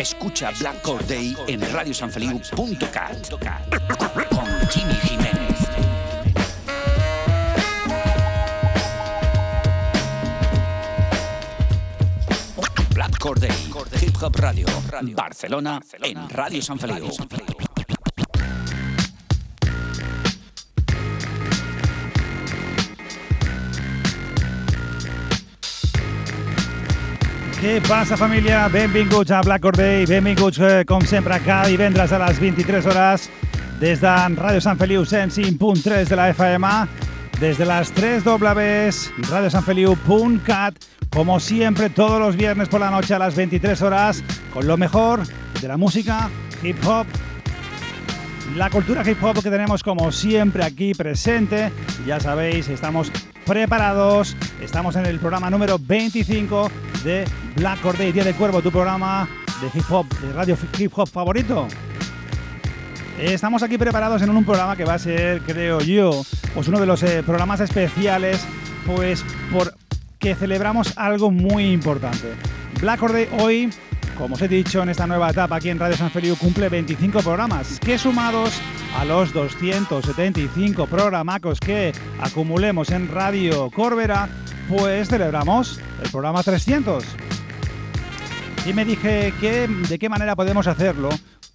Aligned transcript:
Escucha 0.00 0.50
Black 0.58 0.80
Corday 0.80 1.36
en 1.46 1.60
radiosanfeliu.cat 1.60 3.28
con 4.30 4.68
Jimmy 4.70 4.94
Jiménez. 4.94 5.68
Black 12.94 13.18
Corday, 13.18 13.50
Hip 14.00 14.16
Hop 14.22 14.36
Radio, 14.36 14.66
Barcelona, 15.14 15.82
en 16.02 16.30
Radio 16.30 16.62
San 16.62 16.78
Feliu. 16.78 17.10
Què 27.60 27.74
passa, 27.84 28.16
família? 28.16 28.62
Benvinguts 28.72 29.34
a 29.36 29.42
Black 29.44 29.60
Corday, 29.60 30.06
benvinguts, 30.08 30.56
eh, 30.64 30.84
com 30.88 31.02
sempre, 31.04 31.36
cada 31.44 31.68
divendres 31.68 32.08
a 32.16 32.18
les 32.22 32.38
23 32.40 32.86
hores 32.88 33.26
des 33.82 34.00
de 34.00 34.12
Ràdio 34.38 34.62
Sant 34.64 34.80
Feliu 34.80 35.02
105.3 35.04 36.08
de 36.08 36.16
la 36.16 36.30
FM, 36.32 36.70
des 37.36 37.58
de 37.60 37.66
las 37.68 37.92
3 37.92 38.24
Ws, 38.24 39.12
radiosanfeliu.cat, 39.28 40.74
como 41.10 41.38
siempre, 41.38 41.90
todos 41.90 42.18
los 42.18 42.34
viernes 42.34 42.70
por 42.70 42.80
la 42.80 42.90
noche 42.90 43.12
a 43.12 43.18
las 43.18 43.36
23 43.36 43.82
horas, 43.82 44.24
con 44.54 44.66
lo 44.66 44.78
mejor 44.78 45.20
de 45.60 45.68
la 45.68 45.76
música, 45.76 46.30
hip 46.62 46.78
hop, 46.86 47.04
la 48.56 48.70
cultura 48.70 49.02
hip 49.04 49.22
hop 49.22 49.42
que 49.42 49.50
tenemos 49.50 49.82
como 49.82 50.10
siempre 50.12 50.64
aquí 50.64 50.94
presente. 50.94 51.70
Ya 52.06 52.20
sabéis, 52.20 52.70
estamos 52.70 53.12
preparados, 53.50 54.36
estamos 54.62 54.94
en 54.94 55.06
el 55.06 55.18
programa 55.18 55.50
número 55.50 55.76
25 55.76 56.70
de 57.02 57.24
Black 57.56 57.80
Corday, 57.80 58.12
Día 58.12 58.22
de 58.22 58.32
Cuervo, 58.32 58.62
tu 58.62 58.70
programa 58.70 59.28
de 59.60 59.76
hip 59.76 59.84
hop, 59.90 60.06
de 60.20 60.32
radio 60.32 60.56
hip 60.78 60.92
hop 60.94 61.08
favorito. 61.08 61.66
Estamos 63.18 63.64
aquí 63.64 63.76
preparados 63.76 64.22
en 64.22 64.30
un 64.30 64.44
programa 64.44 64.76
que 64.76 64.84
va 64.84 64.94
a 64.94 64.98
ser, 65.00 65.40
creo 65.40 65.80
yo, 65.80 66.22
pues 66.54 66.68
uno 66.68 66.78
de 66.78 66.86
los 66.86 67.02
eh, 67.02 67.24
programas 67.26 67.58
especiales, 67.58 68.46
pues 68.86 69.24
por 69.52 69.74
que 70.20 70.36
celebramos 70.36 70.96
algo 70.96 71.32
muy 71.32 71.72
importante. 71.72 72.28
Black 72.80 73.00
Corday 73.00 73.28
hoy, 73.40 73.70
como 74.20 74.34
os 74.34 74.42
he 74.42 74.48
dicho, 74.48 74.82
en 74.82 74.90
esta 74.90 75.06
nueva 75.06 75.30
etapa 75.30 75.56
aquí 75.56 75.70
en 75.70 75.78
Radio 75.78 75.96
San 75.96 76.10
Feliu 76.10 76.36
cumple 76.36 76.68
25 76.68 77.20
programas, 77.20 77.80
que 77.80 77.96
sumados 77.96 78.60
a 78.98 79.06
los 79.06 79.32
275 79.32 80.86
programacos 80.86 81.58
que 81.58 81.92
acumulemos 82.20 82.90
en 82.90 83.08
Radio 83.08 83.70
Corbera, 83.70 84.28
pues 84.68 85.08
celebramos 85.08 85.80
el 86.02 86.10
programa 86.10 86.42
300. 86.42 87.02
Y 88.66 88.74
me 88.74 88.84
dije 88.84 89.32
que 89.40 89.66
de 89.66 89.98
qué 89.98 90.10
manera 90.10 90.36
podemos 90.36 90.66
hacerlo 90.66 91.08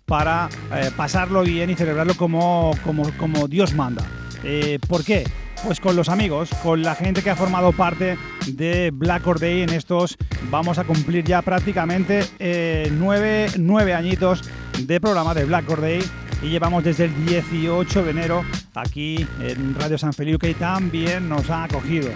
para 0.07 0.49
eh, 0.73 0.89
pasarlo 0.97 1.43
bien 1.43 1.69
y 1.69 1.75
celebrarlo 1.75 2.15
como, 2.15 2.75
como, 2.83 3.47
Dios 3.47 3.75
manda. 3.75 4.03
Eh, 4.43 4.79
¿Por 4.87 5.03
qué? 5.03 5.23
Pues 5.65 5.79
con 5.79 5.95
los 5.95 6.09
amigos, 6.09 6.51
con 6.61 6.83
la 6.83 6.93
gente 6.93 7.23
que 7.23 7.31
ha 7.31 7.35
formado 7.35 7.71
parte 7.71 8.19
de 8.45 8.91
Black 8.93 9.25
Or 9.25 9.39
Day 9.39 9.63
en 9.63 9.71
estos, 9.71 10.15
vamos 10.51 10.77
a 10.77 10.83
cumplir 10.83 11.25
ya 11.25 11.41
prácticamente 11.41 12.23
eh, 12.37 12.91
nueve, 12.95 13.47
nueve 13.57 13.95
añitos 13.95 14.43
de 14.79 15.01
programa 15.01 15.33
de 15.33 15.43
Black 15.45 15.67
Or 15.71 15.81
Day 15.81 16.03
y 16.43 16.49
llevamos 16.49 16.83
desde 16.83 17.05
el 17.05 17.25
18 17.25 18.03
de 18.03 18.11
enero 18.11 18.45
aquí 18.75 19.27
en 19.41 19.73
Radio 19.73 19.97
San 19.97 20.13
Feliu 20.13 20.37
que 20.37 20.53
también 20.53 21.27
nos 21.27 21.49
ha 21.49 21.63
acogido. 21.63 22.11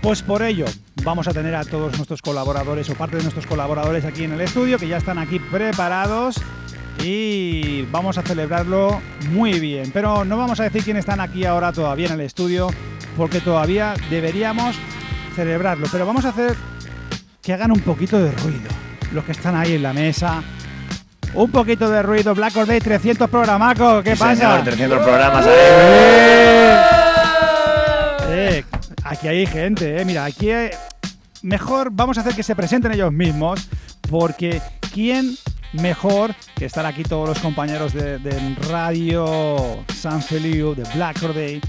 Pues 0.00 0.22
por 0.22 0.42
ello 0.42 0.64
vamos 1.04 1.28
a 1.28 1.34
tener 1.34 1.54
a 1.54 1.64
todos 1.64 1.94
nuestros 1.98 2.22
colaboradores 2.22 2.88
o 2.88 2.94
parte 2.94 3.16
de 3.18 3.22
nuestros 3.22 3.46
colaboradores 3.46 4.06
aquí 4.06 4.24
en 4.24 4.32
el 4.32 4.40
estudio 4.40 4.78
que 4.78 4.88
ya 4.88 4.96
están 4.96 5.18
aquí 5.18 5.38
preparados 5.38 6.36
y 7.02 7.82
vamos 7.90 8.18
a 8.18 8.22
celebrarlo 8.22 9.00
muy 9.30 9.58
bien. 9.60 9.90
Pero 9.92 10.24
no 10.24 10.36
vamos 10.36 10.60
a 10.60 10.64
decir 10.64 10.82
quiénes 10.84 11.00
están 11.02 11.20
aquí 11.20 11.44
ahora 11.44 11.72
todavía 11.72 12.06
en 12.06 12.12
el 12.14 12.20
estudio 12.22 12.68
porque 13.16 13.40
todavía 13.40 13.94
deberíamos 14.10 14.76
celebrarlo. 15.34 15.86
Pero 15.90 16.06
vamos 16.06 16.24
a 16.24 16.28
hacer 16.30 16.56
que 17.42 17.52
hagan 17.52 17.72
un 17.72 17.80
poquito 17.80 18.18
de 18.22 18.30
ruido 18.32 18.70
los 19.12 19.24
que 19.24 19.32
están 19.32 19.54
ahí 19.56 19.74
en 19.74 19.82
la 19.82 19.92
mesa. 19.92 20.42
Un 21.34 21.50
poquito 21.50 21.88
de 21.90 22.02
ruido, 22.02 22.34
Black 22.34 22.54
Or 22.56 22.66
Day 22.66 22.78
300 22.78 23.28
programacos, 23.30 24.04
¿qué 24.04 24.14
Sí, 24.14 24.20
pasa? 24.20 24.36
señor, 24.36 24.64
300 24.64 24.98
programas 25.00 25.46
ahí. 25.46 25.52
Eh, 28.28 28.64
aquí 29.04 29.28
hay 29.28 29.46
gente, 29.46 30.00
eh. 30.00 30.04
Mira, 30.04 30.24
aquí 30.24 30.50
eh, 30.50 30.70
mejor 31.42 31.88
vamos 31.90 32.18
a 32.18 32.20
hacer 32.20 32.34
que 32.34 32.42
se 32.42 32.54
presenten 32.54 32.92
ellos 32.92 33.12
mismos, 33.12 33.66
porque 34.10 34.60
¿quién 34.92 35.36
mejor 35.72 36.34
que 36.56 36.66
estar 36.66 36.86
aquí 36.86 37.02
todos 37.02 37.28
los 37.28 37.38
compañeros 37.38 37.92
de, 37.92 38.18
Radio 38.68 39.84
San 39.94 40.22
Feliu, 40.22 40.74
de 40.74 40.84
Black 40.94 41.22
Or 41.22 41.34
Day? 41.34 41.60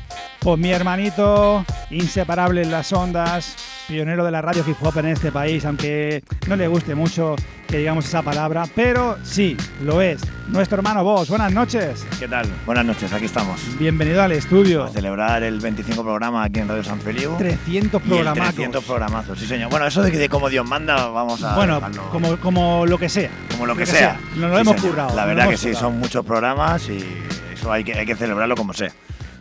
Pues 0.43 0.59
mi 0.59 0.71
hermanito, 0.71 1.65
inseparable 1.89 2.63
en 2.63 2.71
las 2.71 2.91
ondas, 2.91 3.55
pionero 3.87 4.25
de 4.25 4.31
la 4.31 4.41
radio 4.41 4.61
hip 4.67 4.75
hop 4.81 4.97
en 4.97 5.05
este 5.07 5.31
país, 5.31 5.63
aunque 5.63 6.21
no 6.49 6.57
le 6.57 6.67
guste 6.67 6.95
mucho 6.95 7.37
que 7.65 7.77
digamos 7.77 8.03
esa 8.05 8.21
palabra, 8.23 8.65
pero 8.75 9.17
sí, 9.23 9.55
lo 9.81 10.01
es. 10.01 10.21
Nuestro 10.49 10.75
hermano 10.79 11.01
Vos, 11.05 11.29
buenas 11.29 11.53
noches. 11.53 12.05
¿Qué 12.19 12.27
tal? 12.27 12.45
Buenas 12.65 12.83
noches, 12.85 13.13
aquí 13.13 13.23
estamos. 13.23 13.61
Bienvenido 13.79 14.21
al 14.21 14.33
estudio. 14.33 14.83
A 14.83 14.89
celebrar 14.89 15.43
el 15.43 15.61
25 15.61 16.03
programa 16.03 16.43
aquí 16.43 16.59
en 16.59 16.67
Radio 16.67 16.83
San 16.83 16.99
Feliu. 16.99 17.37
300 17.37 18.01
Y 18.01 18.05
el 18.05 18.09
programas. 18.13 18.47
300 18.49 18.83
programazos, 18.83 19.39
sí 19.39 19.47
señor. 19.47 19.69
Bueno, 19.69 19.87
eso 19.87 20.01
de 20.01 20.11
que 20.11 20.17
de 20.17 20.27
como 20.27 20.49
Dios 20.49 20.67
manda, 20.67 21.07
vamos 21.07 21.41
a 21.41 21.55
Bueno, 21.55 21.75
dejarlo 21.75 22.09
como, 22.09 22.35
como 22.37 22.85
lo 22.85 22.97
que 22.97 23.07
sea. 23.07 23.29
como 23.51 23.65
lo 23.65 23.77
que 23.77 23.85
sea. 23.85 24.19
Nos 24.35 24.49
lo 24.51 24.55
Sí, 24.57 24.61
hemos 24.61 24.75
señor. 24.75 24.89
currado. 24.91 25.15
La 25.15 25.25
verdad 25.25 25.47
que 25.47 25.55
sí, 25.57 25.73
son 25.73 25.97
muchos 25.99 26.25
programas 26.25 26.89
y 26.89 27.01
eso 27.53 27.71
hay 27.71 27.85
que, 27.85 27.93
hay 27.93 28.05
que 28.05 28.15
celebrarlo 28.17 28.55
como 28.57 28.73
sea. 28.73 28.91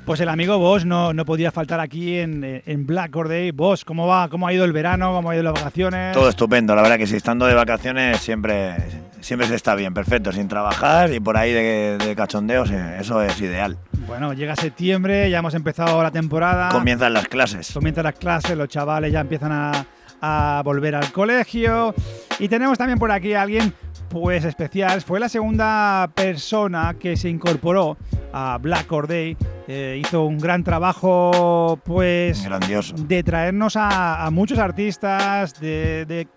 Pues 0.05 0.21
el 0.21 0.29
amigo 0.29 0.59
Vos 0.59 0.85
no, 0.85 1.13
no 1.13 1.25
podía 1.25 1.53
faltar 1.53 1.79
aquí 1.79 2.19
en, 2.19 2.63
en 2.67 2.87
Black 2.87 3.15
Or 3.15 3.29
Day. 3.29 3.53
Vos, 3.53 3.85
¿cómo 3.85 4.07
va? 4.07 4.29
¿Cómo 4.29 4.47
ha 4.49 4.53
ido 4.53 4.65
el 4.65 4.73
verano? 4.73 5.13
¿Cómo 5.13 5.31
ha 5.31 5.35
ido 5.35 5.45
las 5.45 5.53
vacaciones? 5.55 6.13
Todo 6.13 6.29
estupendo, 6.29 6.75
la 6.75 6.83
verdad 6.83 6.99
que 6.99 7.07
sí, 7.07 7.15
estando 7.17 7.47
de 7.47 7.55
vacaciones 7.55 8.19
siempre, 8.19 8.75
siempre 9.21 9.47
se 9.47 9.55
está 9.55 9.77
bien, 9.77 9.95
perfecto, 9.95 10.33
sin 10.33 10.49
trabajar 10.49 11.13
y 11.13 11.21
por 11.21 11.37
ahí 11.37 11.53
de, 11.53 11.99
de 11.99 12.17
cachondeos, 12.17 12.71
eh, 12.73 12.97
eso 12.99 13.23
es 13.23 13.41
ideal. 13.41 13.79
Bueno, 14.07 14.33
llega 14.33 14.57
septiembre, 14.57 15.31
ya 15.31 15.39
hemos 15.39 15.55
empezado 15.55 16.03
la 16.03 16.11
temporada. 16.11 16.69
Comienzan 16.71 17.13
las 17.13 17.29
clases. 17.29 17.71
Comienzan 17.73 18.05
las 18.05 18.15
clases, 18.17 18.57
los 18.57 18.69
chavales 18.69 19.13
ya 19.13 19.21
empiezan 19.21 19.53
a, 19.53 19.87
a 20.21 20.63
volver 20.65 20.97
al 20.97 21.13
colegio. 21.13 21.95
Y 22.41 22.49
tenemos 22.49 22.77
también 22.77 22.99
por 22.99 23.13
aquí 23.13 23.35
a 23.35 23.43
alguien 23.43 23.73
pues 24.13 24.45
especial. 24.45 25.01
Fue 25.01 25.19
la 25.19 25.29
segunda 25.31 26.11
persona 26.15 26.95
que 27.01 27.17
se 27.17 27.31
incorporó 27.31 27.97
a 28.33 28.59
Black 28.61 28.93
Or 28.93 29.09
Day. 29.09 29.37
Eh, 29.67 30.01
hizo 30.05 30.25
un 30.25 30.37
gran 30.39 30.63
trabajo 30.63 31.81
pues 31.83 32.45
Grandioso. 32.45 32.95
de 32.99 33.23
traernos 33.23 33.75
a, 33.77 34.27
a 34.27 34.31
muchos 34.31 34.59
artistas, 34.59 35.59
de, 35.59 36.05
de 36.07 36.29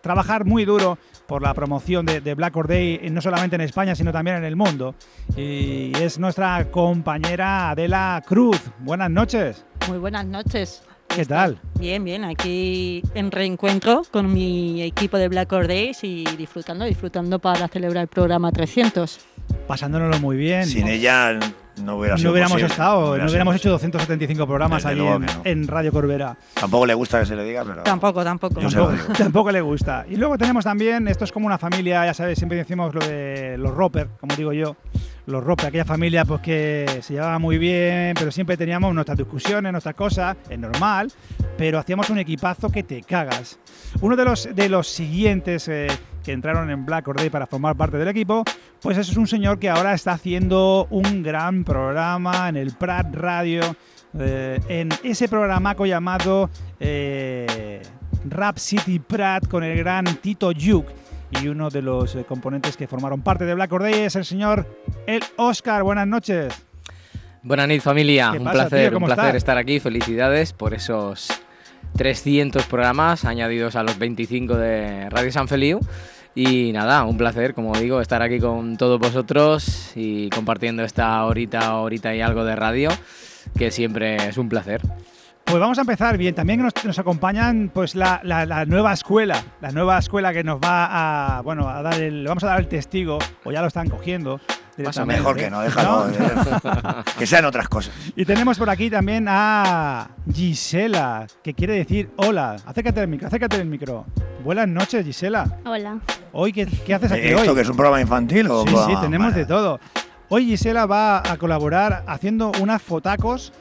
trabajar 0.00 0.44
muy 0.44 0.64
duro 0.64 0.98
por 1.28 1.40
la 1.40 1.54
promoción 1.54 2.04
de, 2.04 2.20
de 2.20 2.34
Black 2.34 2.56
Or 2.56 2.66
Day, 2.66 3.08
no 3.10 3.20
solamente 3.20 3.54
en 3.54 3.62
España, 3.62 3.94
sino 3.94 4.10
también 4.12 4.38
en 4.38 4.44
el 4.44 4.56
mundo. 4.56 4.96
Y 5.36 5.92
es 5.96 6.18
nuestra 6.18 6.68
compañera 6.70 7.70
Adela 7.70 8.22
Cruz. 8.26 8.60
Buenas 8.80 9.10
noches. 9.10 9.64
Muy 9.88 9.98
buenas 9.98 10.26
noches. 10.26 10.82
¿Qué 11.14 11.24
tal? 11.24 11.58
Bien, 11.78 12.02
bien, 12.02 12.24
aquí 12.24 13.00
en 13.14 13.30
reencuentro 13.30 14.02
con 14.10 14.32
mi 14.32 14.82
equipo 14.82 15.16
de 15.16 15.28
Black 15.28 15.52
Or 15.52 15.68
Days 15.68 16.02
y 16.02 16.24
disfrutando, 16.36 16.84
disfrutando 16.84 17.38
para 17.38 17.68
celebrar 17.68 18.02
el 18.02 18.08
programa 18.08 18.50
300. 18.50 19.20
Pasándonoslo 19.68 20.18
muy 20.18 20.36
bien. 20.36 20.66
Sin 20.66 20.88
ella 20.88 21.38
no 21.82 21.98
hubiera 21.98 22.16
sido 22.16 22.30
no 22.30 22.32
hubiéramos 22.32 22.54
posible, 22.54 22.72
estado, 22.72 23.00
no, 23.00 23.10
hubiera 23.10 23.26
hubiéramos 23.26 23.54
hecho 23.54 23.70
posible. 23.70 23.92
275 23.92 24.46
programas 24.46 24.84
luego 24.92 25.14
en, 25.14 25.26
en 25.44 25.68
Radio 25.68 25.92
Corbera. 25.92 26.36
Tampoco 26.54 26.84
le 26.84 26.94
gusta 26.94 27.20
que 27.20 27.26
se 27.26 27.36
le 27.36 27.44
diga, 27.44 27.64
pero. 27.64 27.84
Tampoco, 27.84 28.24
tampoco. 28.24 28.60
Tampoco, 28.60 28.92
tampoco 29.16 29.52
le 29.52 29.60
gusta. 29.60 30.04
Y 30.10 30.16
luego 30.16 30.36
tenemos 30.36 30.64
también, 30.64 31.06
esto 31.06 31.24
es 31.24 31.30
como 31.30 31.46
una 31.46 31.58
familia, 31.58 32.04
ya 32.06 32.14
sabes, 32.14 32.38
siempre 32.38 32.58
decimos 32.58 32.92
lo 32.92 33.06
de 33.06 33.56
los 33.56 33.72
roper, 33.72 34.08
como 34.18 34.34
digo 34.34 34.52
yo, 34.52 34.76
los 35.26 35.42
Rope, 35.42 35.66
aquella 35.66 35.84
familia 35.84 36.24
pues 36.24 36.40
que 36.40 37.00
se 37.02 37.14
llevaba 37.14 37.38
muy 37.38 37.58
bien, 37.58 38.14
pero 38.18 38.30
siempre 38.30 38.56
teníamos 38.56 38.94
nuestras 38.94 39.16
discusiones, 39.16 39.72
nuestras 39.72 39.94
cosas, 39.94 40.36
es 40.48 40.58
normal, 40.58 41.10
pero 41.56 41.78
hacíamos 41.78 42.10
un 42.10 42.18
equipazo 42.18 42.68
que 42.70 42.82
te 42.82 43.02
cagas. 43.02 43.58
Uno 44.00 44.16
de 44.16 44.24
los, 44.24 44.54
de 44.54 44.68
los 44.68 44.88
siguientes 44.88 45.68
eh, 45.68 45.88
que 46.22 46.32
entraron 46.32 46.70
en 46.70 46.84
Black 46.84 47.08
Or 47.08 47.16
Day 47.16 47.30
para 47.30 47.46
formar 47.46 47.76
parte 47.76 47.96
del 47.96 48.08
equipo, 48.08 48.44
pues 48.80 48.98
es 48.98 49.16
un 49.16 49.26
señor 49.26 49.58
que 49.58 49.70
ahora 49.70 49.94
está 49.94 50.12
haciendo 50.12 50.86
un 50.90 51.22
gran 51.22 51.64
programa 51.64 52.48
en 52.48 52.56
el 52.56 52.72
Prat 52.72 53.14
Radio, 53.14 53.62
eh, 54.18 54.60
en 54.68 54.90
ese 55.02 55.28
programaco 55.28 55.86
llamado 55.86 56.50
eh, 56.80 57.82
Rap 58.28 58.58
City 58.58 58.98
Prat 58.98 59.48
con 59.48 59.62
el 59.64 59.76
gran 59.78 60.04
Tito 60.16 60.52
Yuk 60.52 60.86
y 61.42 61.48
uno 61.48 61.70
de 61.70 61.82
los 61.82 62.14
eh, 62.14 62.24
componentes 62.24 62.76
que 62.76 62.86
formaron 62.86 63.22
parte 63.22 63.44
de 63.44 63.54
Black 63.54 63.72
Or 63.72 63.82
Day 63.82 63.94
es 63.94 64.16
el 64.16 64.24
señor 64.24 64.66
El 65.06 65.22
Oscar. 65.36 65.82
Buenas 65.82 66.06
noches. 66.06 66.54
Buenas 67.42 67.68
noches 67.68 67.82
familia, 67.82 68.30
¿Qué 68.32 68.38
un 68.38 68.44
pasa, 68.44 68.68
placer, 68.68 68.88
tío? 68.88 68.94
¿Cómo 68.94 69.06
un 69.06 69.08
placer 69.08 69.24
estás? 69.26 69.36
estar 69.36 69.58
aquí. 69.58 69.80
Felicidades 69.80 70.52
por 70.52 70.74
esos 70.74 71.28
300 71.96 72.64
programas 72.66 73.24
añadidos 73.24 73.76
a 73.76 73.82
los 73.82 73.98
25 73.98 74.56
de 74.56 75.10
Radio 75.10 75.32
San 75.32 75.48
Feliu. 75.48 75.80
Y 76.34 76.72
nada, 76.72 77.04
un 77.04 77.16
placer, 77.16 77.54
como 77.54 77.76
digo, 77.78 78.00
estar 78.00 78.20
aquí 78.22 78.40
con 78.40 78.76
todos 78.76 78.98
vosotros 78.98 79.92
y 79.94 80.30
compartiendo 80.30 80.82
esta 80.82 81.24
horita, 81.24 81.76
horita 81.76 82.14
y 82.14 82.20
algo 82.20 82.44
de 82.44 82.56
radio, 82.56 82.90
que 83.56 83.70
siempre 83.70 84.16
es 84.28 84.36
un 84.36 84.48
placer. 84.48 84.80
Pues 85.54 85.60
vamos 85.60 85.78
a 85.78 85.82
empezar 85.82 86.18
bien. 86.18 86.34
También 86.34 86.60
nos, 86.62 86.72
nos 86.84 86.98
acompañan 86.98 87.70
pues 87.72 87.94
la, 87.94 88.20
la- 88.24 88.44
la 88.44 88.64
nueva 88.66 88.92
escuela, 88.92 89.40
la 89.60 89.70
nueva 89.70 89.96
escuela 90.00 90.32
que 90.32 90.42
nos 90.42 90.58
va 90.60 91.36
a 91.38 91.42
bueno 91.42 91.68
a 91.68 91.80
dar 91.80 91.94
el, 92.00 92.26
vamos 92.26 92.42
a 92.42 92.48
dar 92.48 92.58
el 92.58 92.66
testigo 92.66 93.20
o 93.44 93.52
ya 93.52 93.60
lo 93.60 93.68
están 93.68 93.88
cogiendo. 93.88 94.40
Directamente. 94.76 95.20
Mejor 95.20 95.36
que 95.36 95.50
no, 95.50 95.60
déjalo. 95.60 96.08
¿No? 96.08 96.12
eh. 96.12 97.04
que 97.20 97.24
sean 97.24 97.44
otras 97.44 97.68
cosas. 97.68 97.94
Y 98.16 98.24
tenemos 98.24 98.58
por 98.58 98.68
aquí 98.68 98.90
también 98.90 99.26
a 99.28 100.08
Gisela, 100.34 101.28
que 101.44 101.54
quiere 101.54 101.74
decir 101.74 102.10
hola. 102.16 102.56
Acércate 102.66 102.98
al 103.02 103.06
micro, 103.06 103.28
acércate 103.28 103.54
al 103.54 103.66
micro. 103.66 104.06
Buenas 104.42 104.66
noches, 104.66 105.06
Gisela. 105.06 105.58
Hola. 105.64 106.00
Hoy 106.32 106.52
qué, 106.52 106.66
qué 106.66 106.94
haces 106.94 107.12
aquí 107.12 107.28
¿Esto 107.28 107.50
hoy? 107.52 107.54
que 107.54 107.60
es 107.62 107.68
un 107.68 107.76
programa 107.76 108.00
infantil 108.00 108.48
o 108.50 108.62
Sí, 108.64 108.72
programa- 108.72 108.92
sí, 108.92 109.00
tenemos 109.06 109.26
vale. 109.28 109.38
de 109.38 109.46
todo. 109.46 109.78
Hoy 110.30 110.46
Gisela 110.46 110.86
va 110.86 111.18
a 111.18 111.36
colaborar 111.36 112.02
haciendo 112.08 112.50
unas 112.60 112.82
fotacos 112.82 113.52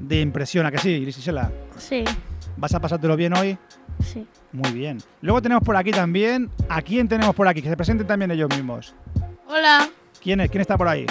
de 0.00 0.20
impresión, 0.20 0.66
¿a 0.66 0.70
que 0.70 0.78
sí, 0.78 1.04
Gisela? 1.04 1.50
Sí, 1.76 2.04
¿Vas 2.56 2.74
a 2.74 2.80
pasártelo 2.80 3.16
bien 3.16 3.36
hoy? 3.36 3.56
sí. 4.02 4.26
Muy 4.52 4.72
bien. 4.72 4.98
Luego 5.22 5.40
tenemos 5.40 5.62
por 5.62 5.76
aquí 5.76 5.92
también, 5.92 6.50
¿a 6.68 6.82
quién 6.82 7.06
tenemos 7.06 7.34
por 7.36 7.46
aquí? 7.46 7.62
Que 7.62 7.68
se 7.68 7.76
presenten 7.76 8.06
también 8.06 8.32
ellos 8.32 8.48
mismos. 8.50 8.94
Hola, 9.46 9.88
¿Quién 10.20 10.40
es? 10.40 10.50
¿Quién 10.50 10.60
está 10.60 10.76
por 10.76 10.88
ahí? 10.88 11.06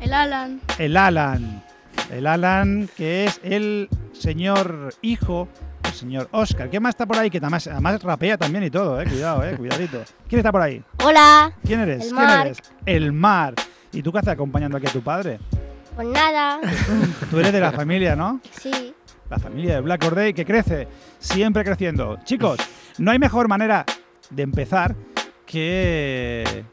el 0.00 0.12
Alan. 0.12 0.60
El 0.78 0.96
Alan. 0.96 1.62
El 2.10 2.26
Alan, 2.26 2.88
que 2.96 3.24
es 3.26 3.40
el 3.44 3.88
señor 4.12 4.92
hijo 5.00 5.48
del 5.84 5.92
señor 5.92 6.28
Oscar. 6.32 6.68
¿Quién 6.70 6.82
más 6.82 6.90
está 6.90 7.06
por 7.06 7.16
ahí? 7.18 7.30
Que 7.30 7.38
además, 7.38 7.66
además 7.68 8.02
rapea 8.02 8.36
también 8.36 8.64
y 8.64 8.70
todo, 8.70 9.00
eh. 9.00 9.04
Cuidado, 9.06 9.44
eh. 9.44 9.56
Cuidadito. 9.56 10.02
¿Quién 10.28 10.40
está 10.40 10.50
por 10.50 10.62
ahí? 10.62 10.82
Hola. 11.04 11.52
¿Quién 11.64 11.80
eres? 11.80 12.08
El 12.08 12.14
¿Quién 12.16 12.30
eres? 12.30 12.58
El 12.84 13.12
Mar. 13.12 13.54
¿Y 13.92 14.02
tú 14.02 14.10
qué 14.10 14.18
haces 14.18 14.32
acompañando 14.32 14.76
aquí 14.76 14.88
a 14.88 14.92
tu 14.92 15.02
padre? 15.02 15.38
Pues 15.94 16.08
nada. 16.08 16.60
Tú 17.30 17.38
eres 17.38 17.52
de 17.52 17.60
la 17.60 17.72
familia, 17.72 18.16
¿no? 18.16 18.40
Sí. 18.50 18.94
La 19.28 19.38
familia 19.38 19.74
de 19.76 19.80
Black 19.80 20.04
Or 20.04 20.14
Day 20.14 20.32
que 20.34 20.44
crece, 20.44 20.88
siempre 21.18 21.64
creciendo. 21.64 22.18
Chicos, 22.24 22.58
no 22.98 23.10
hay 23.10 23.18
mejor 23.18 23.48
manera 23.48 23.84
de 24.30 24.42
empezar 24.42 24.94
que. 25.46 26.64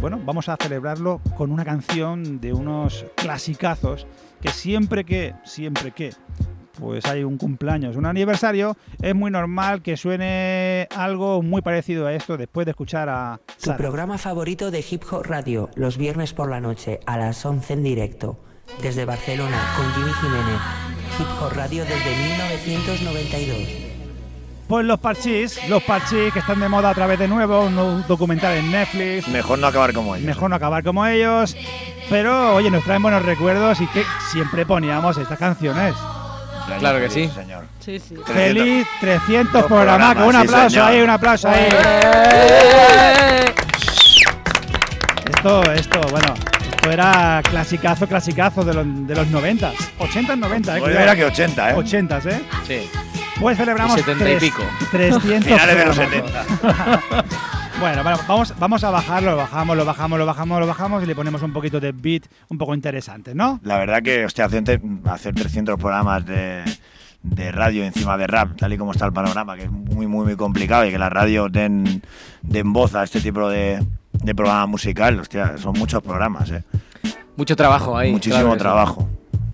Bueno, 0.00 0.20
vamos 0.24 0.48
a 0.48 0.56
celebrarlo 0.56 1.20
con 1.36 1.50
una 1.50 1.64
canción 1.64 2.40
de 2.40 2.52
unos 2.52 3.04
clasicazos 3.16 4.06
que 4.40 4.50
siempre 4.50 5.04
que, 5.04 5.34
siempre 5.44 5.90
que, 5.90 6.12
pues 6.78 7.04
hay 7.06 7.24
un 7.24 7.36
cumpleaños, 7.36 7.96
un 7.96 8.06
aniversario, 8.06 8.76
es 9.02 9.14
muy 9.14 9.32
normal 9.32 9.82
que 9.82 9.96
suene 9.96 10.86
algo 10.94 11.42
muy 11.42 11.62
parecido 11.62 12.06
a 12.06 12.14
esto 12.14 12.36
después 12.36 12.64
de 12.64 12.70
escuchar 12.70 13.08
a 13.08 13.40
Tu 13.56 13.66
Sara. 13.66 13.76
programa 13.76 14.18
favorito 14.18 14.70
de 14.70 14.84
Hip 14.88 15.02
Hop 15.10 15.24
Radio, 15.24 15.68
los 15.74 15.96
viernes 15.98 16.32
por 16.32 16.48
la 16.48 16.60
noche 16.60 17.00
a 17.06 17.16
las 17.16 17.44
11 17.44 17.72
en 17.72 17.82
directo. 17.82 18.38
Desde 18.82 19.04
Barcelona 19.04 19.56
con 19.76 19.92
Jimmy 19.94 20.12
Jiménez. 20.20 20.60
Hip 21.18 21.26
Hop 21.42 21.52
Radio 21.54 21.84
desde 21.84 22.16
1992. 22.16 23.56
Pues 24.68 24.84
los 24.84 25.00
parchís, 25.00 25.58
los 25.68 25.82
parchís 25.82 26.32
que 26.32 26.38
están 26.40 26.60
de 26.60 26.68
moda 26.68 26.90
otra 26.90 27.06
vez 27.06 27.18
de 27.18 27.26
nuevo, 27.26 27.62
un 27.62 28.04
documental 28.06 28.54
en 28.56 28.70
Netflix. 28.70 29.26
Mejor 29.28 29.58
no 29.58 29.66
acabar 29.66 29.92
como 29.94 30.14
ellos. 30.14 30.26
Mejor 30.26 30.50
no 30.50 30.56
acabar 30.56 30.84
como 30.84 31.06
ellos. 31.06 31.56
Pero, 32.10 32.54
oye, 32.54 32.70
nos 32.70 32.84
traen 32.84 33.02
buenos 33.02 33.22
recuerdos 33.24 33.80
y 33.80 33.86
que 33.88 34.04
siempre 34.30 34.64
poníamos 34.66 35.16
estas 35.16 35.38
canciones. 35.38 35.94
Claro 36.78 36.98
que 37.00 37.08
sí. 37.10 37.28
Señor. 37.34 37.64
Sí, 37.80 37.98
sí. 37.98 38.14
300. 38.14 38.26
Feliz 38.34 38.86
300 39.00 39.52
Los 39.54 39.64
programas. 39.64 40.14
programas, 40.14 40.28
Un 40.44 40.48
aplauso 40.48 40.84
ahí, 40.84 41.00
un 41.00 41.10
aplauso 41.10 41.48
ahí. 41.48 41.68
Esto, 45.34 45.72
esto, 45.72 46.00
bueno, 46.10 46.34
esto 46.78 46.90
era 46.92 47.42
clasicazo, 47.42 48.06
clasicazo 48.06 48.62
de 48.64 48.72
los, 48.74 49.06
de 49.06 49.14
los 49.14 49.26
90, 49.28 49.72
80, 49.98 50.36
90, 50.36 50.76
eh. 50.76 50.80
Pues 50.80 50.96
era 50.96 51.16
que 51.16 51.24
80, 51.24 51.70
¿eh? 51.70 51.74
80, 51.74 52.18
¿eh? 52.18 52.42
Sí. 52.66 52.90
Pues 53.40 53.56
celebramos 53.56 53.96
Y 53.98 54.00
70 54.02 54.24
y 54.24 54.26
tres- 54.36 54.42
pico. 54.42 54.62
300 54.90 55.44
Finales 55.44 55.76
de 55.76 55.84
los 55.86 55.96
programas. 55.98 56.46
70. 56.60 57.24
Bueno, 57.80 58.02
bueno, 58.02 58.18
vamos, 58.26 58.54
vamos 58.58 58.82
a 58.84 58.90
bajarlo, 58.90 59.30
lo 59.32 59.36
bajamos, 59.36 59.76
lo 59.76 59.84
bajamos, 59.84 60.18
lo 60.18 60.26
bajamos, 60.26 60.60
lo 60.60 60.66
bajamos 60.66 61.02
y 61.02 61.06
le 61.06 61.14
ponemos 61.14 61.42
un 61.42 61.52
poquito 61.52 61.78
de 61.78 61.92
beat 61.92 62.24
un 62.48 62.58
poco 62.58 62.74
interesante, 62.74 63.34
¿no? 63.36 63.60
La 63.62 63.78
verdad 63.78 64.02
que, 64.02 64.24
hostia, 64.24 64.46
hacer, 64.46 64.80
hacer 65.04 65.34
300 65.34 65.76
programas 65.78 66.26
de, 66.26 66.64
de 67.22 67.52
radio 67.52 67.84
encima 67.84 68.16
de 68.16 68.26
rap, 68.26 68.56
tal 68.56 68.72
y 68.72 68.78
como 68.78 68.90
está 68.90 69.06
el 69.06 69.12
panorama, 69.12 69.54
que 69.56 69.64
es 69.64 69.70
muy, 69.70 70.08
muy, 70.08 70.24
muy 70.24 70.34
complicado 70.36 70.86
y 70.86 70.90
que 70.90 70.98
las 70.98 71.10
radios 71.12 71.52
den, 71.52 72.02
den 72.42 72.72
voz 72.72 72.96
a 72.96 73.04
este 73.04 73.20
tipo 73.20 73.48
de, 73.48 73.78
de 74.22 74.34
programa 74.34 74.66
musical, 74.66 75.18
hostia, 75.20 75.56
son 75.58 75.78
muchos 75.78 76.02
programas, 76.02 76.50
¿eh? 76.50 76.64
Mucho 77.36 77.54
trabajo 77.56 77.96
ahí. 77.96 78.10
Muchísimo 78.12 78.42
claro 78.42 78.56
trabajo. 78.58 79.08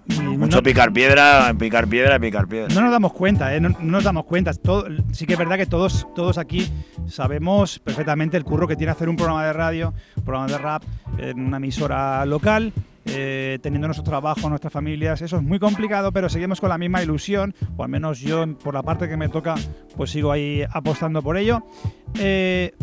Y 0.07 0.21
Mucho 0.21 0.59
no- 0.59 0.63
picar 0.63 0.93
piedra, 0.93 1.55
picar 1.59 1.87
piedra, 1.89 2.19
picar 2.19 2.47
piedra. 2.47 2.75
No 2.75 2.83
nos 2.83 2.91
damos 2.91 3.13
cuenta, 3.15 3.55
¿eh? 3.55 3.61
no, 3.61 3.71
no 3.71 3.79
nos 3.81 4.05
damos 4.05 4.25
cuenta. 4.25 4.53
Todo- 4.53 4.87
sí 5.13 5.27
que 5.27 5.33
es 5.35 5.39
verdad 5.39 5.57
que 5.57 5.65
todos, 5.67 6.07
todos 6.15 6.37
aquí 6.39 6.71
sabemos 7.07 7.79
perfectamente 7.79 8.37
el 8.37 8.45
curro 8.45 8.67
que 8.69 8.77
tiene 8.77 8.93
hacer 8.93 9.09
un 9.09 9.17
programa 9.17 9.45
de 9.47 9.53
radio, 9.55 9.95
un 10.17 10.25
programa 10.25 10.47
de 10.49 10.59
rap 10.59 10.83
en 11.19 11.41
una 11.47 11.57
emisora 11.59 12.25
local, 12.27 12.73
eh, 13.07 13.59
teniendo 13.63 13.87
nuestro 13.89 14.05
trabajo, 14.05 14.49
nuestras 14.51 14.73
familias. 14.73 15.23
Eso 15.23 15.37
es 15.37 15.43
muy 15.43 15.59
complicado, 15.59 16.13
pero 16.13 16.29
seguimos 16.29 16.61
con 16.61 16.69
la 16.71 16.77
misma 16.79 17.03
ilusión, 17.03 17.55
o 17.77 17.83
al 17.83 17.89
menos 17.89 18.21
yo, 18.21 18.47
por 18.59 18.75
la 18.75 18.83
parte 18.83 19.09
que 19.09 19.17
me 19.17 19.29
toca, 19.31 19.55
pues 19.97 20.11
sigo 20.11 20.33
ahí 20.33 20.65
apostando 20.71 21.23
por 21.23 21.37
ello. 21.39 21.65
Eh, 22.19 22.75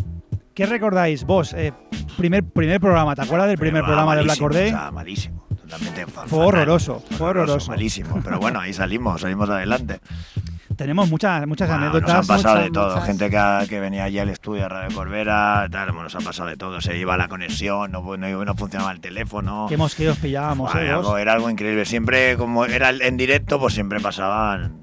¿Qué 0.54 0.66
recordáis 0.66 1.24
vos? 1.24 1.54
Eh, 1.54 1.72
primer, 2.18 2.44
primer 2.44 2.80
programa, 2.80 3.14
¿te 3.14 3.22
acuerdas 3.22 3.48
del 3.48 3.58
primer 3.58 3.82
programa 3.84 4.14
de 4.16 4.22
Black 4.22 4.38
malísimo, 4.40 4.46
Or 4.46 4.54
Day? 4.54 4.66
o 4.68 4.78
sea, 4.78 4.90
malísimo. 4.90 5.46
Totalmente 5.62 6.06
Fue 6.06 6.12
fatal. 6.28 6.38
horroroso, 6.40 7.02
fue 7.16 7.28
horroroso. 7.28 7.70
Malísimo. 7.70 8.20
Pero 8.22 8.38
bueno, 8.38 8.60
ahí 8.60 8.72
salimos, 8.74 9.22
salimos 9.22 9.48
adelante. 9.48 10.00
Tenemos 10.76 11.08
muchas, 11.08 11.46
muchas 11.46 11.68
Bueno, 11.68 11.84
anécdotas. 11.84 12.08
Nos 12.08 12.18
han 12.18 12.26
pasado 12.36 12.54
muchas- 12.56 12.64
de 12.64 12.70
todo. 12.72 12.90
muchas- 12.90 13.06
Gente 13.06 13.30
que, 13.30 13.36
ha- 13.38 13.64
que 13.68 13.80
venía 13.80 14.04
allí 14.04 14.18
al 14.18 14.28
estudio 14.30 14.62
de 14.62 14.68
Radio 14.68 14.94
Corbera, 14.96 15.68
tal, 15.70 15.86
bueno, 15.88 16.04
nos 16.04 16.14
ha 16.16 16.20
pasado 16.20 16.48
de 16.48 16.56
todo. 16.56 16.80
Se 16.80 16.96
iba 16.98 17.16
la 17.16 17.28
conexión, 17.28 17.90
no, 17.92 18.02
no, 18.16 18.44
no 18.44 18.54
funcionaba 18.54 18.92
el 18.92 19.00
teléfono. 19.00 19.66
Qué 19.68 19.76
mosqueos 19.76 20.18
pillábamos, 20.18 20.74
Ay, 20.74 20.86
¿eh, 20.86 20.90
algo- 20.90 21.16
era 21.18 21.32
algo 21.34 21.48
increíble. 21.50 21.84
Siempre, 21.86 22.36
como 22.36 22.64
era 22.66 22.90
en 22.90 23.16
directo, 23.16 23.58
pues 23.58 23.72
siempre 23.74 24.00
pasaban, 24.00 24.80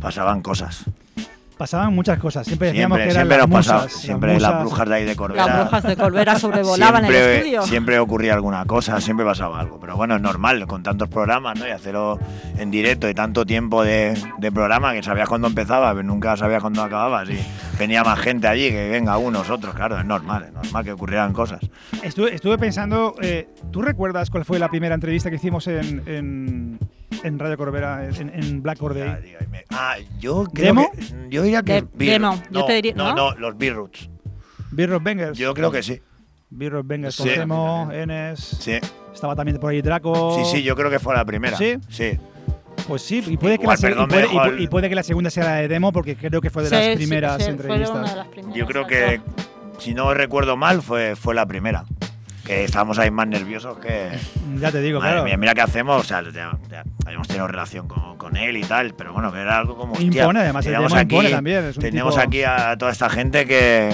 pasaban 0.00 0.40
cosas. 0.42 0.84
Pasaban 1.58 1.94
muchas 1.94 2.18
cosas. 2.18 2.46
Siempre 2.46 2.68
decíamos 2.68 2.96
Siempre, 2.98 3.04
que 3.04 3.10
eran 3.14 3.28
siempre 3.28 3.38
las 3.38 3.48
nos 3.48 3.56
musas. 3.58 3.82
pasaba. 3.82 4.00
Siempre 4.00 4.40
las 4.40 4.40
musas. 4.52 4.60
brujas 4.64 4.88
de 4.88 4.94
ahí 4.94 5.04
de 5.04 5.16
Corbera. 5.16 5.46
Las 5.46 5.60
brujas 5.60 5.82
de 5.84 5.96
Colbera 5.96 6.38
sobrevolaban 6.38 7.04
el 7.04 7.10
siempre, 7.12 7.36
estudio. 7.38 7.62
siempre 7.62 7.98
ocurría 7.98 8.34
alguna 8.34 8.64
cosa, 8.64 9.00
siempre 9.00 9.24
pasaba 9.26 9.60
algo. 9.60 9.78
Pero 9.80 9.96
bueno, 9.96 10.16
es 10.16 10.22
normal, 10.22 10.66
con 10.66 10.82
tantos 10.82 11.08
programas, 11.08 11.58
¿no? 11.58 11.66
Y 11.68 11.70
hacerlo 11.70 12.18
en 12.58 12.70
directo 12.70 13.08
y 13.08 13.14
tanto 13.14 13.44
tiempo 13.46 13.84
de, 13.84 14.18
de 14.38 14.52
programa 14.52 14.92
que 14.92 15.02
sabías 15.02 15.28
cuándo 15.28 15.46
empezaba, 15.48 15.90
pero 15.92 16.02
nunca 16.02 16.36
sabías 16.36 16.62
cuándo 16.62 16.82
acababas. 16.82 17.28
Y 17.30 17.38
venía 17.78 18.02
más 18.02 18.18
gente 18.18 18.48
allí, 18.48 18.70
que 18.70 18.88
venga 18.88 19.16
unos, 19.18 19.48
otros, 19.50 19.74
claro, 19.74 19.98
es 19.98 20.04
normal, 20.04 20.44
es 20.48 20.52
normal 20.52 20.84
que 20.84 20.92
ocurrieran 20.92 21.32
cosas. 21.32 21.60
Estuve, 22.02 22.34
estuve 22.34 22.58
pensando, 22.58 23.14
eh, 23.22 23.48
¿tú 23.70 23.82
recuerdas 23.82 24.30
cuál 24.30 24.44
fue 24.44 24.58
la 24.58 24.68
primera 24.68 24.94
entrevista 24.94 25.30
que 25.30 25.36
hicimos 25.36 25.66
en, 25.68 26.02
en, 26.06 26.78
en 27.24 27.38
Radio 27.38 27.56
Corbera, 27.56 28.06
en, 28.08 28.30
en 28.34 28.62
Black 28.62 28.82
Or 28.82 28.94
Day? 28.94 29.34
Ah, 29.70 29.96
yo 30.18 30.44
creo 30.52 30.66
¿Demo? 30.66 30.90
que. 30.92 31.28
Yo 31.30 31.42
diría 31.42 31.62
que. 31.62 31.82
De- 31.82 31.88
demo, 31.94 32.34
yo 32.50 32.60
no, 32.60 32.64
te 32.66 32.72
diría- 32.74 32.94
no, 32.94 33.08
¿no? 33.10 33.14
no, 33.14 33.34
los 33.38 33.56
Beerroots. 33.56 34.08
Beer 34.70 34.98
Bengers. 35.00 35.38
Yo 35.38 35.52
creo 35.54 35.70
que 35.70 35.82
sí. 35.82 36.00
Beer 36.50 36.82
Bengers 36.82 37.14
Sí. 37.16 37.22
con 37.24 37.32
Temo, 37.34 37.88
Enes. 37.92 38.40
Sí, 38.40 38.78
Estaba 39.12 39.34
también 39.36 39.58
por 39.58 39.70
ahí 39.70 39.82
Draco. 39.82 40.36
sí, 40.44 40.56
sí, 40.58 40.62
yo 40.62 40.74
creo 40.76 40.90
que 40.90 40.98
fue 40.98 41.14
la 41.14 41.24
primera. 41.24 41.56
¿Sí? 41.56 41.76
Sí. 41.88 42.18
Pues 42.88 43.02
sí, 43.02 43.22
y 43.26 43.36
puede, 43.36 43.58
que 43.58 43.62
Igual, 43.64 43.74
la, 43.76 43.80
se- 43.80 43.86
y 43.86 43.90
perdón, 43.90 44.06
me 44.06 44.08
puede- 44.14 44.22
dejo 44.22 44.34
y 44.34 44.36
pu- 44.38 44.48
el- 44.56 44.60
y 44.62 44.66
puede 44.66 44.88
que 44.88 44.94
la 44.94 45.02
segunda 45.02 45.30
sea 45.30 45.44
la 45.44 45.54
de 45.56 45.68
Demo, 45.68 45.92
porque 45.92 46.16
creo 46.16 46.40
que 46.40 46.50
fue 46.50 46.62
de 46.64 46.68
Sí, 46.70 46.74
las 46.74 46.96
primeras 46.96 47.36
sí, 47.36 47.42
fue 47.44 47.52
entrevistas. 47.52 47.90
una 47.96 48.08
de 48.10 48.16
las 48.16 48.28
primeras, 48.28 48.56
Yo 48.58 48.66
creo 48.66 48.86
que, 48.86 49.20
si 49.78 49.94
no 49.94 50.12
recuerdo 50.14 50.56
mal, 50.56 50.82
fue, 50.82 51.14
fue 51.14 51.34
la 51.34 51.46
primera. 51.46 51.84
Que 52.44 52.64
estábamos 52.64 52.98
ahí 52.98 53.10
más 53.10 53.28
nerviosos 53.28 53.78
que. 53.78 54.10
Ya 54.58 54.72
te 54.72 54.80
digo, 54.80 54.98
Madre 54.98 55.12
claro. 55.12 55.24
mía, 55.26 55.36
mira 55.36 55.54
qué 55.54 55.60
hacemos. 55.60 56.00
O 56.00 56.04
sea, 56.04 56.22
ya- 56.22 56.58
ya 56.68 56.82
habíamos 57.06 57.28
tenido 57.28 57.46
relación 57.46 57.86
con, 57.86 58.16
con 58.18 58.36
él 58.36 58.56
y 58.56 58.62
tal, 58.62 58.94
pero 58.94 59.12
bueno, 59.12 59.32
que 59.32 59.38
era 59.40 59.58
algo 59.58 59.76
como. 59.76 59.92
hostia, 59.92 60.22
Impone, 60.22 60.40
además, 60.40 60.66
el 60.66 60.72
teníamos 60.72 60.92
demo 60.92 61.02
impone 61.02 61.30
también, 61.30 61.64
es 61.66 61.76
un 61.76 61.82
tenemos 61.82 62.14
tipo- 62.14 62.26
aquí 62.26 62.42
a 62.42 62.76
toda 62.76 62.90
esta 62.90 63.08
gente 63.10 63.46
que. 63.46 63.90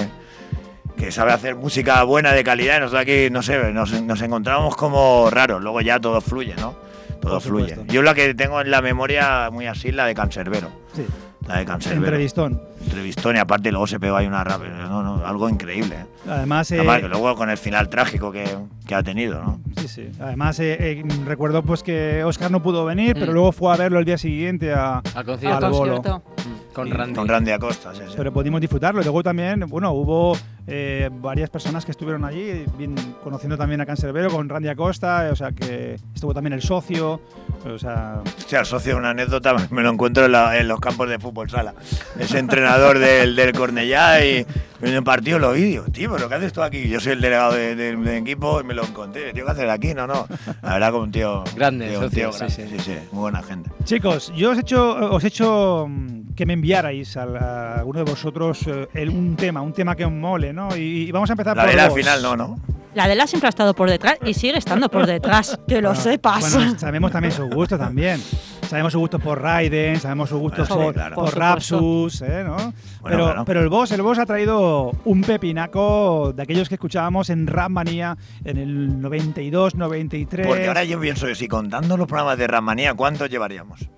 que 0.97 1.11
sabe 1.11 1.31
hacer 1.31 1.55
música 1.55 2.01
buena 2.03 2.33
de 2.33 2.43
calidad 2.43 2.77
y 2.77 2.79
nosotros 2.81 3.01
aquí, 3.03 3.29
no 3.31 3.41
sé, 3.43 3.71
nos, 3.71 4.01
nos 4.01 4.21
encontramos 4.21 4.75
como 4.75 5.29
raros. 5.29 5.61
Luego 5.61 5.79
ya 5.81 5.99
todo 5.99 6.19
fluye, 6.19 6.55
¿no? 6.55 6.75
Todo 7.21 7.39
fluye. 7.39 7.77
Yo 7.87 8.01
la 8.01 8.13
que 8.15 8.33
tengo 8.33 8.59
en 8.61 8.71
la 8.71 8.81
memoria 8.81 9.49
muy 9.51 9.67
así, 9.67 9.91
la 9.91 10.05
de 10.05 10.15
Cancerbero. 10.15 10.69
Sí, 10.95 11.05
La 11.47 11.63
de 11.63 11.93
entrevistón. 11.93 12.61
Entrevistón 12.83 13.35
y 13.35 13.39
aparte 13.39 13.71
luego 13.71 13.87
se 13.87 13.99
pegó 13.99 14.15
ahí 14.17 14.27
una 14.27 14.43
rap. 14.43 14.61
No, 14.61 15.01
no, 15.01 15.25
algo 15.25 15.49
increíble. 15.49 15.95
¿eh? 15.95 16.05
Además, 16.29 16.69
eh, 16.71 16.75
Además, 16.77 16.99
que 17.01 17.07
luego 17.07 17.35
con 17.35 17.49
el 17.49 17.57
final 17.57 17.89
trágico 17.89 18.31
que, 18.31 18.45
que 18.85 18.93
ha 18.95 19.01
tenido, 19.01 19.41
¿no? 19.43 19.59
Sí, 19.77 19.87
sí. 19.87 20.09
Además, 20.19 20.59
eh, 20.59 20.77
eh, 20.79 21.03
recuerdo 21.25 21.63
pues 21.63 21.81
que 21.81 22.23
Oscar 22.23 22.51
no 22.51 22.61
pudo 22.61 22.85
venir, 22.85 23.13
pero 23.15 23.31
Mm. 23.31 23.35
luego 23.35 23.51
fue 23.51 23.73
a 23.73 23.77
verlo 23.77 23.97
el 23.99 24.05
día 24.05 24.17
siguiente 24.17 24.73
a, 24.73 24.97
Al 24.99 25.03
Al 25.15 25.25
concierto. 25.25 25.65
Al 25.65 25.71
bolo. 25.71 26.01
concierto. 26.03 26.23
Mm, 26.47 26.58
Con 26.79 26.91
Randy. 26.91 27.15
Con 27.15 27.27
Randy 27.27 27.51
Acosta, 27.51 27.93
sí, 27.93 28.01
sí. 28.07 28.13
pero 28.17 28.31
pudimos 28.31 28.61
disfrutarlo. 28.61 29.01
Y 29.01 29.03
luego 29.03 29.23
también, 29.23 29.61
bueno, 29.67 29.91
hubo 29.91 30.37
eh, 30.67 31.09
varias 31.11 31.49
personas 31.49 31.85
que 31.85 31.91
estuvieron 31.91 32.23
allí, 32.25 32.65
bien- 32.77 32.95
conociendo 33.23 33.57
también 33.57 33.81
a 33.81 33.85
Cancerbero 33.85 34.29
con 34.29 34.47
Randy 34.49 34.69
Acosta, 34.69 35.29
o 35.31 35.35
sea 35.35 35.51
que 35.51 35.95
estuvo 36.13 36.33
también 36.33 36.53
el 36.53 36.61
socio, 36.61 37.21
o 37.65 37.77
sea, 37.79 38.21
Hostia, 38.37 38.59
el 38.61 38.65
socio, 38.65 38.97
una 38.97 39.09
anécdota, 39.11 39.55
me 39.71 39.81
lo 39.81 39.89
encuentro 39.91 40.25
en, 40.25 40.31
la- 40.31 40.57
en 40.57 40.67
los 40.67 40.79
campos 40.79 41.09
de 41.09 41.19
fútbol 41.19 41.49
sala. 41.49 41.73
Es 42.19 42.33
entrenador 42.33 42.99
del, 42.99 43.35
del 43.35 43.51
Cornellá 43.53 44.23
y 44.25 44.45
en 44.81 44.93
el 44.93 45.03
partido 45.03 45.39
lo 45.39 45.51
vi, 45.53 45.63
digo, 45.63 45.83
tío, 45.85 46.11
¿pero 46.15 46.29
qué 46.29 46.35
haces 46.35 46.53
tú 46.53 46.61
aquí? 46.61 46.87
Yo 46.87 46.99
soy 46.99 47.13
el 47.13 47.21
delegado 47.21 47.53
de- 47.53 47.75
del 47.75 48.07
equipo 48.07 48.61
y 48.61 48.63
me 48.63 48.73
lo 48.73 48.83
encontré. 48.85 49.33
Tío, 49.33 49.45
¿qué 49.45 49.51
haces 49.51 49.69
aquí? 49.69 49.93
No, 49.93 50.07
no. 50.07 50.27
La 50.61 50.73
verdad, 50.73 50.91
como 50.91 51.03
un 51.03 51.11
tío. 51.11 51.43
Grande, 51.55 51.89
tío, 51.89 51.99
un 52.01 52.09
tío 52.09 52.31
sí, 52.31 52.37
grande, 52.39 52.55
sí. 52.55 52.67
sí, 52.69 52.79
sí, 52.79 52.97
muy 53.11 53.21
buena 53.21 53.41
gente. 53.41 53.69
Chicos, 53.85 54.31
yo 54.35 54.51
os 54.51 54.57
he 54.57 54.61
hecho, 54.61 55.11
os 55.13 55.23
he 55.23 55.27
hecho 55.27 55.85
mm, 55.89 56.28
que 56.39 56.45
me 56.45 56.53
enviarais 56.53 57.17
a, 57.17 57.25
la- 57.25 57.73
a 57.73 57.79
alguno 57.79 57.99
de 58.03 58.09
vosotros 58.09 58.61
eh, 58.65 58.87
el- 58.93 59.09
un 59.09 59.35
tema, 59.35 59.61
un 59.61 59.73
tema 59.73 59.93
que 59.93 60.05
os 60.05 60.11
mole, 60.11 60.53
¿no? 60.53 60.73
Y, 60.73 61.03
y 61.09 61.11
vamos 61.11 61.29
a 61.29 61.33
empezar 61.33 61.57
La 61.57 61.63
por 61.65 61.75
de 61.75 61.91
final 61.91 62.21
no, 62.21 62.37
¿no? 62.37 62.57
La 62.95 63.07
de 63.09 63.15
la 63.15 63.27
siempre 63.27 63.47
ha 63.47 63.49
estado 63.49 63.73
por 63.75 63.89
detrás 63.89 64.17
y 64.25 64.33
sigue 64.33 64.57
estando 64.57 64.89
por 64.89 65.05
detrás, 65.05 65.59
que 65.67 65.81
lo 65.81 65.89
Bueno, 65.89 66.01
sepas. 66.01 66.55
Bueno, 66.55 66.79
sabemos 66.79 67.11
también 67.11 67.33
su 67.33 67.47
gusto 67.49 67.77
también. 67.77 68.21
Sabemos 68.67 68.93
su 68.93 68.99
gusto 68.99 69.19
por 69.19 69.41
Raiden, 69.41 69.99
sabemos 69.99 70.29
su 70.29 70.37
gusto 70.39 70.63
Bueno, 70.65 70.75
sí, 70.75 70.81
por, 70.85 70.93
claro. 70.93 71.15
por 71.15 71.23
Por 71.25 71.33
supuesto. 71.33 71.75
Rapsus, 71.75 72.21
¿eh? 72.21 72.43
¿no? 72.45 72.73
pero, 73.03 73.43
pero 73.45 73.61
el 73.61 73.67
boss, 73.69 73.91
el 73.91 74.01
boss 74.01 74.17
ha 74.19 74.25
traído 74.25 74.91
un 75.05 75.21
pepinaco 75.21 76.31
de 76.33 76.41
aquellos 76.43 76.69
que 76.69 76.75
escuchábamos 76.75 77.29
en 77.29 77.47
Rap 77.47 77.69
Manía 77.69 78.17
en 78.45 78.57
el 78.57 79.01
92, 79.01 79.75
93. 79.75 80.47
Porque 80.47 80.67
ahora 80.67 80.83
yo 80.85 80.99
pienso, 80.99 81.33
si 81.35 81.47
contando 81.47 81.97
los 81.97 82.07
programas 82.07 82.37
de 82.37 82.47
Ramanía, 82.47 82.93
¿cuántos 82.93 83.29
llevaríamos? 83.29 83.89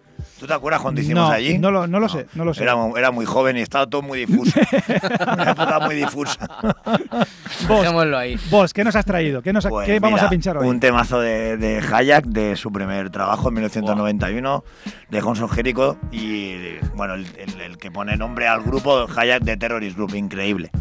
¿Tú 0.41 0.47
te 0.47 0.53
acuerdas 0.55 0.81
cuando 0.81 0.99
hicimos 1.01 1.27
No, 1.27 1.31
allí? 1.31 1.59
no 1.59 1.69
lo- 1.69 1.85
no 1.85 1.99
lo 1.99 2.09
sé, 2.09 2.25
no 2.33 2.43
lo 2.43 2.51
sé. 2.55 2.63
Era, 2.63 2.75
era 2.97 3.11
muy 3.11 3.27
joven 3.27 3.57
y 3.57 3.61
estaba 3.61 3.85
todo 3.85 4.01
muy 4.01 4.25
difuso. 4.25 4.59
Una 5.33 5.51
época 5.51 5.79
muy 5.81 5.93
difusa. 5.93 6.47
Boss, 7.67 7.81
Dejémoslo 7.81 8.17
ahí. 8.17 8.37
boss, 8.49 8.73
¿qué 8.73 8.83
nos 8.83 8.95
has 8.95 9.05
traído? 9.05 9.43
¿Qué, 9.43 9.53
nos 9.53 9.63
ha- 9.67 9.69
Pues 9.69 9.85
qué 9.85 9.99
vamos 9.99 10.17
mira, 10.17 10.25
a 10.25 10.29
pinchar 10.31 10.57
hoy? 10.57 10.67
Un 10.67 10.79
temazo 10.79 11.19
de, 11.19 11.57
de 11.57 11.77
Hayak, 11.79 12.25
de 12.25 12.55
su 12.55 12.71
primer 12.71 13.11
trabajo 13.11 13.49
en 13.49 13.53
1991, 13.53 14.63
de 15.11 15.21
Johnson 15.21 15.47
Jericho, 15.47 15.97
y 16.11 16.55
bueno, 16.95 17.13
el, 17.13 17.27
el- 17.37 17.61
el 17.61 17.77
que 17.77 17.91
pone 17.91 18.17
nombre 18.17 18.47
al 18.47 18.63
grupo, 18.63 19.05
Hayak 19.15 19.43
de 19.43 19.57
Terrorist 19.57 19.95
Group, 19.95 20.15
increíble. 20.15 20.71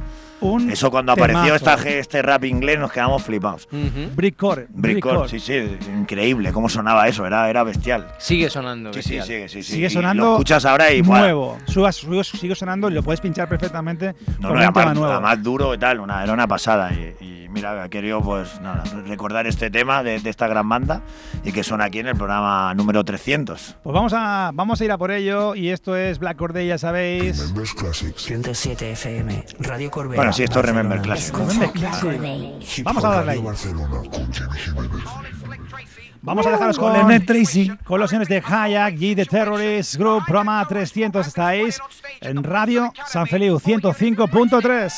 Un 0.40 0.70
Eso 0.70 0.90
cuando 0.90 1.12
apareció 1.12 1.42
temazo. 1.54 1.70
esta, 1.76 1.88
este 1.90 2.22
rap 2.22 2.44
inglés 2.44 2.78
nos 2.78 2.90
quedamos 2.92 3.22
flipados. 3.22 3.66
Ujú. 3.70 4.10
Brickcore. 4.14 4.66
Brickcore, 4.70 5.28
sí, 5.28 5.38
sí, 5.40 5.54
increíble, 5.96 6.52
cómo 6.52 6.68
sonaba 6.68 7.06
eso, 7.08 7.26
era, 7.26 7.48
era 7.50 7.62
bestial. 7.62 8.06
Sigue 8.18 8.48
sonando. 8.48 8.92
Sí, 8.92 9.02
sí, 9.02 9.20
sigue, 9.22 9.48
sí, 9.48 9.62
sí. 9.62 9.72
Sigue 9.74 9.86
Y 9.86 9.90
sonando 9.90 10.24
Lo 10.24 10.32
escuchas 10.32 10.64
ahora 10.64 10.92
y 10.92 11.02
nuevo. 11.02 11.58
Suba- 11.66 11.92
suba- 11.92 12.24
sigue 12.24 12.54
sonando 12.54 12.88
y 12.90 12.94
lo 12.94 13.02
puedes 13.02 13.20
pinchar 13.20 13.48
perfectamente 13.48 14.14
No, 14.38 14.48
con 14.48 14.54
no, 14.54 14.60
tema 14.60 14.66
aparte, 14.68 14.94
nuevo. 14.94 15.12
además 15.12 15.42
duro 15.42 15.74
y 15.74 15.78
tal, 15.78 16.00
una, 16.00 16.22
era 16.22 16.32
una 16.32 16.46
pasada. 16.48 16.90
Y, 16.92 17.14
y 17.24 17.48
mira, 17.50 17.84
he 17.84 17.90
querido 17.90 18.20
pues 18.22 18.60
nada, 18.60 18.82
recordar 19.06 19.46
este 19.46 19.70
tema 19.70 20.02
de, 20.02 20.20
de 20.20 20.30
esta 20.30 20.46
gran 20.48 20.68
banda 20.68 21.02
y 21.44 21.52
que 21.52 21.62
suena 21.64 21.84
aquí 21.84 21.98
en 21.98 22.06
el 22.08 22.16
programa 22.16 22.72
número 22.74 23.04
300. 23.04 23.76
Pues 23.82 23.92
vamos 23.94 24.12
a, 24.14 24.50
vamos 24.54 24.80
a 24.80 24.84
ir 24.84 24.92
a 24.92 24.96
por 24.98 25.10
ello 25.10 25.54
y 25.54 25.68
esto 25.70 25.96
es 25.96 26.18
Black 26.18 26.36
Corday, 26.38 26.66
ya 26.68 26.78
sabéis. 26.78 27.52
107 28.16 28.92
FM, 28.92 29.44
Radio 29.60 29.90
Corbera. 29.90 30.16
Bueno, 30.16 30.29
sí, 30.32 30.42
esto 30.44 30.60
es 30.60 30.64
Remember. 30.66 31.00
Classic. 31.00 31.34
Vamos 32.82 33.04
a 33.04 33.08
darle 33.10 33.32
ahí. 33.32 33.44
Vamos 36.22 36.46
a 36.46 36.50
dejaros 36.50 36.78
con, 36.78 36.92
con 37.84 38.00
los 38.00 38.10
señores 38.10 38.28
de 38.28 38.42
Hayak 38.46 39.00
y 39.00 39.14
de 39.14 39.24
Terrorist 39.24 39.96
Group, 39.96 40.24
programa 40.26 40.62
300 40.68 41.26
estáis 41.26 41.80
en 42.20 42.44
Radio 42.44 42.92
San 43.06 43.26
Feliu 43.26 43.58
105.3. 43.58 44.92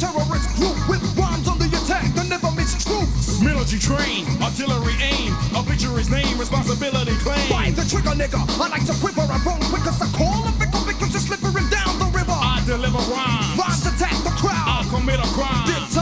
terrorist 0.00 0.48
group 0.56 0.76
with 0.88 1.02
bombs 1.14 1.46
on 1.46 1.58
the 1.60 1.68
attack 1.76 2.08
that 2.16 2.24
never 2.24 2.50
miss 2.56 2.72
troops. 2.80 3.36
Military 3.44 3.76
train, 3.76 4.24
artillery 4.40 4.96
aim, 4.96 5.36
obituary's 5.52 6.08
name, 6.08 6.40
responsibility 6.40 7.12
claim. 7.20 7.44
By 7.52 7.68
the 7.76 7.84
trigger 7.84 8.16
nigga, 8.16 8.40
I 8.56 8.68
like 8.72 8.86
to 8.88 8.96
quiver, 8.96 9.28
I 9.28 9.36
run 9.44 9.60
quick 9.68 9.84
as 9.84 10.00
I 10.00 10.08
call 10.16 10.48
a 10.48 10.52
pickle 10.56 10.88
because 10.88 11.12
you're 11.12 11.20
slipping 11.28 11.68
down 11.68 12.00
the 12.00 12.08
river. 12.16 12.32
I 12.32 12.64
deliver 12.64 12.96
rhymes, 13.12 13.60
Rhymes 13.60 13.84
attack 13.84 14.16
the 14.24 14.32
crowd. 14.40 14.64
I 14.72 14.88
commit 14.88 15.20
a 15.20 15.28
crime. 15.36 15.68
This 15.68 15.99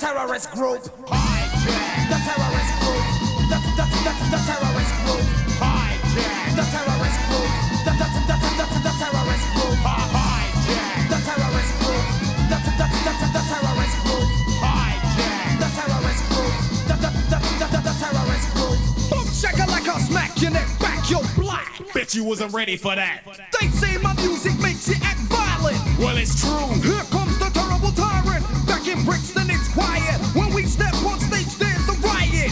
terrorist 0.00 0.50
group. 0.52 0.80
hijack, 1.12 2.08
The 2.08 2.18
terrorist 2.24 2.72
group. 2.80 3.04
The, 3.52 3.58
the, 3.76 3.84
the, 3.84 4.12
the 4.32 4.40
terrorist 4.48 4.94
group. 5.04 5.26
hijack, 5.60 6.56
The 6.56 6.64
terrorist 6.72 7.20
group. 7.28 7.50
The, 7.84 7.92
the, 8.00 8.06
the, 8.24 8.36
the, 8.80 8.92
terrorist 8.96 9.46
group. 9.52 9.76
hijack, 9.84 11.04
The 11.12 11.18
terrorist 11.28 11.72
group. 11.84 12.04
The, 12.48 12.56
the, 12.64 12.72
the, 12.80 12.86
the, 13.04 13.26
the 13.36 13.42
terrorist 13.44 13.96
group. 14.08 14.28
hijack. 14.64 15.52
The 15.60 15.68
terrorist 15.76 16.22
group. 16.32 16.54
The, 16.88 16.96
the, 16.96 17.10
the, 17.28 17.38
the, 17.60 17.66
the, 17.68 17.80
the 17.84 17.94
terrorist 18.00 18.48
group. 18.56 18.78
Boom 19.12 19.26
shaka 19.36 19.64
like 19.68 19.84
a 19.86 20.00
smack 20.00 20.32
your 20.40 20.50
neck 20.52 20.68
back, 20.80 21.10
you're 21.10 21.28
black. 21.36 21.76
Bet 21.92 22.14
you 22.14 22.24
wasn't 22.24 22.52
ready 22.54 22.76
for 22.78 22.94
that. 22.96 23.20
They 23.60 23.68
say 23.68 23.98
my 23.98 24.14
music 24.14 24.58
makes 24.60 24.88
you 24.88 24.94
act 25.02 25.20
violent. 25.28 25.76
Well, 25.98 26.16
it's 26.16 26.40
true. 26.40 26.72
Here 26.80 27.04
comes 27.12 27.19
tyrant. 27.92 28.44
Back 28.66 28.86
in 28.86 29.04
Brixton, 29.04 29.50
it's 29.50 29.68
quiet. 29.72 30.18
When 30.34 30.52
we 30.54 30.64
step 30.64 30.94
on 31.04 31.18
stage, 31.20 31.54
there's 31.58 31.88
a 31.88 31.96
riot. 32.00 32.50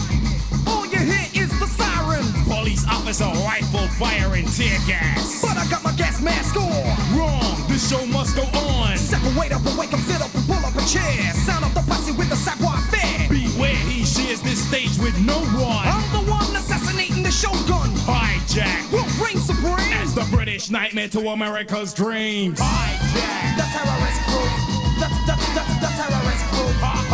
All 0.67 0.85
you 0.85 0.99
hear 0.99 1.27
is 1.43 1.49
the 1.59 1.67
sirens. 1.67 2.31
Police 2.47 2.85
officer, 2.87 3.25
rifle 3.45 3.87
firing, 3.99 4.45
tear 4.45 4.77
gas. 4.87 5.41
But 5.41 5.57
I 5.57 5.65
got 5.69 5.83
my 5.83 5.93
gas 5.93 6.21
mask 6.21 6.55
on. 6.57 7.17
Wrong, 7.17 7.55
this 7.67 7.89
show 7.89 8.05
must 8.07 8.35
go 8.35 8.43
on. 8.57 8.97
Separate 8.97 9.51
up 9.51 9.65
and 9.65 9.77
wake 9.77 9.93
up, 9.93 9.99
sit 10.01 10.21
up 10.21 10.33
and 10.35 10.45
pull 10.45 10.63
up 10.65 10.75
a 10.75 10.85
chair. 10.85 11.33
Sound 11.33 11.65
of 11.65 11.73
the 11.73 11.81
posse 11.89 12.11
with 12.13 12.29
the 12.29 12.35
savoir 12.35 12.77
faire. 12.91 13.27
Beware, 13.29 13.75
he 13.89 14.05
shares 14.05 14.41
this 14.41 14.59
stage 14.67 14.97
with 14.99 15.17
no 15.25 15.39
one. 15.57 15.85
I'm 15.87 16.05
the 16.11 16.31
one 16.31 16.45
assassinating 16.55 17.23
the 17.23 17.31
shogun. 17.31 17.89
Hijack, 18.05 18.91
We'll 18.91 19.05
reign 19.23 19.37
supreme. 19.37 19.93
as 20.01 20.13
the 20.13 20.27
British 20.35 20.69
nightmare 20.69 21.07
to 21.09 21.29
America's 21.29 21.93
dreams. 21.93 22.59
Hijack, 22.59 23.57
The 23.57 23.63
terrorist 23.73 24.21
group. 24.27 24.78
The, 24.99 25.07
the, 25.07 25.35
the, 25.55 25.63
the 25.79 25.87
terrorist 25.95 26.51
group. 26.51 26.79
hijack, 26.81 27.08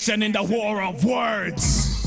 action 0.00 0.22
in 0.22 0.32
the 0.32 0.42
war 0.42 0.80
of 0.82 1.04
words. 1.04 1.98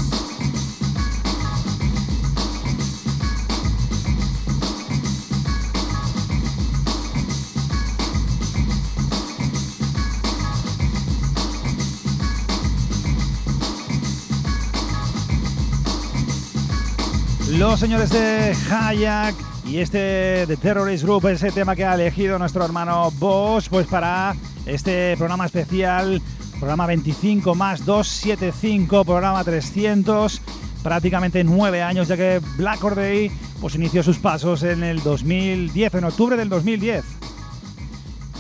Los 17.47 17.79
señores 17.79 18.09
de 18.09 18.55
Hayak 18.71 19.35
y 19.67 19.77
este 19.77 20.47
de 20.47 20.57
Terrorist 20.57 21.03
Group, 21.03 21.27
ese 21.27 21.51
tema 21.51 21.75
que 21.75 21.85
ha 21.85 21.93
elegido 21.93 22.39
nuestro 22.39 22.65
hermano 22.65 23.11
Bosch, 23.19 23.69
pues 23.69 23.85
para 23.85 24.35
este 24.65 25.15
programa 25.17 25.45
especial, 25.45 26.19
programa 26.63 26.87
25 26.87 27.55
más 27.55 27.85
275, 27.85 29.03
programa 29.03 29.43
300, 29.43 30.41
prácticamente 30.81 31.43
nueve 31.43 31.81
años, 31.81 32.07
ya 32.07 32.15
que 32.15 32.39
Black 32.55 32.79
Day 32.95 33.29
pues 33.59 33.75
inició 33.75 34.01
sus 34.01 34.17
pasos 34.17 34.63
en 34.63 34.81
el 34.81 35.03
2010, 35.03 35.95
en 35.95 36.03
octubre 36.05 36.37
del 36.37 36.47
2010. 36.47 37.03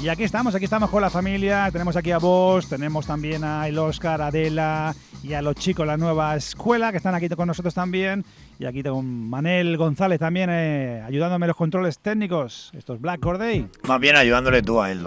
Y 0.01 0.07
aquí 0.07 0.23
estamos, 0.23 0.55
aquí 0.55 0.63
estamos 0.63 0.89
con 0.89 1.01
la 1.01 1.09
familia. 1.09 1.69
Tenemos 1.69 1.97
aquí 1.97 2.11
a 2.11 2.17
vos, 2.17 2.69
tenemos 2.69 3.05
también 3.05 3.43
a 3.43 3.67
el 3.67 3.77
Oscar, 3.77 4.21
Adela 4.21 4.95
y 5.21 5.33
a 5.33 5.41
los 5.41 5.55
chicos, 5.55 5.85
la 5.85 5.97
nueva 5.97 6.33
escuela, 6.37 6.91
que 6.91 6.97
están 6.99 7.15
aquí 7.15 7.27
con 7.27 7.47
nosotros 7.49 7.73
también. 7.73 8.23
Y 8.57 8.63
aquí 8.63 8.81
tengo 8.83 9.01
Manel 9.01 9.75
González 9.75 10.19
también 10.19 10.49
eh, 10.49 11.03
ayudándome 11.05 11.43
en 11.45 11.49
los 11.49 11.57
controles 11.57 11.99
técnicos. 11.99 12.71
Esto 12.73 12.93
es 12.93 13.01
Black 13.01 13.19
Corday. 13.19 13.67
Más 13.85 13.99
bien 13.99 14.15
ayudándole 14.15 14.61
tú 14.61 14.79
a 14.81 14.91
él. 14.91 15.05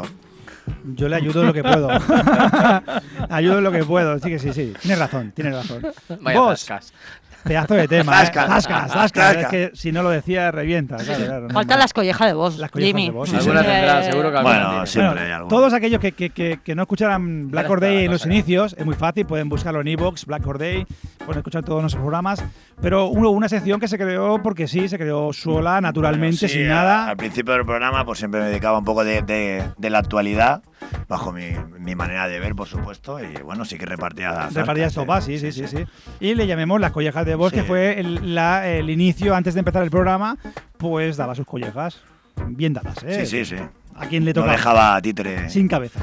Yo 0.95 1.09
le 1.09 1.17
ayudo 1.17 1.41
en 1.41 1.47
lo 1.49 1.53
que 1.53 1.63
puedo. 1.63 1.89
ayudo 3.31 3.59
en 3.59 3.65
lo 3.65 3.73
que 3.73 3.85
puedo. 3.85 4.19
Sí 4.19 4.29
que 4.31 4.39
sí, 4.39 4.53
sí. 4.53 4.73
Tienes 4.81 4.99
razón, 4.99 5.33
tienes 5.33 5.55
razón. 5.55 5.83
Vaya 6.21 6.41
Vos. 6.41 6.67
Pedazo 7.47 7.75
de 7.75 7.89
tema. 7.89 8.13
¿eh? 8.13 8.27
Zascas. 8.27 8.47
Zascas, 8.49 8.93
zascas. 8.93 8.93
Zascas. 8.93 9.37
Es 9.37 9.47
que 9.49 9.71
si 9.75 9.93
no 9.93 10.03
lo 10.03 10.11
decía, 10.11 10.51
revienta. 10.51 10.97
Claro, 10.97 11.25
claro, 11.25 11.49
no, 11.49 11.55
Falta 11.55 11.75
no. 11.75 11.81
las 11.81 11.93
collejas 11.93 12.27
de 12.29 12.35
voz, 12.35 12.59
Las 12.59 12.71
collejas 12.71 12.89
Jimmy. 12.89 13.07
de 13.07 13.11
voz, 13.13 13.29
sí, 13.31 13.37
Alguna 13.37 13.61
sí. 13.61 13.67
tendrá, 13.67 14.03
seguro 14.03 14.31
que 14.31 14.37
alguna 14.39 14.67
Bueno, 14.69 14.87
siempre 14.87 15.13
Bueno, 15.15 15.27
hay 15.27 15.33
algo. 15.33 15.49
Todos 15.49 15.73
aquellos 15.73 16.01
que, 16.01 16.13
que- 16.13 16.31
que- 16.31 16.61
que 16.63 16.75
no 16.75 16.83
escucharan 16.83 17.51
Black 17.51 17.67
Ya 17.67 17.73
Or 17.73 17.81
Day 17.81 17.95
está, 17.97 18.05
en 18.05 18.11
los 18.11 18.27
inicios, 18.27 18.75
es 18.79 18.85
muy 18.85 18.95
fácil, 18.95 19.27
pueden 19.27 19.49
buscarlo 19.49 19.81
en 19.81 19.89
Evox, 19.89 20.27
Black 20.27 20.47
Or 20.47 20.59
Day, 20.59 20.87
pueden 21.19 21.39
escuchar 21.39 21.65
todos 21.65 21.81
nuestros 21.81 22.03
programas. 22.03 22.45
Pero 22.81 23.07
hubo 23.07 23.31
una 23.31 23.49
sección 23.49 23.81
que 23.81 23.89
se 23.89 23.97
creó 23.97 24.43
porque 24.43 24.69
sí, 24.69 24.89
se 24.89 24.99
creó 24.99 25.33
sola, 25.33 25.81
naturalmente, 25.81 26.37
Bueno, 26.41 26.49
sí, 26.53 26.59
sin 26.61 26.67
a- 26.71 26.75
nada. 26.75 27.09
Al 27.09 27.17
principio 27.17 27.55
del 27.55 27.65
programa, 27.65 28.05
pues 28.05 28.19
siempre 28.19 28.41
me 28.41 28.47
dedicaba 28.49 28.79
un 28.79 28.85
poco 28.85 29.05
de, 29.05 29.23
de- 29.23 29.63
de 29.79 29.91
la 29.91 29.99
actualidad, 29.99 30.63
bajo 31.09 31.33
mi, 31.33 31.51
mi 31.79 31.95
manera 31.95 32.29
de 32.29 32.39
ver, 32.41 32.55
por 32.55 32.67
supuesto. 32.69 33.19
Y 33.23 33.43
bueno, 33.43 33.65
sí 33.65 33.79
que 33.79 33.87
repartía. 33.87 34.49
Repartía 34.53 34.89
sí. 34.91 34.95
sopa, 34.97 35.21
sí, 35.21 35.39
sí, 35.39 35.53
sí, 35.53 35.67
sí. 35.69 35.85
Y 36.21 36.35
le 36.35 36.47
llamemos 36.47 36.81
las 36.81 36.91
collejas 36.93 37.25
de 37.25 37.35
Sí. 37.51 37.57
que 37.57 37.63
fue 37.65 38.01
el, 38.01 38.35
la- 38.35 38.69
el 38.69 38.91
inicio 38.91 39.35
antes 39.35 39.55
de 39.55 39.61
empezar 39.61 39.83
el 39.83 39.91
programa, 39.91 40.37
pues 40.79 41.17
daba 41.17 41.35
sus 41.35 41.47
collejas. 41.47 42.01
Bien 42.49 42.73
dadas, 42.73 43.03
¿eh? 43.05 43.25
Sí, 43.25 43.45
sí, 43.45 43.57
sí. 43.57 43.63
A 43.99 44.07
quien 44.09 44.25
le 44.25 44.31
No 44.31 44.35
tocaba. 44.43 44.53
dejaba 44.53 45.03
títere. 45.03 45.49
Sin 45.49 45.69
cabeza. 45.69 46.01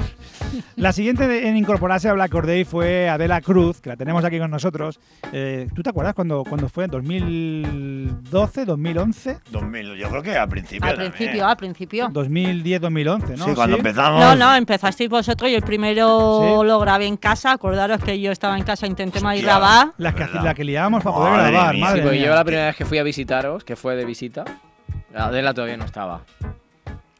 La 0.76 0.92
siguiente 0.92 1.48
en 1.48 1.56
incorporarse 1.56 2.08
a 2.08 2.12
Black 2.12 2.34
Or 2.34 2.46
Day 2.46 2.64
fue 2.64 3.08
Adela 3.08 3.40
Cruz, 3.40 3.80
que 3.80 3.88
la 3.88 3.96
tenemos 3.96 4.24
aquí 4.24 4.38
con 4.38 4.50
nosotros. 4.50 4.98
Eh, 5.32 5.68
¿Tú 5.74 5.82
te 5.82 5.90
acuerdas 5.90 6.14
cuando, 6.14 6.44
cuando 6.44 6.68
fue? 6.68 6.86
¿2012, 6.88 8.64
2011? 8.64 9.38
2000, 9.50 9.94
yo 9.96 10.08
creo 10.10 10.22
que 10.22 10.36
al 10.36 10.48
principio. 10.48 10.84
Al 10.88 10.94
también. 10.94 11.12
principio, 11.12 11.46
al 11.46 11.56
principio. 11.56 12.08
2010, 12.12 12.80
2011, 12.80 13.36
¿no? 13.36 13.44
Sí, 13.46 13.54
cuando 13.54 13.76
empezamos. 13.76 14.20
No, 14.20 14.34
no, 14.36 14.54
empezasteis 14.54 15.08
vosotros 15.10 15.50
y 15.50 15.54
el 15.54 15.62
primero 15.62 16.58
Sí. 16.60 16.66
lo 16.66 16.78
grabé 16.80 17.06
en 17.06 17.16
casa. 17.16 17.52
Acordaros 17.52 18.02
que 18.02 18.20
yo 18.20 18.30
estaba 18.32 18.56
en 18.56 18.64
casa, 18.64 18.86
intenté 18.86 19.18
Hostia. 19.18 19.42
grabar. 19.42 19.88
Las 19.98 20.14
que, 20.14 20.26
la 20.42 20.54
que 20.54 20.64
liábamos 20.64 21.02
para 21.02 21.16
poder 21.16 21.32
Madre 21.32 21.50
grabar, 21.52 21.74
mía. 21.74 21.84
madre 21.84 21.96
Sí, 21.98 22.02
porque 22.02 22.18
mía. 22.18 22.26
yo 22.28 22.34
la 22.34 22.44
primera 22.44 22.66
vez 22.66 22.76
que 22.76 22.84
fui 22.84 22.98
a 22.98 23.02
visitaros, 23.02 23.64
que 23.64 23.76
fue 23.76 23.96
de 23.96 24.04
visita, 24.04 24.44
Adela 25.14 25.54
todavía 25.54 25.76
no 25.76 25.84
estaba. 25.84 26.22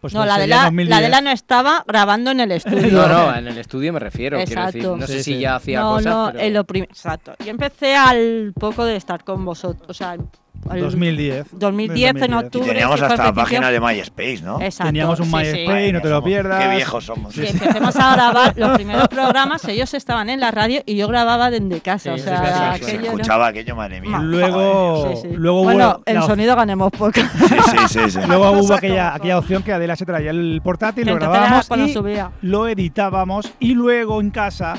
Pues 0.05 0.13
No, 0.13 0.27
la 0.27 0.37
de 0.37 0.47
la, 0.47 0.65
2010. 0.65 0.91
la 0.91 1.01
de 1.01 1.09
la 1.09 1.21
no 1.23 1.31
estaba 1.31 1.83
grabando 1.89 2.31
en 2.31 2.41
el 2.41 2.53
estudio. 2.53 2.91
No, 2.93 3.09
no, 3.09 3.35
en 3.35 3.47
el 3.49 3.57
estudio 3.57 3.91
me 3.91 4.01
refiero. 4.01 4.37
Quiero 4.45 4.67
decir, 4.67 4.81
Exacto. 4.83 4.97
no 4.99 5.07
sé 5.07 5.23
Sí, 5.23 5.33
si 5.33 5.41
ya 5.41 5.57
hacía 5.57 5.81
no, 5.81 5.93
cosas. 5.93 6.05
no, 6.15 6.29
pero- 6.31 6.45
en 6.45 6.53
lo 6.53 6.65
prim- 6.65 6.85
Exacto. 6.85 7.33
Yo 7.43 7.49
empecé 7.51 7.97
al 7.97 8.53
poco 8.61 8.85
de 8.85 8.97
estar 8.97 9.25
con 9.25 9.43
vosotros. 9.47 9.89
O 9.89 9.95
sea, 9.95 10.19
al 10.69 10.81
2010. 10.81 11.47
2010 11.53 12.11
en 12.11 12.15
2010. 12.19 12.31
Y 12.31 12.45
octubre. 12.47 12.69
teníamos 12.69 13.03
hasta 13.03 13.25
la 13.25 13.33
página 13.33 13.71
de 13.71 13.81
MySpace, 13.81 14.41
¿no? 14.43 14.61
Exacto, 14.61 14.89
Teníamos 14.89 15.21
un 15.21 15.27
sí, 15.27 15.31
sí. 15.33 15.37
MySpace, 15.37 15.93
no 15.93 16.01
te 16.01 16.09
lo 16.09 16.23
pierdas. 16.25 16.63
Qué 16.65 16.69
viejos 16.77 17.05
somos. 17.05 17.37
Y 17.37 17.47
empecemos 17.47 17.97
a 17.97 18.15
grabar 18.15 18.53
los 18.57 18.71
primeros 18.73 19.09
programas, 19.09 19.65
ellos 19.67 19.93
estaban 19.95 20.31
en 20.31 20.41
la 20.41 20.51
radio 20.51 20.83
y 20.87 20.97
yo 20.97 21.09
grababa 21.09 21.51
desde 21.51 21.81
casa. 21.81 22.15
o 22.15 22.19
sea, 22.19 22.39
sí, 22.39 22.45
sí, 22.45 22.49
sí, 22.49 22.55
sí. 22.55 22.85
Se 22.85 22.91
aquello 22.91 22.99
era- 23.01 23.13
escuchaba 23.13 23.47
aquello, 23.49 23.77
madre 23.77 24.01
mía. 24.01 24.19
Luego, 24.21 25.11
Sí, 25.15 25.19
sí. 25.23 25.29
luego 25.37 25.61
hubo 25.61 25.65
bueno, 25.65 26.01
en 26.07 26.23
sonido 26.23 26.57
ganemos 26.57 26.91
poco. 26.93 27.13
Sí, 27.15 27.57
sí, 27.71 27.79
sí. 27.89 28.11
sí. 28.11 28.19
Luego 28.29 28.51
hubo 28.53 28.75
aquella, 28.75 29.15
aquella 29.15 29.39
opción 29.39 29.63
que 29.63 29.73
Adela 29.73 29.97
se 29.97 30.07
traía 30.07 30.31
el 30.31 30.61
portátil, 30.63 31.07
lo 31.07 31.15
grabábamos 31.17 31.67
cuando 31.69 31.87
y 31.87 31.93
subía. 31.93 32.31
lo 32.43 32.67
editábamos 32.69 33.53
y 33.59 33.75
luego 33.75 34.21
en 34.21 34.31
casa 34.31 34.75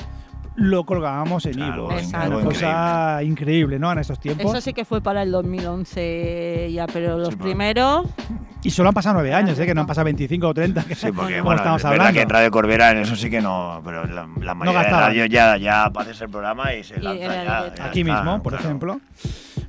lo 0.55 0.85
colgábamos 0.85 1.45
en 1.45 1.53
Claro, 1.53 1.83
Ivo. 1.85 1.91
Exacto. 1.91 2.37
Una 2.37 2.45
cosa 2.45 3.23
increíble, 3.23 3.77
¿no? 3.79 3.91
En 3.91 3.99
estos 3.99 4.19
tiempos. 4.19 4.45
Eso 4.51 4.61
sí 4.61 4.73
que 4.73 4.85
fue 4.85 5.01
para 5.01 5.21
el 5.23 5.31
2011 5.31 6.71
ya, 6.71 6.87
pero 6.87 7.17
los 7.17 7.29
Sí, 7.29 7.35
primeros... 7.35 8.05
Y 8.63 8.71
solo 8.71 8.89
han 8.89 8.95
pasado 8.95 9.15
nueve 9.15 9.33
años, 9.33 9.59
¿eh? 9.59 9.65
Que 9.65 9.75
no 9.75 9.81
han 9.81 9.87
pasado 9.87 10.05
25 10.05 10.47
o 10.47 10.53
30. 10.53 10.83
que 10.85 10.95
Sí, 10.95 11.11
porque 11.11 11.39
bueno, 11.41 11.57
estamos 11.57 11.81
es 11.81 11.89
verdad 11.89 12.07
hablando. 12.07 12.17
que 12.17 12.21
en 12.23 12.29
Radio 12.29 12.51
Corbera 12.51 12.91
en 12.91 12.97
eso 12.99 13.15
sí 13.15 13.29
que 13.29 13.41
no, 13.41 13.81
pero 13.85 14.05
la, 14.07 14.27
la 14.41 14.55
mayoría 14.55 14.79
de 14.79 14.83
gastaban. 14.85 15.07
radio 15.09 15.25
ya, 15.27 15.57
ya 15.57 15.85
haces 15.85 16.21
el 16.21 16.29
programa 16.29 16.73
y 16.73 16.83
se 16.83 16.95
Y 16.97 17.01
lanza 17.01 17.25
ya, 17.27 17.43
ya 17.75 17.85
Aquí 17.85 18.01
está, 18.01 18.13
mismo, 18.13 18.41
por 18.41 18.53
claro. 18.53 18.65
ejemplo. 18.65 19.01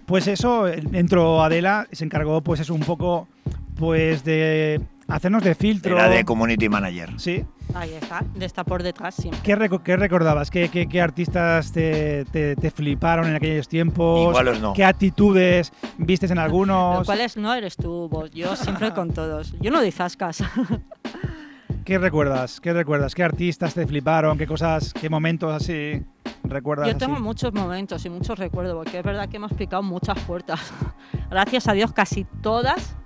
Pues 0.06 0.28
eso, 0.28 0.66
entró 0.68 1.42
Adela, 1.42 1.86
se 1.92 2.04
encargó 2.04 2.40
pues 2.42 2.60
eso 2.60 2.72
un 2.72 2.80
poco 2.80 3.28
pues 3.76 4.24
de 4.24 4.80
hacernos 5.08 5.42
de 5.42 5.54
filtro. 5.54 5.96
Era 5.96 6.08
de 6.08 6.24
community 6.24 6.68
manager. 6.68 7.12
Sí. 7.18 7.44
Ahí 7.74 7.92
está, 7.94 8.24
de 8.34 8.46
estar 8.46 8.64
por 8.64 8.82
detrás 8.82 9.14
siempre. 9.14 9.40
¿Qué, 9.42 9.56
reco- 9.56 9.82
qué 9.82 9.96
recordabas? 9.96 10.50
¿Qué, 10.50 10.68
qué- 10.68 10.88
qué 10.88 11.00
artistas 11.00 11.72
te, 11.72 12.24
te- 12.26 12.56
te 12.56 12.70
fliparon 12.70 13.26
en 13.28 13.36
aquellos 13.36 13.68
tiempos? 13.68 14.30
¿Y 14.30 14.32
cuáles 14.32 14.60
no? 14.60 14.72
¿Qué 14.72 14.84
actitudes 14.84 15.72
vistes 15.98 16.30
en 16.30 16.38
algunos? 16.38 17.04
cual 17.06 17.20
es, 17.20 17.36
no 17.36 17.52
eres 17.54 17.76
tú, 17.76 18.08
vos. 18.08 18.30
Yo 18.30 18.56
siempre 18.56 18.92
con 18.92 19.12
todos. 19.12 19.54
Yo 19.60 19.70
no 19.70 19.80
zascas. 19.90 20.42
¿Qué 21.84 21.98
recuerdas? 21.98 22.60
¿Qué 22.60 22.72
recuerdas? 22.72 23.14
¿Qué 23.14 23.22
artistas 23.22 23.74
te 23.74 23.86
fliparon? 23.86 24.36
¿Qué 24.36 24.46
cosas, 24.46 24.92
qué 24.92 25.08
momentos 25.08 25.52
así 25.54 26.02
recuerdas? 26.42 26.88
Yo 26.88 26.96
tengo 26.96 27.14
así? 27.14 27.22
muchos 27.22 27.52
momentos 27.52 28.04
y 28.04 28.10
muchos 28.10 28.38
recuerdos, 28.38 28.74
porque 28.74 28.98
es 28.98 29.04
verdad 29.04 29.28
que 29.28 29.36
hemos 29.36 29.52
picado 29.52 29.84
muchas 29.84 30.18
puertas. 30.20 30.60
Gracias 31.30 31.68
a 31.68 31.74
Dios, 31.74 31.92
casi 31.92 32.24
todas 32.42 32.96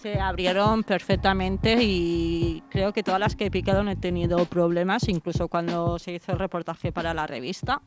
se 0.00 0.20
abrieron 0.20 0.82
perfectamente 0.84 1.78
y 1.82 2.62
creo 2.70 2.92
que 2.92 3.02
todas 3.02 3.18
las 3.20 3.34
que 3.34 3.46
he 3.46 3.50
picado 3.50 3.82
no 3.82 3.90
he 3.90 3.96
tenido 3.96 4.44
problemas, 4.44 5.08
incluso 5.08 5.48
cuando 5.48 5.98
se 5.98 6.12
hizo 6.12 6.32
el 6.32 6.38
reportaje 6.38 6.92
para 6.92 7.14
la 7.14 7.26
revista. 7.26 7.80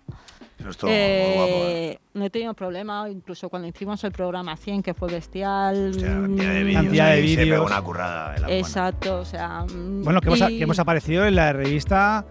Eso 0.60 0.88
guapo. 0.88 0.90
¿eh? 0.90 1.92
Eh, 1.94 2.00
no 2.16 2.26
he 2.26 2.30
tenido 2.30 2.54
problema, 2.54 3.08
incluso 3.10 3.48
cuando 3.50 3.68
hicimos 3.68 4.04
el 4.04 4.12
programa 4.12 4.58
100, 4.58 4.84
que 4.84 4.94
fue 4.94 5.10
bestial. 5.10 5.92
Hostia, 5.92 6.08
cantidad 6.08 6.54
de 6.54 6.64
mm, 6.64 6.66
vídeos. 6.66 6.84
Cantidad 6.84 7.06
de 7.06 7.12
ahí 7.12 7.36
se 7.36 7.46
pegó 7.46 7.66
una 7.66 7.82
currada. 7.82 8.34
de 8.34 8.40
la 8.42 8.48
buena. 8.48 8.60
Exacto, 8.60 9.20
o 9.20 9.26
sea. 9.26 9.66
mm, 9.72 10.04
Bueno, 10.04 10.20
que 10.20 10.28
hemos, 10.28 10.42
y- 10.52 10.58
que 10.58 10.64
hemos 10.64 10.80
aparecido 10.80 11.26
en 11.26 11.36
la 11.36 11.54
revista 11.54 12.26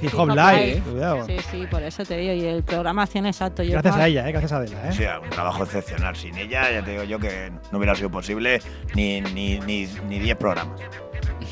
Hip 0.00 0.12
Hop 0.16 0.28
Live. 0.28 0.82
Cuidado. 0.90 1.26
Sí, 1.26 1.36
sí, 1.50 1.66
por 1.70 1.82
eso 1.82 2.04
te 2.04 2.16
digo. 2.16 2.32
Y 2.32 2.44
el 2.46 2.62
programa 2.62 3.06
100 3.06 3.26
exacto. 3.26 3.62
yo 3.62 3.72
Gracias 3.72 3.96
a 3.96 4.06
ella, 4.06 4.28
¿eh? 4.28 4.32
gracias 4.32 4.52
a 4.52 4.56
Adela. 4.56 4.88
¿eh? 4.88 4.92
Sí, 4.92 5.04
un 5.22 5.30
trabajo 5.30 5.64
excepcional. 5.64 6.16
Sin 6.16 6.36
ella, 6.36 6.70
ya 6.70 6.82
te 6.82 6.92
digo 6.92 7.04
yo 7.04 7.18
que 7.18 7.50
no 7.70 7.78
hubiera 7.78 7.94
sido 7.94 8.10
posible 8.10 8.60
ni 8.94 9.20
10 9.20 9.34
ni, 9.34 9.58
ni, 9.60 9.86
ni 10.08 10.18
10 10.18 10.36
programas. 10.36 10.80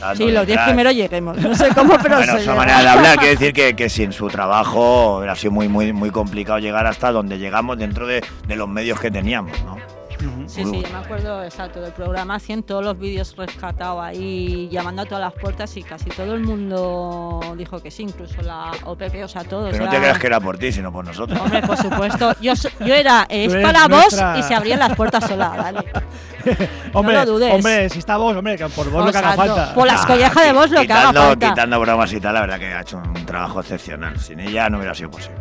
Dando 0.00 0.16
Sí, 0.16 0.24
los 0.30 0.46
10 0.46 0.46
detrás. 0.46 0.68
primeros 0.68 0.94
lleguemos. 0.94 1.36
No 1.38 1.54
sé 1.54 1.68
cómo, 1.74 1.94
pero 2.02 2.16
Bueno, 2.16 2.36
esa 2.36 2.54
manera 2.54 2.80
de 2.82 2.88
hablar 2.88 3.16
quiere 3.18 3.32
decir 3.32 3.52
que, 3.52 3.74
que 3.74 3.88
sin 3.88 4.12
su 4.12 4.28
trabajo 4.28 5.18
hubiera 5.18 5.34
sido 5.34 5.52
muy, 5.52 5.68
muy, 5.68 5.92
muy 5.92 6.10
complicado 6.10 6.58
llegar 6.58 6.86
hasta 6.86 7.10
donde 7.10 7.38
llegamos 7.38 7.78
dentro 7.78 8.06
de, 8.06 8.22
de 8.46 8.56
los 8.56 8.68
medios 8.68 9.00
que 9.00 9.10
teníamos, 9.10 9.52
¿no? 9.64 9.76
Sí, 10.46 10.64
sí, 10.64 10.82
yo 10.82 10.88
me 10.92 10.98
acuerdo 11.04 11.44
exacto 11.44 11.80
del 11.80 11.92
programa 11.92 12.40
100, 12.40 12.64
todos 12.64 12.84
los 12.84 12.98
vídeos 12.98 13.36
rescatados 13.36 14.02
ahí, 14.02 14.68
llamando 14.70 15.02
a 15.02 15.04
todas 15.04 15.20
las 15.22 15.32
puertas 15.34 15.76
y 15.76 15.82
casi 15.82 16.10
todo 16.10 16.34
el 16.34 16.40
mundo 16.40 17.40
dijo 17.56 17.80
que 17.80 17.90
sí, 17.90 18.02
incluso 18.02 18.42
la 18.42 18.72
OPP, 18.84 19.22
o 19.24 19.28
sea, 19.28 19.44
todos. 19.44 19.70
Pero 19.70 19.84
no 19.84 19.90
era- 19.90 19.92
te 19.92 19.98
creas 20.04 20.18
que 20.18 20.26
era 20.26 20.40
por 20.40 20.58
ti, 20.58 20.72
sino 20.72 20.90
por 20.92 21.04
nosotros. 21.04 21.38
Hombre, 21.40 21.62
por 21.62 21.76
supuesto. 21.76 22.32
Yo, 22.40 22.52
yo 22.80 22.94
era, 22.94 23.26
es 23.28 23.52
eres 23.52 23.64
para 23.64 23.86
vos 23.86 24.16
y 24.38 24.42
se 24.42 24.54
abrían 24.54 24.80
las 24.80 24.96
puertas 24.96 25.24
solas, 25.24 25.56
dale. 25.56 25.84
Hombre, 26.94 27.14
no 27.16 27.24
lo 27.24 27.32
dudes. 27.32 27.54
hombre, 27.54 27.88
si 27.90 27.98
está 27.98 28.16
vos, 28.16 28.34
hombre, 28.36 28.56
que 28.56 28.66
por 28.68 28.90
vos 28.90 29.04
lo 29.04 29.12
que 29.12 29.18
haga 29.18 29.30
Exacto. 29.34 29.54
falta. 29.54 29.74
Por 29.74 29.86
las 29.86 30.06
collejas 30.06 30.44
de 30.46 30.52
vos 30.52 30.70
lo 30.70 30.80
que 30.80 30.92
haga 30.92 31.12
falta. 31.12 31.48
quitando 31.50 31.78
bromas 31.80 32.12
y 32.12 32.20
tal, 32.20 32.34
la 32.34 32.40
verdad 32.40 32.58
que 32.58 32.66
ha 32.66 32.80
hecho 32.80 32.96
un 32.98 33.26
trabajo 33.26 33.60
excepcional. 33.60 34.18
Sin 34.18 34.40
ella 34.40 34.68
no 34.70 34.78
hubiera 34.78 34.94
sido 34.94 35.10
posible. 35.10 35.36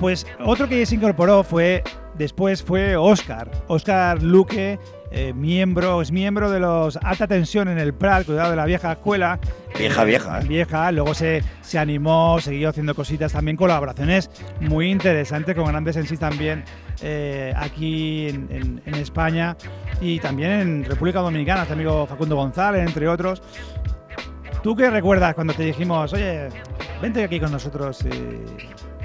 Pues 0.00 0.26
otro 0.44 0.68
que 0.68 0.84
se 0.84 0.96
incorporó 0.96 1.44
fue, 1.44 1.84
después 2.16 2.62
fue 2.62 2.96
Oscar. 2.96 3.50
Oscar 3.68 4.22
Luque, 4.22 4.78
eh, 5.10 5.32
miembro, 5.32 6.02
es 6.02 6.10
miembro 6.10 6.50
de 6.50 6.60
los 6.60 6.96
Alta 7.02 7.26
Tensión 7.26 7.68
en 7.68 7.78
el 7.78 7.94
Prat, 7.94 8.26
cuidado 8.26 8.50
de 8.50 8.56
la 8.56 8.64
vieja 8.64 8.92
escuela. 8.92 9.38
Vieja, 9.78 10.02
Eh, 10.02 10.06
vieja, 10.06 10.40
¿eh? 10.40 10.44
Vieja, 10.48 10.92
luego 10.92 11.14
se, 11.14 11.42
se 11.60 11.78
animó, 11.78 12.38
siguió 12.40 12.68
haciendo 12.70 12.94
cositas 12.94 13.32
también, 13.32 13.56
colaboraciones 13.56 14.30
muy 14.60 14.90
interesantes 14.90 15.54
con 15.54 15.66
grandes 15.66 15.96
en 15.96 16.06
sí 16.06 16.16
también 16.16 16.64
eh, 17.02 17.52
aquí 17.56 18.28
en, 18.28 18.48
en- 18.50 18.82
en 18.86 18.94
España 18.94 19.56
y 20.00 20.18
también 20.20 20.50
en 20.52 20.84
República 20.84 21.20
Dominicana, 21.20 21.62
este 21.62 21.74
amigo 21.74 22.06
Facundo 22.06 22.36
González, 22.36 22.86
entre 22.86 23.08
otros. 23.08 23.42
¿Tú 24.62 24.74
qué 24.74 24.88
recuerdas 24.90 25.34
cuando 25.34 25.52
te 25.52 25.62
dijimos, 25.64 26.12
oye, 26.14 26.48
vente 27.02 27.22
aquí 27.22 27.38
con 27.38 27.52
nosotros 27.52 28.02
eh, 28.06 28.44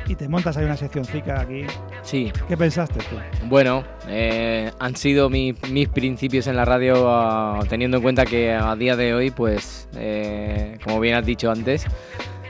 y 0.10 0.16
te 0.16 0.28
montas 0.28 0.58
ahí 0.58 0.66
una 0.66 0.76
seccióncica 0.76 1.40
aquí? 1.40 1.66
Sí. 2.02 2.32
¿Qué 2.48 2.58
pensaste 2.58 3.00
tú? 3.00 3.16
Bueno, 3.48 3.84
eh, 4.08 4.72
han 4.80 4.96
sido 4.96 5.30
mi- 5.30 5.54
mis 5.72 5.88
principios 5.88 6.48
en 6.48 6.56
la 6.58 6.66
radio, 6.66 7.06
ah, 7.10 7.60
teniendo 7.70 7.98
en 7.98 8.04
cuenta 8.04 8.26
que 8.26 8.52
a 8.54 8.76
día 8.76 8.96
de 8.96 9.14
hoy, 9.14 9.32
pues, 9.32 9.88
eh, 9.96 10.78
como 10.84 11.00
bien 11.00 11.16
has 11.16 11.26
dicho 11.26 11.52
antes, 11.52 11.86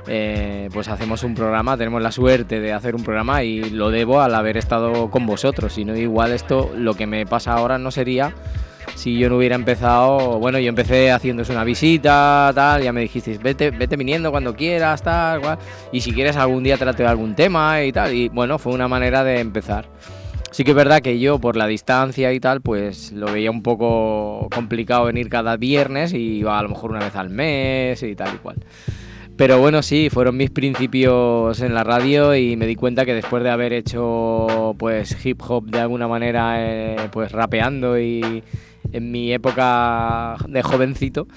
eh, 0.07 0.69
pues 0.73 0.87
hacemos 0.87 1.23
un 1.23 1.35
programa, 1.35 1.77
tenemos 1.77 2.01
la 2.01 2.11
suerte 2.11 2.59
de 2.59 2.73
hacer 2.73 2.95
un 2.95 3.03
programa 3.03 3.43
y 3.43 3.69
lo 3.69 3.91
debo 3.91 4.21
al 4.21 4.33
haber 4.33 4.57
estado 4.57 5.11
con 5.11 5.25
vosotros. 5.25 5.73
Si 5.73 5.85
no, 5.85 5.95
igual 5.95 6.31
esto, 6.31 6.71
lo 6.75 6.93
que 6.95 7.05
me 7.05 7.25
pasa 7.25 7.53
ahora 7.53 7.77
no 7.77 7.91
sería 7.91 8.33
si 8.99 9.17
yo 9.17 9.29
no 9.29 9.37
hubiera 9.37 9.55
empezado, 9.55 10.39
bueno, 10.39 10.59
yo 10.59 10.67
empecé 10.67 11.09
haciéndose 11.09 11.53
una 11.53 11.63
visita, 11.63 12.51
tal, 12.53 12.83
ya 12.83 12.91
me 12.91 12.99
dijisteis, 12.99 13.41
vete, 13.41 13.71
vete 13.71 13.95
viniendo 13.95 14.29
cuando 14.29 14.53
quieras, 14.53 15.01
tal, 15.01 15.39
cual, 15.39 15.57
y 15.93 16.01
si 16.01 16.11
quieres 16.11 16.35
algún 16.35 16.65
día 16.65 16.75
trate 16.75 17.03
de 17.03 17.09
algún 17.09 17.33
tema 17.33 17.81
y 17.81 17.93
tal, 17.93 18.13
y 18.13 18.27
bueno, 18.27 18.59
fue 18.59 18.73
una 18.73 18.89
manera 18.89 19.23
de 19.23 19.39
empezar. 19.39 19.89
Sí 20.51 20.65
que 20.65 20.71
es 20.71 20.75
verdad 20.75 20.99
que 20.99 21.17
yo, 21.17 21.39
por 21.39 21.55
la 21.55 21.65
distancia 21.65 22.33
y 22.33 22.41
tal, 22.41 22.59
pues 22.59 23.13
lo 23.13 23.31
veía 23.31 23.51
un 23.51 23.63
poco 23.63 24.49
complicado 24.53 25.05
venir 25.05 25.29
cada 25.29 25.55
viernes 25.55 26.11
y 26.11 26.39
iba 26.39 26.59
a 26.59 26.63
lo 26.63 26.67
mejor 26.67 26.91
una 26.91 26.99
vez 26.99 27.15
al 27.15 27.29
mes 27.29 28.03
y 28.03 28.15
tal 28.15 28.35
y 28.35 28.37
cual. 28.39 28.57
Pero 29.37 29.59
bueno, 29.59 29.81
sí, 29.81 30.09
fueron 30.09 30.35
mis 30.35 30.49
principios 30.49 31.61
en 31.61 31.73
la 31.73 31.85
radio 31.85 32.35
y 32.35 32.57
me 32.57 32.67
di 32.67 32.75
cuenta 32.75 33.05
que 33.05 33.13
después 33.13 33.41
de 33.43 33.49
haber 33.49 33.71
hecho 33.71 34.75
pues 34.77 35.25
hip 35.25 35.41
hop 35.47 35.67
de 35.67 35.79
alguna 35.79 36.09
manera, 36.09 36.55
eh, 36.57 36.97
pues 37.13 37.31
rapeando 37.31 37.97
y 37.97 38.43
en 38.93 39.11
mi 39.11 39.31
época 39.33 40.35
de 40.47 40.61
jovencito, 40.61 41.27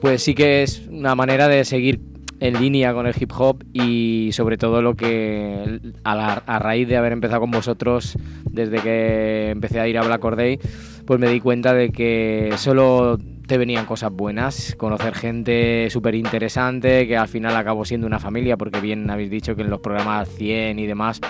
pues 0.00 0.22
sí 0.22 0.34
que 0.34 0.62
es 0.62 0.82
una 0.90 1.14
manera 1.14 1.48
de 1.48 1.64
seguir 1.64 2.00
en 2.40 2.60
línea 2.60 2.94
con 2.94 3.06
el 3.08 3.14
hip 3.18 3.32
hop 3.36 3.64
y 3.72 4.30
sobre 4.32 4.56
todo 4.58 4.80
lo 4.80 4.94
que 4.94 5.80
a, 6.04 6.14
la- 6.14 6.42
a 6.46 6.58
raíz 6.60 6.86
de 6.86 6.96
haber 6.96 7.12
empezado 7.12 7.40
con 7.40 7.50
vosotros 7.50 8.16
desde 8.50 8.78
que 8.78 9.50
empecé 9.50 9.80
a 9.80 9.88
ir 9.88 9.98
a 9.98 10.02
Black 10.04 10.24
Or 10.24 10.36
Day, 10.36 10.58
pues 11.04 11.18
me 11.18 11.28
di 11.28 11.40
cuenta 11.40 11.74
de 11.74 11.90
que 11.90 12.52
solo 12.56 13.18
te 13.48 13.58
venían 13.58 13.86
cosas 13.86 14.12
buenas, 14.12 14.74
conocer 14.76 15.14
gente 15.14 15.88
súper 15.90 16.14
interesante, 16.14 17.08
que 17.08 17.16
al 17.16 17.28
final 17.28 17.56
acabó 17.56 17.84
siendo 17.84 18.06
una 18.06 18.20
familia, 18.20 18.56
porque 18.56 18.78
bien 18.80 19.08
habéis 19.10 19.30
dicho 19.30 19.56
que 19.56 19.62
en 19.62 19.70
los 19.70 19.80
programas 19.80 20.28
100 20.28 20.78
y 20.78 20.86
demás, 20.86 21.20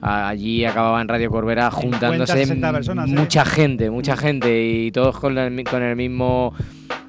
allí 0.00 0.64
acababa 0.64 1.00
en 1.00 1.08
Radio 1.08 1.30
Corbera 1.30 1.70
50, 1.70 1.98
juntándose 1.98 2.32
60 2.34 2.72
personas, 2.72 3.10
¿eh? 3.10 3.14
mucha 3.14 3.44
gente, 3.44 3.90
mucha 3.90 4.16
gente, 4.16 4.64
y 4.64 4.92
todos 4.92 5.18
con 5.18 5.36
el, 5.38 5.64
con 5.64 5.82
el 5.82 5.96
mismo 5.96 6.54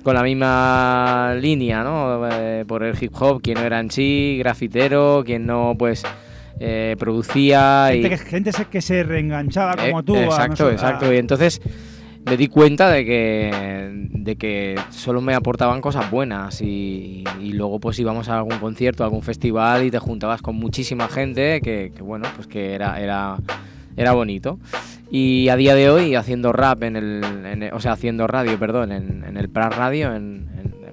con 0.04 0.16
la 0.16 0.24
misma 0.24 1.36
línea, 1.40 1.84
¿no? 1.84 2.28
Eh, 2.32 2.64
por 2.68 2.84
el 2.84 2.96
hip 3.00 3.12
hop, 3.20 3.42
quien 3.42 3.56
no 3.60 3.66
era 3.66 3.80
en 3.80 3.92
sí, 3.92 4.38
grafitero, 4.40 5.24
quien 5.26 5.46
no, 5.46 5.76
pues, 5.78 6.04
eh, 6.60 6.96
producía. 6.98 7.90
Gente, 7.92 8.08
y... 8.08 8.10
que, 8.10 8.18
gente 8.18 8.52
se- 8.54 8.66
que 8.66 8.82
se 8.82 9.04
reenganchaba 9.04 9.76
como 9.76 10.00
Eh, 10.00 10.04
tú. 10.04 10.16
Exacto, 10.16 10.72
exacto. 10.72 11.14
Y 11.14 11.18
entonces 11.18 11.62
me 12.30 12.38
di 12.38 12.48
cuenta 12.48 12.90
de 12.92 13.06
que, 13.06 14.08
de 14.12 14.36
que 14.36 14.76
solo 14.92 15.20
me 15.20 15.34
aportaban 15.34 15.82
cosas 15.82 16.12
buenas 16.12 16.62
y, 16.62 17.24
luego 17.42 17.80
pues 17.80 17.98
íbamos 18.00 18.30
a 18.30 18.38
algún 18.38 18.60
concierto, 18.60 19.04
a 19.04 19.08
algún 19.08 19.24
festival 19.24 19.84
y 19.84 19.92
te 19.92 19.98
juntabas 19.98 20.42
con 20.42 20.56
muchísima 20.56 21.08
gente 21.08 21.60
que, 21.62 21.92
bueno, 22.02 22.28
pues 22.36 22.48
que 22.48 22.74
era, 22.74 23.02
era, 23.02 23.38
era 23.98 24.14
bonito. 24.14 24.60
Y 25.10 25.50
a 25.50 25.56
día 25.56 25.74
de 25.74 25.90
hoy 25.90 26.14
haciendo 26.14 26.54
rap 26.54 26.84
en 26.84 26.96
el, 26.96 27.24
en 27.46 27.74
o 27.74 27.80
sea, 27.80 27.94
haciendo 27.94 28.28
radio, 28.28 28.60
perdón, 28.60 28.92
en, 28.92 29.36
el 29.36 29.50
Prat 29.50 29.74
Radio, 29.74 30.14
en- 30.14 30.48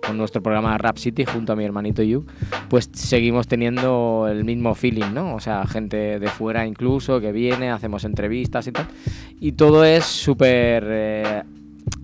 con 0.07 0.17
nuestro 0.17 0.43
programa 0.43 0.77
Rap 0.79 0.99
City 0.99 1.25
junto 1.25 1.53
a 1.53 1.57
mi 1.57 1.65
hermanito 1.65 2.03
Yu, 2.03 2.25
pues 2.69 2.91
seguimos 2.93 3.47
teniendo 3.49 4.27
el 4.31 4.45
mismo 4.45 4.75
feeling, 4.75 5.13
¿no? 5.13 5.35
O 5.35 5.41
sea, 5.41 5.67
gente 5.67 6.19
de 6.19 6.29
fuera 6.29 6.67
incluso 6.67 7.21
que 7.21 7.33
viene, 7.33 7.71
hacemos 7.71 8.05
entrevistas 8.05 8.67
y 8.67 8.73
tal. 8.73 8.87
Y 9.41 9.53
todo 9.53 9.85
es 9.85 10.05
súper 10.05 10.85
eh, 10.89 11.43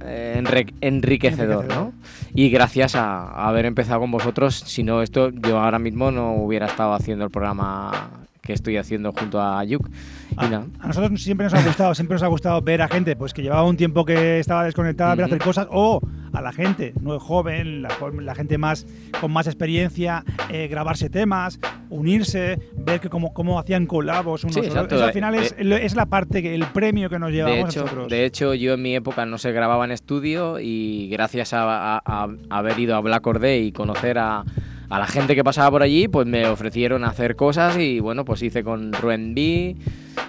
eh, 0.04 0.42
enriquecedor, 0.80 1.66
¿no? 1.68 1.92
Y 2.34 2.50
gracias 2.50 2.94
a, 2.94 3.24
a 3.24 3.48
haber 3.48 3.66
empezado 3.66 4.00
con 4.00 4.10
vosotros, 4.10 4.54
si 4.54 4.82
no 4.82 5.02
esto, 5.02 5.30
yo 5.30 5.58
ahora 5.60 5.78
mismo 5.78 6.10
no 6.10 6.34
hubiera 6.34 6.66
estado 6.66 6.94
haciendo 6.94 7.24
el 7.24 7.30
programa 7.30 8.22
que 8.42 8.52
estoy 8.52 8.76
haciendo 8.76 9.12
junto 9.12 9.40
a 9.40 9.62
Yuk. 9.64 9.88
Nada. 10.36 10.66
A 10.80 10.86
nosotros 10.88 11.22
siempre 11.22 11.44
nos 11.44 11.54
ha 11.54 11.62
gustado, 11.62 11.94
siempre 11.94 12.14
nos 12.14 12.22
ha 12.22 12.26
gustado 12.28 12.60
ver 12.62 12.82
a 12.82 12.88
gente 12.88 13.16
pues 13.16 13.32
que 13.32 13.42
llevaba 13.42 13.64
un 13.64 13.76
tiempo 13.76 14.04
que 14.04 14.38
estaba 14.38 14.64
desconectada, 14.64 15.14
ver 15.14 15.26
Ujú. 15.26 15.34
hacer 15.34 15.44
cosas, 15.46 15.66
o 15.70 16.00
a 16.32 16.40
la 16.40 16.52
gente 16.52 16.92
no 17.00 17.18
joven, 17.20 17.82
la, 17.82 17.90
la 18.20 18.34
gente 18.34 18.56
más 18.58 18.86
con 19.20 19.32
más 19.32 19.46
experiencia, 19.46 20.24
eh, 20.50 20.66
grabarse 20.68 21.10
temas, 21.10 21.58
unirse, 21.90 22.58
ver 22.76 23.00
que 23.00 23.08
cómo, 23.10 23.32
cómo 23.34 23.58
hacían 23.58 23.86
colabos 23.86 24.44
unos 24.44 24.54
Sí, 24.54 24.60
otros. 24.60 24.86
Eso 24.92 25.00
al 25.02 25.06
De- 25.08 25.12
final 25.12 25.34
es, 25.34 25.56
de- 25.56 25.84
es 25.84 25.94
la 25.94 26.06
parte, 26.06 26.42
que 26.42 26.54
el 26.54 26.64
premio 26.66 27.10
que 27.10 27.18
nos 27.18 27.30
llevamos 27.30 27.56
De 27.56 27.62
hecho, 27.64 27.80
nosotros. 27.82 28.08
de 28.08 28.24
hecho, 28.24 28.54
yo 28.54 28.74
en 28.74 28.82
mi 28.82 28.94
época 28.94 29.26
no 29.26 29.36
se 29.38 29.52
grababa 29.52 29.84
en 29.84 29.90
estudio 29.92 30.58
y 30.60 31.08
gracias 31.10 31.52
a, 31.52 31.96
a- 31.98 32.02
a 32.48 32.58
haber 32.58 32.78
ido 32.78 32.96
a 32.96 33.00
Black 33.00 33.26
Or 33.26 33.38
Day 33.38 33.66
y 33.66 33.72
conocer 33.72 34.18
a, 34.18 34.44
a 34.88 34.98
la 34.98 35.06
gente 35.06 35.34
que 35.34 35.44
pasaba 35.44 35.70
por 35.70 35.82
allí, 35.82 36.08
pues 36.08 36.26
me 36.26 36.46
ofrecieron 36.46 37.04
hacer 37.04 37.36
cosas 37.36 37.76
y 37.78 38.00
bueno, 38.00 38.24
pues 38.24 38.42
hice 38.42 38.64
con 38.64 38.92
Ruen 38.92 39.34
B, 39.34 39.76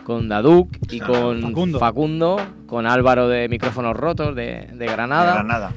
con 0.03 0.27
Daduk 0.29 0.69
y 0.91 0.99
con 0.99 1.41
Facundo. 1.41 1.79
Facundo. 1.79 2.37
con 2.67 2.85
Álvaro 2.87 3.27
de 3.27 3.47
Micrófonos 3.49 3.95
Rotos 3.95 4.35
de, 4.35 4.67
de 4.73 4.85
Granada. 4.85 5.27
De 5.27 5.33
Granada. 5.39 5.71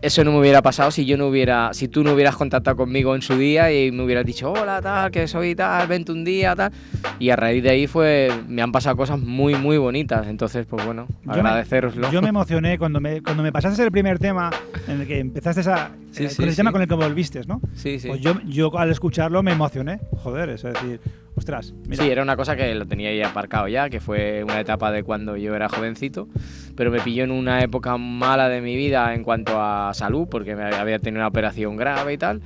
Eso 0.00 0.22
no 0.22 0.30
me 0.30 0.38
hubiera 0.38 0.62
pasado 0.62 0.92
si 0.92 1.04
yo 1.06 1.16
no 1.18 1.26
hubiera, 1.26 1.74
si 1.74 1.88
tú 1.88 2.04
no 2.04 2.12
hubieras 2.12 2.36
contactado 2.36 2.76
conmigo 2.76 3.16
en 3.16 3.22
su 3.22 3.36
día 3.36 3.72
y 3.72 3.90
me 3.90 4.04
hubieras 4.04 4.24
dicho, 4.24 4.52
hola, 4.52 4.80
tal, 4.80 5.10
que 5.10 5.26
soy 5.26 5.56
tal, 5.56 5.88
vente 5.88 6.12
un 6.12 6.22
día, 6.22 6.54
tal. 6.54 6.70
Y 7.18 7.30
a 7.30 7.36
raíz 7.36 7.64
de 7.64 7.70
ahí 7.70 7.88
fue, 7.88 8.30
me 8.46 8.62
han 8.62 8.70
pasado 8.70 8.96
cosas 8.96 9.18
muy, 9.18 9.56
muy 9.56 9.76
bonitas. 9.76 10.28
Entonces, 10.28 10.66
pues 10.70 10.86
bueno, 10.86 11.08
Yo 11.24 11.32
me- 11.42 11.48
agradeceroslo. 11.48 12.12
Yo 12.12 12.22
me 12.22 12.28
emocioné 12.28 12.78
cuando 12.78 13.00
me, 13.00 13.20
cuando 13.22 13.42
me 13.42 13.50
pasaste 13.50 13.82
el 13.82 13.90
primer 13.90 14.20
tema 14.20 14.50
en 14.86 15.00
el 15.00 15.06
que 15.08 15.18
empezaste 15.18 15.68
a, 15.68 15.90
Sí, 16.18 16.24
eh, 16.24 16.30
sí, 16.30 16.36
con 16.36 16.48
el 16.48 16.56
tema 16.56 16.72
con 16.72 16.82
el 16.82 16.88
que 16.88 16.94
volviste, 16.94 17.40
¿no? 17.46 17.60
Sí, 17.74 17.98
sí. 17.98 18.08
Pues 18.08 18.20
yo, 18.20 18.40
yo 18.46 18.76
al 18.78 18.90
escucharlo 18.90 19.42
me 19.42 19.52
emocioné. 19.52 20.00
Joder, 20.18 20.50
es 20.50 20.62
decir, 20.62 21.00
ostras, 21.34 21.72
mira. 21.86 22.04
Sí, 22.04 22.10
era 22.10 22.22
una 22.22 22.36
cosa 22.36 22.56
que 22.56 22.74
lo 22.74 22.86
tenía 22.86 23.10
ahí 23.10 23.22
aparcado 23.22 23.68
ya, 23.68 23.88
que 23.88 24.00
fue 24.00 24.44
una 24.44 24.60
etapa 24.60 24.90
de 24.90 25.02
cuando 25.02 25.36
yo 25.36 25.54
era 25.54 25.68
jovencito, 25.68 26.28
pero 26.76 26.90
me 26.90 27.00
pilló 27.00 27.24
en 27.24 27.30
una 27.30 27.62
época 27.62 27.96
mala 27.96 28.48
de 28.48 28.60
mi 28.60 28.76
vida 28.76 29.14
en 29.14 29.22
cuanto 29.22 29.60
a 29.60 29.92
salud, 29.94 30.28
porque 30.30 30.54
me 30.54 30.64
había 30.64 30.98
tenido 30.98 31.20
una 31.20 31.28
operación 31.28 31.76
grave 31.76 32.12
y 32.12 32.18
tal. 32.18 32.42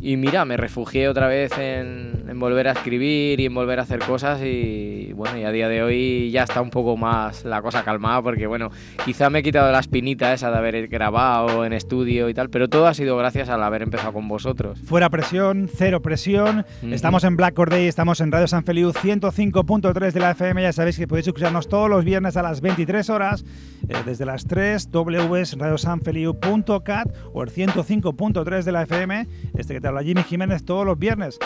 Y 0.00 0.18
mira, 0.18 0.44
me 0.44 0.56
refugié 0.58 1.08
otra 1.08 1.28
vez 1.28 1.56
en, 1.56 2.23
en 2.34 2.40
volver 2.40 2.68
a 2.68 2.72
escribir 2.72 3.40
y 3.40 3.46
en 3.46 3.54
volver 3.54 3.78
a 3.78 3.82
hacer 3.82 4.00
cosas 4.00 4.40
y 4.42 5.12
bueno, 5.14 5.38
y 5.38 5.44
a 5.44 5.52
día 5.52 5.68
de 5.68 5.84
hoy 5.84 6.32
ya 6.32 6.42
está 6.42 6.60
un 6.60 6.70
poco 6.70 6.96
más 6.96 7.44
la 7.44 7.62
cosa 7.62 7.84
calmada 7.84 8.20
porque 8.22 8.48
bueno, 8.48 8.70
quizá 9.04 9.30
me 9.30 9.38
he 9.38 9.42
quitado 9.42 9.70
la 9.70 9.78
espinita 9.78 10.34
esa 10.34 10.50
de 10.50 10.58
haber 10.58 10.88
grabado 10.88 11.64
en 11.64 11.72
estudio 11.72 12.28
y 12.28 12.34
tal, 12.34 12.50
pero 12.50 12.68
todo 12.68 12.88
ha 12.88 12.94
sido 12.94 13.16
gracias 13.16 13.48
al 13.48 13.62
haber 13.62 13.82
empezado 13.82 14.12
con 14.12 14.26
vosotros. 14.26 14.80
Fuera 14.84 15.08
presión, 15.10 15.70
cero 15.72 16.02
presión. 16.02 16.66
Estamos 16.90 17.22
en 17.22 17.36
Black 17.36 17.54
Corday, 17.54 17.86
estamos 17.86 18.20
en 18.20 18.32
Radio 18.32 18.48
San 18.48 18.64
Feliu 18.64 18.90
105.3 18.90 20.10
de 20.10 20.20
la 20.20 20.32
FM. 20.32 20.62
Ya 20.62 20.72
sabéis 20.72 20.98
que 20.98 21.06
podéis 21.06 21.28
escucharnos 21.28 21.68
todos 21.68 21.88
los 21.88 22.04
viernes 22.04 22.36
a 22.36 22.42
las 22.42 22.60
23 22.60 23.10
horas, 23.10 23.44
eh, 23.88 23.94
desde 24.04 24.26
las 24.26 24.44
3 24.46 24.90
www.radiosanfeliu.cat 24.90 27.14
o 27.32 27.44
el 27.44 27.50
105.3 27.50 28.64
de 28.64 28.72
la 28.72 28.82
FM. 28.82 29.28
Este 29.56 29.74
que 29.74 29.80
te 29.80 29.86
habla 29.86 30.02
Jimmy 30.02 30.24
Jiménez 30.24 30.64
todos 30.64 30.84
los 30.84 30.98
viernes. 30.98 31.38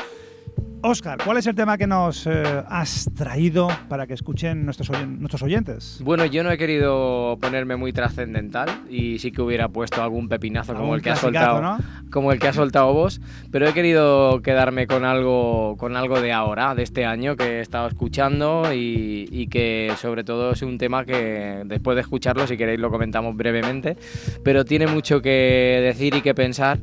Oscar, 0.81 1.18
¿cuál 1.25 1.37
es 1.38 1.47
el 1.49 1.57
tema 1.57 1.77
que 1.77 1.88
nos 1.88 2.25
eh, 2.29 2.42
has 2.68 3.11
traído 3.16 3.66
para 3.88 4.07
que 4.07 4.14
escuchen 4.14 4.64
nuestros, 4.64 4.88
oyen- 4.90 5.18
nuestros 5.18 5.42
oyentes? 5.42 5.99
Bueno, 6.05 6.25
yo 6.25 6.44
no 6.44 6.53
he 6.53 6.57
querido 6.57 7.37
ponerme 7.40 7.75
muy 7.75 7.92
trascendental 7.92 8.68
y 8.88 9.18
sí 9.18 9.33
que 9.33 9.42
hubiera 9.42 9.68
puesto 9.68 10.01
algún 10.01 10.29
pepinazo 10.29 10.75
como 10.75 10.94
el 10.94 11.03
que 11.03 11.11
ha 11.11 11.16
soltado, 11.16 11.61
¿no? 11.61 11.79
como 12.12 12.31
el 12.33 12.38
que 12.38 12.47
ha 12.47 12.53
soltado 12.53 12.92
vos, 12.92 13.21
pero 13.51 13.66
he 13.68 13.73
querido 13.73 14.40
quedarme 14.40 14.87
con 14.87 15.05
algo, 15.05 15.77
con 15.79 15.97
algo 15.97 16.21
de 16.21 16.33
ahora, 16.33 16.77
de 16.77 16.85
este 16.85 17.05
año 17.05 17.35
que 17.37 17.59
he 17.59 17.61
estado 17.61 17.88
escuchando 17.88 18.73
y, 18.73 19.29
y 19.33 19.49
que 19.49 19.92
sobre 20.01 20.23
todo 20.23 20.53
es 20.53 20.62
un 20.62 20.79
tema 20.79 21.05
que 21.05 21.62
después 21.66 21.97
de 21.97 22.03
escucharlo, 22.03 22.47
si 22.47 22.57
queréis 22.57 22.79
lo 22.79 22.88
comentamos 22.90 23.37
brevemente, 23.37 23.97
pero 24.44 24.64
tiene 24.64 24.87
mucho 24.87 25.21
que 25.21 25.81
decir 25.83 26.14
y 26.14 26.23
que 26.23 26.35
pensar. 26.37 26.79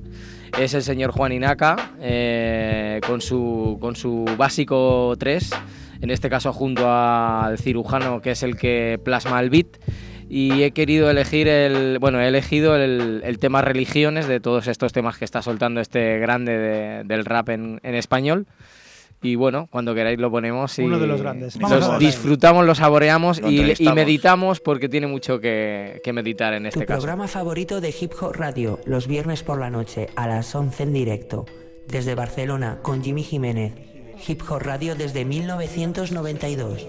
Es 0.60 0.74
el 0.74 0.84
señor 0.84 1.12
Juan 1.12 1.34
Inaca 1.34 1.76
eh, 2.00 3.02
con, 3.06 3.20
su, 3.22 3.78
con 3.82 3.96
su 3.96 4.24
básico 4.38 5.14
3, 5.20 5.50
en 6.02 6.10
este 6.12 6.30
caso 6.30 6.54
junto 6.54 6.90
al 6.90 7.58
cirujano 7.60 8.22
que 8.22 8.32
es 8.32 8.42
el 8.44 8.56
que 8.56 9.00
plasma 9.04 9.40
el 9.42 9.50
beat. 9.50 9.68
Y 10.30 10.64
he 10.64 10.72
querido 10.72 11.10
elegir 11.10 11.48
el 11.48 12.00
bueno 12.00 12.20
he 12.20 12.28
elegido 12.28 12.76
el, 12.78 13.22
el 13.24 13.38
tema 13.38 13.62
religiones 13.62 14.28
de 14.28 14.40
todos 14.40 14.68
estos 14.68 14.92
temas 14.92 15.18
que 15.18 15.26
está 15.26 15.42
soltando 15.44 15.82
este 15.82 16.18
grande 16.20 16.58
de- 16.58 17.04
del 17.04 17.26
rap 17.26 17.50
en 17.50 17.80
español 17.84 18.48
y 19.26 19.36
bueno 19.36 19.68
cuando 19.72 19.96
queráis 19.96 20.20
lo 20.20 20.30
ponemos 20.30 20.78
y 20.80 20.84
Uno 20.84 21.00
de 21.00 21.08
los 21.08 21.22
grandes. 21.22 21.58
Vamos 21.58 21.80
los 21.80 22.00
disfrutamos 22.00 22.66
lo 22.66 22.76
saboreamos 22.76 23.42
Lo 23.42 23.50
y, 23.50 23.74
y 23.78 23.90
meditamos 23.90 24.60
porque 24.60 24.88
tiene 24.88 25.08
mucho 25.08 25.40
que, 25.40 26.02
que 26.04 26.14
meditar 26.14 26.54
en 26.54 26.64
Tu 26.64 26.70
este 26.70 26.86
caso 26.86 27.00
programa 27.00 27.28
favorito 27.28 27.82
de 27.82 27.94
Hip 28.00 28.14
Hop 28.22 28.36
Radio, 28.36 28.80
los 28.86 29.08
viernes 29.08 29.44
por 29.44 29.60
la 29.60 29.70
noche 29.70 30.10
a 30.16 30.28
las 30.28 30.54
11 30.54 30.84
en 30.84 30.94
directo. 30.94 31.46
Desde 31.88 32.16
Barcelona 32.16 32.80
con 32.82 33.04
Jimmy 33.04 33.24
Jiménez. 33.24 33.74
Hip 34.28 34.42
Hop 34.50 34.62
Radio 34.62 34.96
desde 34.96 35.26
1992. 35.26 36.88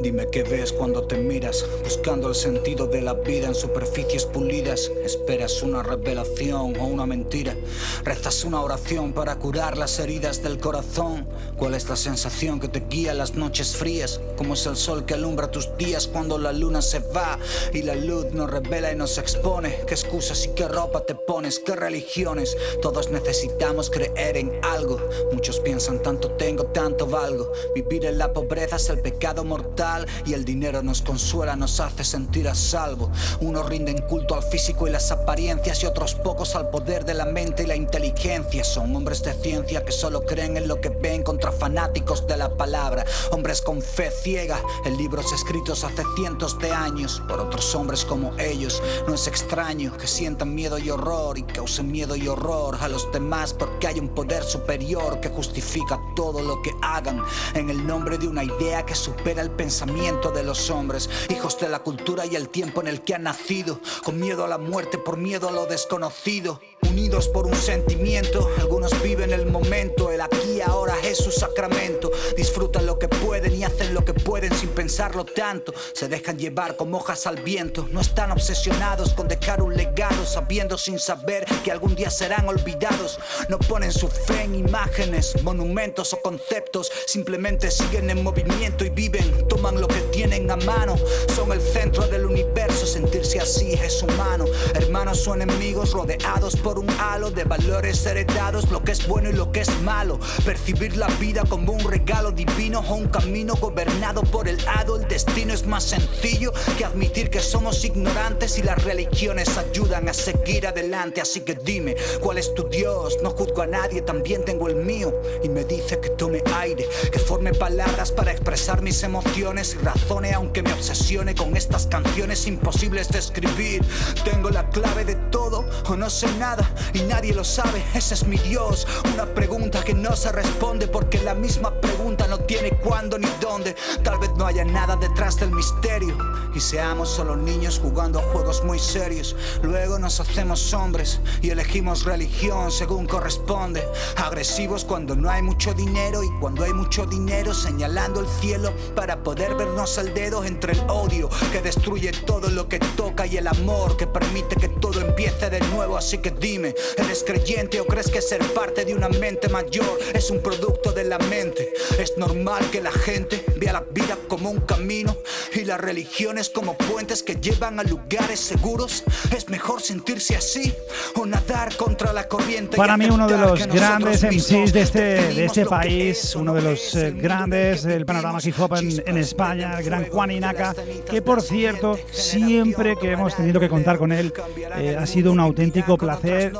Dime 0.00 0.28
qué 0.30 0.42
ves 0.42 0.72
cuando 0.72 1.04
te 1.04 1.16
miras, 1.16 1.64
buscando 1.82 2.28
el 2.28 2.34
sentido 2.34 2.86
de 2.86 3.00
la 3.00 3.14
vida 3.14 3.46
en 3.46 3.54
superficies 3.54 4.26
pulidas. 4.26 4.90
Esperas 5.02 5.62
una 5.62 5.82
revelación 5.82 6.78
o 6.78 6.84
una 6.84 7.06
mentira. 7.06 7.56
Rezas 8.04 8.44
una 8.44 8.60
oración 8.60 9.14
para 9.14 9.36
curar 9.36 9.78
las 9.78 9.98
heridas 9.98 10.42
del 10.42 10.58
corazón. 10.58 11.26
¿Cuál 11.56 11.74
es 11.74 11.88
la 11.88 11.96
sensación 11.96 12.60
que 12.60 12.68
te 12.68 12.80
guía 12.80 13.14
las 13.14 13.34
noches 13.34 13.74
frías? 13.74 14.20
¿Cómo 14.36 14.52
es 14.52 14.66
el 14.66 14.76
sol 14.76 15.06
que 15.06 15.14
alumbra 15.14 15.50
tus 15.50 15.74
días 15.78 16.06
cuando 16.06 16.36
la 16.36 16.52
luna 16.52 16.82
se 16.82 16.98
va 16.98 17.38
y 17.72 17.80
la 17.80 17.94
luz 17.94 18.26
nos 18.32 18.50
revela 18.50 18.92
y 18.92 18.96
nos 18.96 19.16
expone? 19.16 19.80
¿Qué 19.86 19.94
excusas 19.94 20.44
y 20.44 20.48
qué 20.50 20.68
ropa 20.68 21.06
te 21.06 21.14
pones? 21.14 21.58
¿Qué 21.58 21.74
religiones? 21.74 22.54
Todos 22.82 23.10
necesitamos 23.10 23.88
creer 23.88 24.36
en 24.36 24.60
algo. 24.62 25.00
Muchos 25.32 25.58
piensan 25.58 26.02
tanto 26.02 26.32
tengo, 26.32 26.64
tanto 26.66 27.06
valgo. 27.06 27.50
Vivir 27.74 28.04
en 28.04 28.18
la 28.18 28.34
pobreza 28.34 28.76
es 28.76 28.90
el 28.90 29.00
pecado 29.00 29.42
mortal 29.42 29.75
y 30.24 30.32
el 30.32 30.46
dinero 30.46 30.82
nos 30.82 31.02
consuela, 31.02 31.54
nos 31.54 31.80
hace 31.80 32.02
sentir 32.02 32.48
a 32.48 32.54
salvo. 32.54 33.10
Unos 33.40 33.66
rinden 33.66 33.98
culto 34.08 34.34
al 34.34 34.42
físico 34.42 34.88
y 34.88 34.90
las 34.90 35.12
apariencias 35.12 35.82
y 35.82 35.86
otros 35.86 36.14
pocos 36.14 36.56
al 36.56 36.70
poder 36.70 37.04
de 37.04 37.12
la 37.12 37.26
mente 37.26 37.64
y 37.64 37.66
la 37.66 37.76
inteligencia. 37.76 38.64
Son 38.64 38.96
hombres 38.96 39.22
de 39.22 39.34
ciencia 39.34 39.84
que 39.84 39.92
solo 39.92 40.24
creen 40.24 40.56
en 40.56 40.66
lo 40.66 40.80
que 40.80 40.88
ven 40.88 41.22
contra 41.22 41.52
fanáticos 41.52 42.26
de 42.26 42.38
la 42.38 42.56
palabra. 42.56 43.04
Hombres 43.32 43.60
con 43.60 43.82
fe 43.82 44.10
ciega 44.10 44.58
en 44.86 44.96
libros 44.96 45.30
escritos 45.34 45.84
hace 45.84 46.02
cientos 46.16 46.58
de 46.58 46.72
años 46.72 47.22
por 47.28 47.38
otros 47.38 47.74
hombres 47.74 48.06
como 48.06 48.32
ellos. 48.38 48.82
No 49.06 49.14
es 49.14 49.26
extraño 49.26 49.94
que 49.98 50.06
sientan 50.06 50.54
miedo 50.54 50.78
y 50.78 50.88
horror 50.88 51.36
y 51.36 51.42
causen 51.42 51.92
miedo 51.92 52.16
y 52.16 52.28
horror 52.28 52.78
a 52.80 52.88
los 52.88 53.12
demás 53.12 53.52
porque 53.52 53.88
hay 53.88 54.00
un 54.00 54.08
poder 54.08 54.42
superior 54.42 55.20
que 55.20 55.28
justifica 55.28 56.00
todo 56.14 56.40
lo 56.40 56.62
que 56.62 56.72
hagan 56.80 57.22
en 57.52 57.68
el 57.68 57.86
nombre 57.86 58.16
de 58.16 58.26
una 58.26 58.42
idea 58.42 58.86
que 58.86 58.94
supera 58.94 59.42
el 59.42 59.50
pensamiento 59.50 59.65
de 59.66 60.44
los 60.44 60.70
hombres, 60.70 61.10
hijos 61.28 61.58
de 61.58 61.68
la 61.68 61.80
cultura 61.80 62.24
y 62.24 62.36
el 62.36 62.50
tiempo 62.50 62.80
en 62.82 62.86
el 62.86 63.02
que 63.02 63.16
han 63.16 63.24
nacido, 63.24 63.80
con 64.04 64.20
miedo 64.20 64.44
a 64.44 64.48
la 64.48 64.58
muerte 64.58 64.96
por 64.96 65.16
miedo 65.16 65.48
a 65.48 65.52
lo 65.52 65.66
desconocido. 65.66 66.60
Unidos 66.82 67.28
por 67.28 67.46
un 67.46 67.56
sentimiento, 67.56 68.48
algunos 68.60 69.02
viven 69.02 69.32
el 69.32 69.46
momento, 69.46 70.12
el 70.12 70.20
aquí 70.20 70.52
y 70.56 70.60
ahora 70.60 70.94
es 71.02 71.18
su 71.18 71.32
sacramento. 71.32 72.12
Disfrutan 72.36 72.86
lo 72.86 72.96
que 72.96 73.08
pueden 73.08 73.54
y 73.54 73.64
hacen 73.64 73.92
lo 73.92 74.04
que 74.04 74.14
pueden 74.14 74.54
sin 74.54 74.68
pensarlo 74.68 75.24
tanto. 75.24 75.74
Se 75.94 76.08
dejan 76.08 76.38
llevar 76.38 76.76
como 76.76 76.98
hojas 76.98 77.26
al 77.26 77.42
viento, 77.42 77.88
no 77.90 78.00
están 78.00 78.30
obsesionados 78.30 79.14
con 79.14 79.26
dejar 79.26 79.62
un 79.62 79.76
legado, 79.76 80.24
sabiendo 80.24 80.78
sin 80.78 81.00
saber 81.00 81.44
que 81.64 81.72
algún 81.72 81.96
día 81.96 82.08
serán 82.08 82.48
olvidados. 82.48 83.18
No 83.48 83.58
ponen 83.58 83.92
su 83.92 84.06
fe 84.06 84.44
en 84.44 84.54
imágenes, 84.54 85.42
monumentos 85.42 86.12
o 86.12 86.22
conceptos, 86.22 86.90
simplemente 87.06 87.70
siguen 87.70 88.08
en 88.10 88.22
movimiento 88.22 88.84
y 88.84 88.90
viven, 88.90 89.46
lo 89.56 89.88
que 89.88 90.00
tienen 90.12 90.50
a 90.50 90.56
mano. 90.56 90.96
Son 91.34 91.50
el 91.50 91.60
centro 91.60 92.06
del 92.06 92.26
universo, 92.26 92.86
sentirse 92.86 93.40
así 93.40 93.72
es 93.72 94.02
humano. 94.02 94.44
Hermanos 94.74 95.26
o 95.26 95.34
enemigos 95.34 95.92
rodeados 95.92 96.56
por 96.56 96.78
un 96.78 96.88
halo 97.00 97.30
de 97.30 97.44
valores 97.44 98.04
heredados, 98.06 98.70
lo 98.70 98.82
que 98.82 98.92
es 98.92 99.06
bueno 99.06 99.30
y 99.30 99.32
lo 99.32 99.50
que 99.50 99.60
es 99.60 99.80
malo. 99.82 100.20
Percibir 100.44 100.96
la 100.96 101.08
vida 101.18 101.42
como 101.48 101.72
un 101.72 101.80
regalo 101.90 102.32
divino 102.32 102.80
o 102.80 102.94
un 102.94 103.08
camino 103.08 103.54
gobernado 103.56 104.22
por 104.22 104.46
el 104.46 104.58
hado. 104.68 104.96
El 104.96 105.08
destino 105.08 105.52
es 105.52 105.66
más 105.66 105.84
sencillo 105.84 106.52
que 106.76 106.84
admitir 106.84 107.30
que 107.30 107.40
somos 107.40 107.84
ignorantes 107.84 108.58
y 108.58 108.62
las 108.62 108.82
religiones 108.84 109.56
ayudan 109.56 110.08
a 110.08 110.14
seguir 110.14 110.66
adelante. 110.66 111.20
Así 111.20 111.40
que 111.40 111.54
dime, 111.54 111.96
¿cuál 112.20 112.38
es 112.38 112.54
tu 112.54 112.68
Dios? 112.68 113.18
No 113.22 113.30
juzgo 113.30 113.62
a 113.62 113.66
nadie, 113.66 114.02
también 114.02 114.44
tengo 114.44 114.68
el 114.68 114.76
mío. 114.76 115.12
Y 115.42 115.48
me 115.48 115.64
dice 115.64 115.98
que 115.98 116.10
tome 116.10 116.42
aire, 116.54 116.86
que 117.10 117.18
forme 117.18 117.52
palabras 117.52 118.12
para 118.12 118.32
expresar 118.32 118.82
mis 118.82 119.02
emociones 119.02 119.45
y 119.46 119.78
razone 119.84 120.34
aunque 120.34 120.60
me 120.60 120.72
obsesione 120.72 121.32
con 121.32 121.56
estas 121.56 121.86
canciones 121.86 122.48
imposibles 122.48 123.08
de 123.10 123.20
escribir. 123.20 123.80
Tengo 124.24 124.50
la 124.50 124.68
clave 124.70 125.04
de 125.04 125.14
todo 125.30 125.64
o 125.88 125.96
no 125.96 126.10
sé 126.10 126.26
nada 126.36 126.68
y 126.92 127.02
nadie 127.02 127.32
lo 127.32 127.44
sabe. 127.44 127.80
Ese 127.94 128.14
es 128.14 128.26
mi 128.26 128.38
Dios. 128.38 128.88
Una 129.14 129.24
pregunta 129.24 129.84
que 129.84 129.94
no 129.94 130.16
se 130.16 130.32
responde 130.32 130.88
porque 130.88 131.22
la 131.22 131.34
misma 131.34 131.80
pregunta 131.80 132.26
no 132.26 132.40
tiene 132.40 132.72
cuándo 132.72 133.18
ni 133.18 133.28
dónde. 133.40 133.76
Tal 134.02 134.18
vez 134.18 134.30
no 134.36 134.46
haya 134.46 134.64
nada 134.64 134.96
detrás 134.96 135.38
del 135.38 135.52
misterio 135.52 136.18
y 136.52 136.58
seamos 136.58 137.08
solo 137.08 137.36
niños 137.36 137.78
jugando 137.80 138.18
a 138.18 138.22
juegos 138.32 138.64
muy 138.64 138.80
serios. 138.80 139.36
Luego 139.62 140.00
nos 140.00 140.18
hacemos 140.18 140.74
hombres 140.74 141.20
y 141.40 141.50
elegimos 141.50 142.04
religión 142.04 142.72
según 142.72 143.06
corresponde. 143.06 143.86
Agresivos 144.16 144.84
cuando 144.84 145.14
no 145.14 145.30
hay 145.30 145.42
mucho 145.42 145.72
dinero 145.72 146.24
y 146.24 146.30
cuando 146.40 146.64
hay 146.64 146.72
mucho 146.72 147.06
dinero 147.06 147.54
señalando 147.54 148.18
el 148.18 148.26
cielo 148.40 148.72
para 148.96 149.22
poder 149.22 149.35
vernos 149.36 149.98
el 149.98 150.14
dedo 150.14 150.44
entre 150.44 150.72
el 150.72 150.80
odio 150.88 151.28
que 151.52 151.60
destruye 151.60 152.10
todo 152.10 152.48
lo 152.48 152.68
que 152.68 152.78
toca 152.78 153.26
y 153.26 153.36
el 153.36 153.46
amor 153.46 153.96
que 153.96 154.06
permite 154.06 154.56
que 154.56 154.68
todo 154.68 155.00
empiece 155.00 155.50
de 155.50 155.60
nuevo. 155.68 155.96
Así 155.96 156.18
que 156.18 156.30
dime, 156.30 156.74
¿eres 156.96 157.22
creyente 157.24 157.80
o 157.80 157.86
crees 157.86 158.10
que 158.10 158.22
ser 158.22 158.40
parte 158.54 158.84
de 158.84 158.94
una 158.94 159.08
mente 159.08 159.48
mayor 159.48 159.98
es 160.14 160.30
un 160.30 160.40
producto 160.40 160.92
de 160.92 161.04
la 161.04 161.18
mente? 161.18 161.72
Es 161.98 162.16
normal 162.16 162.68
que 162.70 162.80
la 162.80 162.92
gente 162.92 163.44
vea 163.56 163.74
la 163.74 163.80
vida 163.80 164.16
como 164.28 164.50
un 164.50 164.60
camino 164.60 165.16
y 165.54 165.64
las 165.64 165.80
religiones 165.80 166.50
como 166.50 166.76
puentes 166.76 167.22
que 167.22 167.36
llevan 167.36 167.78
a 167.78 167.82
lugares 167.82 168.40
seguros. 168.40 169.04
Es 169.36 169.48
mejor 169.48 169.82
sentirse 169.82 170.36
así 170.36 170.74
o 171.14 171.26
nadar 171.26 171.76
contra 171.76 172.12
la 172.12 172.26
corriente. 172.26 172.76
Para 172.76 172.96
mí 172.96 173.06
uno 173.10 173.26
de 173.26 173.38
los 173.38 173.66
grandes 173.66 174.22
MCs 174.22 174.72
de 174.72 174.80
este, 174.80 174.98
de 175.34 175.44
este 175.44 175.66
país, 175.66 176.34
uno 176.34 176.46
no 176.46 176.54
de 176.54 176.62
los 176.62 176.94
eh, 176.94 177.10
grandes 177.10 177.82
del 177.82 178.06
panorama 178.06 178.38
hip 178.42 178.54
hop 178.58 178.76
en, 178.76 179.02
en 179.04 179.25
España, 179.26 179.78
el 179.78 179.84
gran 179.84 180.06
Juan 180.06 180.30
Inaka, 180.30 180.74
que 181.10 181.20
por 181.20 181.42
cierto, 181.42 181.98
siempre 182.10 182.96
que 182.96 183.12
hemos 183.12 183.36
tenido 183.36 183.60
que 183.60 183.68
contar 183.68 183.98
con 183.98 184.12
él, 184.12 184.32
eh, 184.76 184.96
ha 184.98 185.06
sido 185.06 185.32
un 185.32 185.40
auténtico 185.40 185.98
placer, 185.98 186.52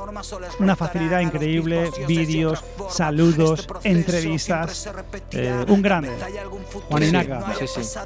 una 0.59 0.77
facilidad 0.77 1.21
increíble, 1.21 1.91
vídeos, 2.07 2.63
saludos, 2.91 3.67
entrevistas, 3.85 4.91
eh, 5.33 5.65
un 5.69 5.83
grande, 5.83 6.11
Juan 6.89 7.03
Inaka. 7.03 7.55
Sí, 7.59 7.67
sí. 7.67 7.99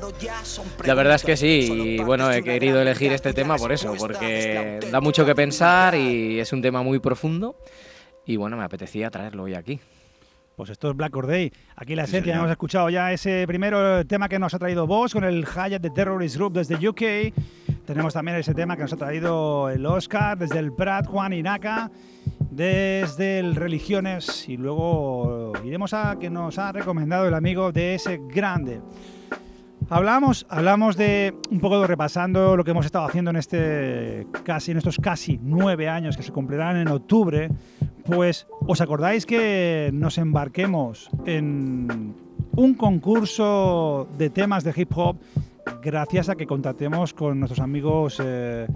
La 0.85 0.95
verdad 0.95 1.17
es 1.17 1.25
que 1.25 1.37
sí, 1.37 1.97
y 1.99 2.05
bueno, 2.05 2.31
he 2.31 2.43
querido 2.43 2.81
elegir 2.81 3.13
este 3.13 3.33
tema 3.33 3.57
por 3.57 3.73
eso, 3.73 3.95
porque 3.99 4.81
da 4.91 5.01
mucho 5.01 5.25
que 5.27 5.35
pensar 5.35 5.95
y 5.95 6.39
es 6.39 6.53
un 6.53 6.63
tema 6.63 6.83
muy 6.83 6.99
profundo. 6.99 7.57
Y 8.27 8.37
bueno, 8.37 8.57
me 8.57 8.65
apetecía 8.65 9.11
traerlo 9.11 9.45
hoy 9.45 9.55
aquí. 9.55 9.81
Pues 10.61 10.69
esto 10.69 10.91
es 10.91 10.97
Black 10.97 11.17
Or 11.17 11.27
Day. 11.27 11.51
Aquí 11.75 11.95
en 11.95 11.97
la 11.97 12.05
esencia 12.05 12.37
hemos 12.37 12.51
escuchado 12.51 12.91
ya 12.91 13.11
ese 13.15 13.47
primero 13.47 14.07
tema 14.07 14.29
que 14.29 14.39
nos 14.39 14.53
ha 14.53 14.59
traído 14.59 14.87
vos 14.87 15.15
con 15.15 15.25
el 15.25 15.47
Hyatt 15.47 15.81
de 15.81 15.89
Terrorist 15.89 16.37
Group 16.37 16.53
desde 16.53 16.87
UK. 16.87 17.33
Tenemos 17.87 18.13
también 18.13 18.37
ese 18.37 18.53
tema 18.53 18.77
que 18.77 18.83
nos 18.83 18.93
ha 18.93 18.99
traído 18.99 19.71
el 19.71 19.87
Oscar 19.87 20.37
desde 20.37 20.59
el 20.59 20.71
Prat, 20.75 21.07
Juan 21.07 21.33
Inaka, 21.33 21.91
desde 22.51 23.39
el 23.39 23.57
Religiones. 23.57 24.47
Y 24.51 24.59
luego 24.59 25.55
iremos 25.65 25.95
a 25.95 26.19
que 26.21 26.29
nos 26.29 26.59
ha 26.59 26.73
recomendado 26.73 27.27
el 27.27 27.33
amigo 27.33 27.73
de 27.73 27.95
ese 27.95 28.21
grande. 28.29 28.83
Hablamos, 29.89 30.47
hablamos 30.51 30.95
de 30.99 31.35
un 31.51 31.61
poco 31.61 31.81
de 31.81 31.87
repasando 31.87 32.55
lo 32.55 32.65
que 32.65 32.73
hemos 32.73 32.85
estado 32.85 33.07
haciendo 33.07 33.31
en 33.31 33.39
este 33.39 34.27
casi 34.45 34.73
en 34.73 34.77
estos 34.77 34.99
casi 34.99 35.41
nueve 35.43 35.89
años 35.89 36.19
que 36.19 36.23
se 36.23 36.33
cumplirán 36.33 36.77
en 36.77 36.89
octubre. 36.89 37.49
Pues, 38.11 38.49
¿os 38.67 38.81
acordáis 38.81 39.25
que 39.25 39.91
nos 39.95 40.19
embarquemos 40.19 41.09
en 41.27 42.15
un 42.57 42.75
concurso 42.75 44.09
de 44.19 44.31
temas 44.31 44.65
de 44.65 44.75
hip 44.75 44.91
hop 44.97 45.17
gracias 45.81 46.29
a 46.29 46.35
que 46.35 46.45
contactemos 46.45 47.15
con 47.15 47.39
nuestros 47.39 47.61
amigos 47.61 48.21
eh, 48.21 48.67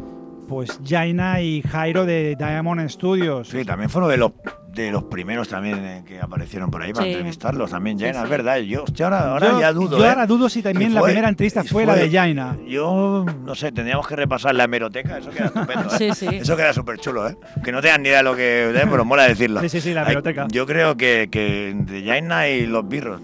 pues 0.48 0.78
Jaina 0.86 1.40
y 1.40 1.62
Jairo 1.62 2.04
de 2.06 2.36
Diamond 2.36 2.88
Studios? 2.88 3.48
Sí, 3.48 3.64
también 3.64 3.90
fueron 3.90 4.10
de 4.10 4.16
los 4.16 4.32
de 4.74 4.90
los 4.90 5.04
primeros 5.04 5.46
también 5.48 5.78
eh, 5.84 6.02
que 6.04 6.18
aparecieron 6.20 6.68
por 6.68 6.82
ahí 6.82 6.92
para 6.92 7.04
Sí. 7.04 7.12
entrevistarlos 7.12 7.70
también, 7.70 7.96
Jaina, 7.96 8.18
sí. 8.18 8.24
es 8.24 8.30
verdad. 8.30 8.56
Yo, 8.58 8.82
hostia, 8.82 9.04
ahora, 9.06 9.30
ahora 9.30 9.50
Yo- 9.52 9.60
ya 9.60 9.72
dudo. 9.72 9.98
yo 9.98 10.04
¿eh? 10.04 10.08
ahora 10.08 10.26
dudo 10.26 10.48
si 10.48 10.62
también 10.62 10.92
la 10.92 11.00
primera 11.02 11.28
entrevista 11.28 11.62
fue 11.62 11.86
la 11.86 11.94
de 11.94 12.10
Jaina. 12.10 12.56
Yo 12.66 13.24
no 13.44 13.54
sé, 13.54 13.70
tendríamos 13.70 14.08
que 14.08 14.16
repasar 14.16 14.52
la 14.56 14.64
hemeroteca, 14.64 15.18
eso 15.18 15.30
queda 15.30 15.46
estupendo. 15.46 15.84
¿eh? 15.94 15.96
Sí, 15.96 16.10
sí. 16.14 16.26
Eso 16.36 16.56
queda 16.56 16.72
súper 16.72 16.98
chulo, 16.98 17.28
¿eh? 17.28 17.36
Que 17.64 17.70
no 17.70 17.80
tengan 17.80 18.02
ni 18.02 18.08
idea 18.08 18.18
de 18.18 18.24
lo 18.24 18.34
que. 18.34 18.70
¿eh? 18.70 18.86
Pero 18.90 19.04
mola 19.04 19.28
decirlo. 19.28 19.60
Sí, 19.60 19.68
sí, 19.68 19.80
sí, 19.80 19.94
la 19.94 20.00
Ay, 20.00 20.06
hemeroteca. 20.06 20.48
Yo 20.50 20.66
creo 20.66 20.96
que, 20.96 21.28
que 21.30 21.72
de 21.76 22.02
Jaina 22.04 22.48
y 22.48 22.66
los 22.66 22.88
birros. 22.88 23.20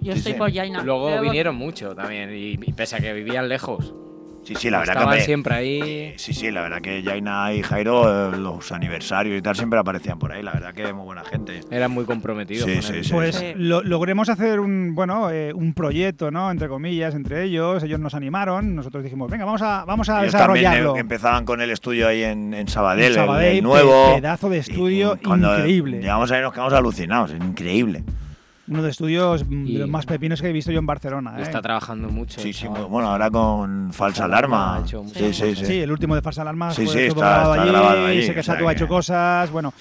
Yo 0.00 0.12
Sí, 0.14 0.18
estoy 0.18 0.32
sí. 0.32 0.38
por 0.38 0.52
Jaina. 0.52 0.82
Luego 0.82 1.06
Pero- 1.10 1.22
vinieron 1.22 1.54
mucho 1.54 1.94
también, 1.94 2.30
y, 2.34 2.54
y 2.60 2.72
pese 2.72 2.96
a 2.96 2.98
que 2.98 3.12
vivían 3.12 3.48
lejos. 3.48 3.94
Sí, 4.50 4.56
sí, 4.62 4.70
la 4.70 4.80
verdad 4.80 4.96
Estaban 4.96 5.18
que. 5.18 5.24
siempre 5.24 5.54
ahí. 5.54 6.12
Sí, 6.16 6.34
sí, 6.34 6.50
la 6.50 6.62
verdad 6.62 6.80
que 6.80 7.02
Jaina 7.04 7.52
y 7.54 7.62
Jairo, 7.62 8.32
eh, 8.34 8.36
los 8.36 8.72
aniversarios 8.72 9.38
y 9.38 9.42
tal, 9.42 9.54
siempre 9.54 9.78
aparecían 9.78 10.18
por 10.18 10.32
ahí. 10.32 10.42
La 10.42 10.50
verdad 10.52 10.74
que 10.74 10.92
muy 10.92 11.04
buena 11.04 11.22
gente. 11.24 11.60
Eran 11.70 11.92
muy 11.92 12.04
comprometidos. 12.04 12.64
Sí, 12.68 12.74
con 12.74 12.82
sí, 12.82 13.04
sí. 13.04 13.12
Pues 13.12 13.44
lo- 13.56 13.82
logremos 13.84 14.28
hacer 14.28 14.58
un 14.58 14.96
bueno 14.96 15.30
eh, 15.30 15.52
un 15.54 15.72
proyecto, 15.72 16.32
¿no? 16.32 16.50
Entre 16.50 16.66
comillas, 16.68 17.14
entre 17.14 17.44
ellos. 17.44 17.82
Ellos 17.84 18.00
nos 18.00 18.14
animaron. 18.14 18.74
Nosotros 18.74 19.04
dijimos, 19.04 19.30
venga, 19.30 19.44
vamos 19.44 19.62
a 19.62 19.84
vamos 19.84 20.08
a 20.08 20.20
Ellos 20.22 20.32
también 20.32 20.64
desarrollarlo. 20.64 20.96
eh, 20.96 21.00
empezaban 21.00 21.44
con 21.44 21.60
el 21.60 21.70
estudio 21.70 22.08
ahí 22.08 22.24
en, 22.24 22.52
en 22.52 22.66
Sabadell, 22.66 23.06
el- 23.06 23.14
Sabadell, 23.14 23.56
el, 23.58 23.62
nuevo. 23.62 24.14
pedazo 24.16 24.48
de 24.48 24.58
estudio 24.58 25.16
Cuando 25.24 25.54
increíble. 25.56 25.98
Llegamos 26.00 26.30
ahí 26.32 26.42
nos 26.42 26.52
quedamos 26.52 26.72
alucinados, 26.72 27.30
increíble. 27.32 28.02
Uno 28.70 28.82
de 28.82 28.90
estudios 28.90 29.44
mm, 29.46 29.66
Y- 29.66 29.72
de 29.74 29.78
los 29.80 29.88
más 29.88 30.06
pepinos 30.06 30.40
que 30.40 30.48
he 30.48 30.52
visto 30.52 30.70
yo 30.70 30.78
en 30.78 30.86
Barcelona. 30.86 31.34
¿eh? 31.38 31.42
Está 31.42 31.60
trabajando 31.60 32.08
mucho. 32.08 32.40
Sí, 32.40 32.48
el 32.48 32.54
sí, 32.54 32.62
chaval. 32.66 32.84
bueno, 32.86 33.08
ahora 33.10 33.28
con 33.30 33.92
falsa 33.92 34.24
alarma. 34.26 34.76
ha 34.76 34.80
hecho 34.80 35.04
Sí, 35.12 35.32
sí, 35.34 35.56
sí. 35.56 35.66
Sí, 35.66 35.80
el 35.80 35.90
último 35.90 36.14
de 36.14 36.22
Farsa 36.22 36.42
Alarma 36.42 36.70
Sí, 36.70 36.84
fue 36.86 36.94
sí, 36.94 36.98
está- 37.00 37.18
grabado, 37.20 37.54
está 37.54 37.62
allí, 37.64 37.72
grabado 37.72 38.06
allí, 38.06 38.22
sé 38.22 38.34
que 38.34 38.42
Satu 38.44 38.68
ha 38.68 38.72
hecho 38.72 38.86
cosas, 38.88 39.50
bueno, 39.50 39.74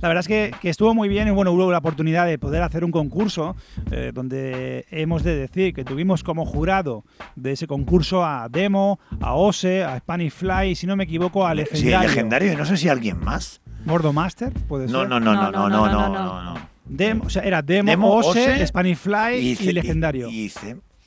la 0.00 0.08
verdad 0.08 0.20
es 0.20 0.28
que, 0.28 0.54
que 0.60 0.70
estuvo 0.70 0.94
muy 0.94 1.08
bien 1.08 1.26
y 1.28 1.32
bueno, 1.32 1.50
hubo 1.52 1.70
la 1.72 1.78
oportunidad 1.78 2.24
de 2.26 2.38
poder 2.38 2.62
hacer 2.62 2.84
un 2.84 2.92
concurso 2.92 3.56
eh, 3.90 4.12
donde 4.14 4.86
hemos 4.90 5.24
de 5.24 5.34
decir 5.36 5.74
que 5.74 5.84
tuvimos 5.84 6.22
como 6.22 6.46
jurado 6.46 7.04
de 7.34 7.52
ese 7.52 7.66
concurso 7.66 8.24
a 8.24 8.48
Demo, 8.48 9.00
a 9.20 9.34
Ose, 9.34 9.82
a 9.84 9.98
Spanish 9.98 10.32
Fly 10.32 10.70
y 10.70 10.74
si 10.76 10.86
no 10.86 10.94
me 10.96 11.04
equivoco 11.04 11.44
a 11.46 11.50
Sí, 11.50 11.56
Legendario. 11.56 12.08
legendario, 12.08 12.52
y 12.52 12.56
no 12.56 12.64
sé 12.64 12.76
si 12.76 12.88
alguien 12.88 13.18
más. 13.24 13.60
Gordo 13.84 14.12
Master, 14.12 14.52
puede 14.68 14.86
No, 14.88 15.00
ser. 15.00 15.08
no, 15.08 15.20
no, 15.20 15.34
no, 15.34 15.50
no, 15.50 15.68
no, 15.68 15.88
no, 15.88 16.08
no, 16.08 16.42
no. 16.42 16.75
Demo, 16.88 17.24
o 17.26 17.30
sea, 17.30 17.42
era 17.42 17.62
Demo, 17.62 17.90
Demo, 17.90 18.14
Ose, 18.14 18.54
Ose 18.54 18.66
Spanish 18.66 18.96
Fly 18.96 19.56
y, 19.60 19.72
Legendario. 19.72 20.28
Y, 20.28 20.50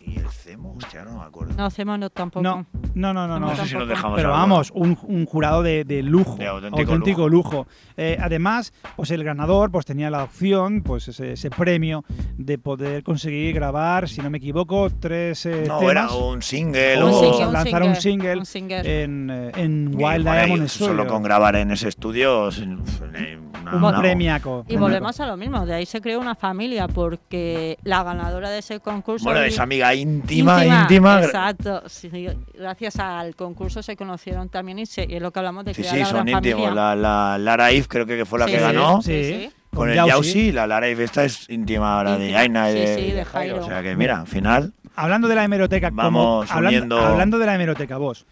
y 0.10 0.18
el 0.18 0.28
Cemo, 0.30 0.76
hostia, 0.78 1.04
no 1.06 1.20
me 1.20 1.24
acuerdo. 1.26 1.54
No, 1.58 1.66
hacemos 1.66 2.00
no 2.00 2.10
tampoco. 2.10 2.44
No, 2.44 2.66
no, 2.96 3.14
no, 3.14 3.28
no. 3.28 3.40
No 3.40 3.48
no. 3.52 3.56
sé 3.56 3.68
si 3.68 3.76
nos 3.76 3.88
dejamos 3.88 4.16
Pero 4.18 4.30
algo. 4.30 4.40
vamos, 4.40 4.72
un, 4.74 4.98
un 5.04 5.26
jurado 5.26 5.64
de, 5.64 5.84
de 5.84 6.02
lujo, 6.04 6.36
De 6.38 6.48
auténtico 6.48 7.30
lujo. 7.30 7.68
Eh, 7.98 8.18
además, 8.20 8.74
pues 8.96 9.12
el 9.12 9.24
ganador 9.24 9.72
pues 9.72 9.86
tenía 9.86 10.10
la 10.10 10.24
opción, 10.24 10.82
pues 10.82 11.08
ese, 11.08 11.34
ese 11.34 11.50
premio 11.50 12.04
de 12.38 12.58
poder 12.58 13.04
conseguir 13.04 13.54
grabar, 13.56 14.08
si 14.10 14.22
no 14.22 14.30
me 14.30 14.38
equivoco, 14.40 14.90
tres 14.90 15.46
eh, 15.46 15.66
No, 15.68 15.80
temas. 15.80 15.92
era 15.92 16.08
un 16.12 16.42
single 16.42 17.02
o 17.04 17.10
o- 17.10 17.20
single, 17.24 17.48
un 17.48 17.54
lanzar 17.54 17.84
un 17.84 17.96
single, 17.96 18.02
single, 18.02 18.38
un 18.40 18.46
single. 18.46 19.04
en, 19.04 19.30
eh, 19.30 19.52
en 19.56 19.94
Y 19.94 19.96
Wild 20.04 20.24
Diamond 20.24 20.68
Solo 20.68 20.94
Studio. 20.94 21.08
con 21.08 21.24
grabar 21.24 21.56
en 21.56 21.72
ese 21.72 21.90
estudio. 21.90 22.50
eh, 22.50 23.38
una- 23.62 23.76
una- 23.76 24.00
premiaco. 24.00 24.66
Y 24.68 24.78
volvemos 24.78 25.20
a 25.20 25.28
lo 25.28 25.38
mismo, 25.38 25.66
de 25.66 25.74
ahí 25.76 25.86
se 25.86 26.02
creó 26.02 26.20
una 26.20 26.36
familia 26.36 26.88
porque 26.88 27.78
la 27.84 28.04
ganadora 28.04 28.50
de 28.50 28.60
ese 28.60 28.80
concurso... 28.80 29.26
Bueno, 29.26 29.42
es 29.42 29.60
amiga 29.60 29.94
íntima, 30.00 30.66
íntima. 30.66 31.22
Exacto, 31.24 31.84
sí, 31.88 32.10
gracias 32.54 32.98
al 33.00 33.36
concurso 33.36 33.82
se 33.84 33.96
conocieron 33.96 34.50
también 34.50 34.80
y, 34.80 34.86
se- 34.86 35.06
y 35.10 35.16
es 35.16 35.22
lo 35.22 35.32
que 35.32 35.40
hablamos 35.40 35.66
de 35.66 35.74
Sí, 35.74 35.82
crear 35.82 35.96
sí, 35.96 36.00
la 36.02 36.06
son 36.08 36.28
íntimos. 36.28 36.74
La, 36.74 36.96
la 36.96 37.38
Lara 37.38 37.72
If 37.72 37.88
creo 37.88 38.06
que 38.06 38.26
fue 38.26 38.40
la 38.40 38.46
Sí, 38.46 38.52
que 38.52 38.58
sí, 38.58 38.64
ganó. 38.64 39.02
Sí, 39.02 39.24
sí. 39.24 39.50
Con, 39.72 39.80
Con 39.82 39.90
el 39.92 39.96
Yausi. 39.98 40.52
La 40.52 40.66
Lara 40.66 40.90
If 40.90 41.00
esta 41.00 41.24
es 41.24 41.48
íntima 41.50 41.98
ahora 41.98 42.18
de. 42.18 42.36
Aina 42.36 42.70
y 42.72 42.74
Sí, 42.74 42.80
de, 42.80 42.96
sí, 42.96 43.02
de 43.12 43.14
de 43.18 43.26
Jairo. 43.26 43.64
O 43.64 43.68
sea 43.68 43.84
que 43.84 43.96
mira, 43.96 44.22
al 44.22 44.28
final. 44.28 44.74
Hablando 44.96 45.28
de 45.28 45.36
la 45.36 45.44
hemeroteca, 45.44 45.90
como- 45.92 46.02
Vamos 46.02 46.52
hablando, 46.52 46.78
uniendo- 46.98 47.00
hablando 47.00 47.38
de 47.40 47.46
la 47.46 47.56
hemeroteca, 47.56 47.98
vos. 47.98 48.26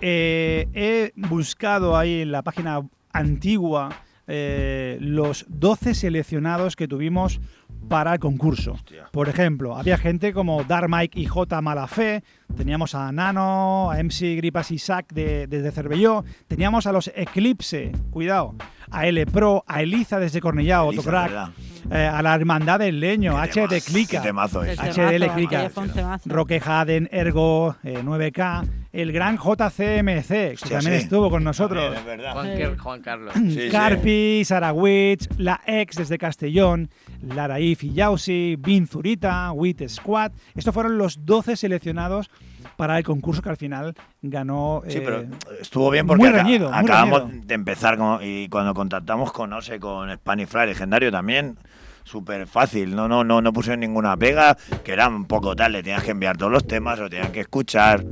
eh, 0.00 0.66
he 0.74 1.12
buscado 1.16 1.96
ahí 1.96 2.22
en 2.22 2.32
la 2.32 2.42
página 2.42 2.80
antigua 3.12 3.88
eh, 4.32 4.98
los 5.00 5.44
12 5.48 5.94
seleccionados 5.94 6.76
que 6.76 6.86
tuvimos 6.86 7.40
para 7.88 8.14
el 8.14 8.20
concurso. 8.20 8.76
Por 9.12 9.28
ejemplo, 9.28 9.76
había 9.76 9.98
gente 9.98 10.32
como 10.32 10.64
Dark 10.64 10.88
Mike 10.88 11.18
y 11.18 11.26
J 11.26 11.60
Malafé, 11.60 12.22
teníamos 12.56 12.94
a 12.94 13.10
Nano, 13.12 13.90
a 13.90 14.02
MC 14.02 14.36
Gripas 14.36 14.70
Isaac 14.70 15.12
de, 15.12 15.46
desde 15.46 15.72
Cervelló, 15.72 16.24
teníamos 16.48 16.86
a 16.86 16.92
los 16.92 17.10
Eclipse, 17.14 17.92
cuidado, 18.10 18.54
a 18.90 19.06
L 19.06 19.26
Pro, 19.26 19.64
a 19.66 19.82
Eliza 19.82 20.18
desde 20.18 20.40
Cornellá, 20.40 20.82
¿verdad? 20.84 21.50
eh, 21.90 21.96
a 22.06 22.22
la 22.22 22.34
Hermandad 22.34 22.78
del 22.78 23.00
Leño, 23.00 23.36
HD 23.38 23.80
Clica. 23.84 24.22
HDL 24.22 25.28
Clica. 25.34 25.58
aquello 25.58 25.70
fue 25.70 25.82
un 25.84 25.90
temazo. 25.90 26.28
Roque 26.28 26.60
Haden, 26.64 27.08
Ergo, 27.12 27.76
eh, 27.82 28.00
9K, 28.04 28.68
el 28.92 29.12
gran 29.12 29.38
JCMC, 29.38 30.28
que 30.28 30.52
Hostia, 30.54 30.78
también 30.78 30.98
sí. 30.98 31.04
estuvo 31.04 31.30
con 31.30 31.42
nosotros. 31.44 31.96
Es. 31.96 32.32
Juan, 32.32 32.96
Sí. 32.96 33.02
Carlos. 33.02 33.34
Sí, 33.34 33.50
sí. 33.52 33.68
Carpi, 33.70 34.42
Sarawich, 34.44 35.28
La 35.38 35.60
Ex 35.66 35.96
desde 35.96 36.18
Castellón, 36.18 36.90
Laraif 37.22 37.84
y 37.84 37.92
Yausi, 37.92 38.56
Bin 38.58 38.86
Zurita, 38.86 39.52
Wit 39.52 39.88
Squad. 39.88 40.32
Estos 40.54 40.74
fueron 40.74 40.98
los 40.98 41.24
12 41.24 41.56
seleccionados 41.56 42.30
para 42.80 42.96
el 42.98 43.04
concurso 43.04 43.42
que 43.42 43.50
al 43.50 43.56
final 43.58 43.94
ganó. 44.22 44.82
Sí, 44.88 44.98
eh, 44.98 45.02
pero 45.04 45.24
estuvo 45.60 45.90
bien 45.90 46.06
porque 46.06 46.30
reñido, 46.30 46.72
acabamos 46.72 47.24
reñido. 47.24 47.46
de 47.46 47.54
empezar 47.54 47.98
como- 47.98 48.20
y 48.22 48.48
cuando 48.48 48.72
contactamos 48.74 49.32
con 49.32 49.52
Ose, 49.52 49.78
con 49.78 50.10
Spanish 50.14 50.48
Fly 50.48 50.66
legendario 50.66 51.12
también, 51.12 51.56
súper 52.04 52.46
fácil, 52.46 52.94
no, 52.94 53.06
no, 53.08 53.22
no, 53.24 53.40
no 53.40 53.52
pusieron 53.52 53.80
ninguna 53.80 54.16
pega, 54.16 54.56
que 54.84 54.92
era 54.92 55.08
un 55.08 55.24
poco 55.26 55.54
tal, 55.54 55.72
le 55.72 55.82
tenías 55.82 56.02
que 56.02 56.10
enviar 56.10 56.36
todos 56.36 56.50
los 56.52 56.66
temas, 56.66 56.98
lo 56.98 57.08
tenían 57.08 57.32
que 57.32 57.40
escuchar. 57.40 58.04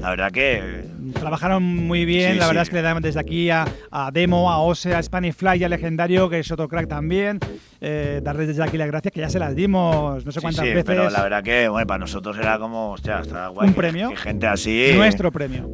La 0.00 0.10
verdad 0.10 0.30
que 0.32 0.84
Trabajaron 1.12 1.62
muy 1.62 2.04
bien, 2.04 2.32
Sí, 2.34 2.38
la 2.38 2.46
verdad 2.46 2.62
sí. 2.62 2.66
es 2.66 2.70
que 2.70 2.76
le 2.76 2.82
damos 2.82 3.02
desde 3.02 3.20
aquí 3.20 3.50
a, 3.50 3.66
a 3.90 4.10
Demo, 4.10 4.50
a 4.50 4.58
Ose, 4.60 4.94
a 4.94 5.02
Spanish 5.02 5.34
Fly 5.34 5.58
y 5.58 5.64
a 5.64 5.68
Legendario, 5.68 6.28
que 6.30 6.38
es 6.38 6.50
otro 6.50 6.66
crack 6.68 6.88
también. 6.88 7.38
Eh, 7.80 8.20
darles 8.22 8.48
desde 8.48 8.62
aquí 8.62 8.78
las 8.78 8.86
gracias, 8.88 9.12
que 9.12 9.20
ya 9.20 9.28
se 9.28 9.38
las 9.38 9.54
dimos 9.54 10.24
no 10.24 10.32
sé 10.32 10.40
cuántas 10.40 10.64
sí, 10.64 10.70
veces. 10.70 10.84
pero 10.84 11.10
la 11.10 11.22
verdad 11.22 11.42
que 11.42 11.68
bueno, 11.68 11.86
para 11.86 11.98
nosotros 11.98 12.36
era 12.38 12.58
como, 12.58 12.92
hostia, 12.92 13.20
está 13.20 13.48
guay. 13.48 13.68
Un 13.68 13.74
que- 13.74 13.80
premio. 13.80 14.10
que 14.10 14.16
gente 14.16 14.46
así. 14.46 14.92
Nuestro 14.94 15.30
premio. 15.30 15.68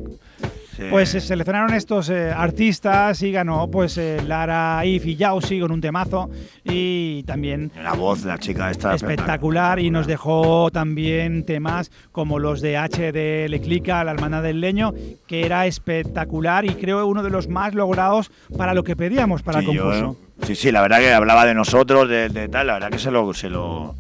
Sí. 0.79 0.85
Pues 0.91 1.11
se 1.11 1.20
seleccionaron 1.20 1.74
estos 1.74 2.09
eh, 2.09 2.31
artistas 2.35 3.20
y 3.22 3.33
ganó 3.33 3.68
pues 3.70 3.99
eh, 3.99 4.22
Lara 4.26 4.81
If 4.87 5.05
y 5.07 5.16
Yausi 5.16 5.61
con 5.61 5.72
un 5.72 5.81
temazo 5.83 6.31
y 6.64 7.22
también 7.24 7.70
La 7.83 7.93
voz 7.93 8.22
de 8.22 8.29
la 8.29 8.39
chica 8.39 8.70
esta 8.70 8.95
espectacular 8.95 9.79
y 9.81 9.91
nos 9.91 10.07
dejó 10.07 10.70
también 10.70 11.45
temas 11.45 11.91
como 12.12 12.39
los 12.39 12.61
de 12.62 12.76
H 12.79 13.12
de 13.12 13.61
Clica, 13.62 14.03
la 14.05 14.12
hermana 14.12 14.41
del 14.41 14.61
leño, 14.61 14.95
que 15.26 15.45
era 15.45 15.66
espectacular 15.66 16.64
y 16.64 16.70
creo 16.76 17.07
uno 17.07 17.22
de 17.22 17.31
los 17.31 17.49
más 17.49 17.74
logrados 17.74 18.31
para 18.57 18.72
lo 18.72 18.85
que 18.85 18.95
pedíamos 18.97 19.43
para 19.43 19.61
Sí, 19.61 19.66
el 19.70 19.76
yo- 19.76 19.83
concurso. 19.83 20.16
sí, 20.45 20.55
sí, 20.55 20.70
la 20.72 20.81
verdad 20.81 21.01
que 21.01 21.12
hablaba 21.12 21.45
de 21.45 21.55
nosotros, 21.55 22.09
de, 22.09 22.29
de 22.29 22.49
tal, 22.49 22.68
la 22.68 22.74
verdad 22.74 22.91
que 22.91 22.99
se 22.99 23.11
lo, 23.11 23.35
se 23.35 23.51
lo, 23.51 23.97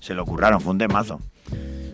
se 0.00 0.14
lo 0.14 0.24
curraron, 0.26 0.60
fue 0.60 0.72
un 0.72 0.78
temazo. 0.78 1.20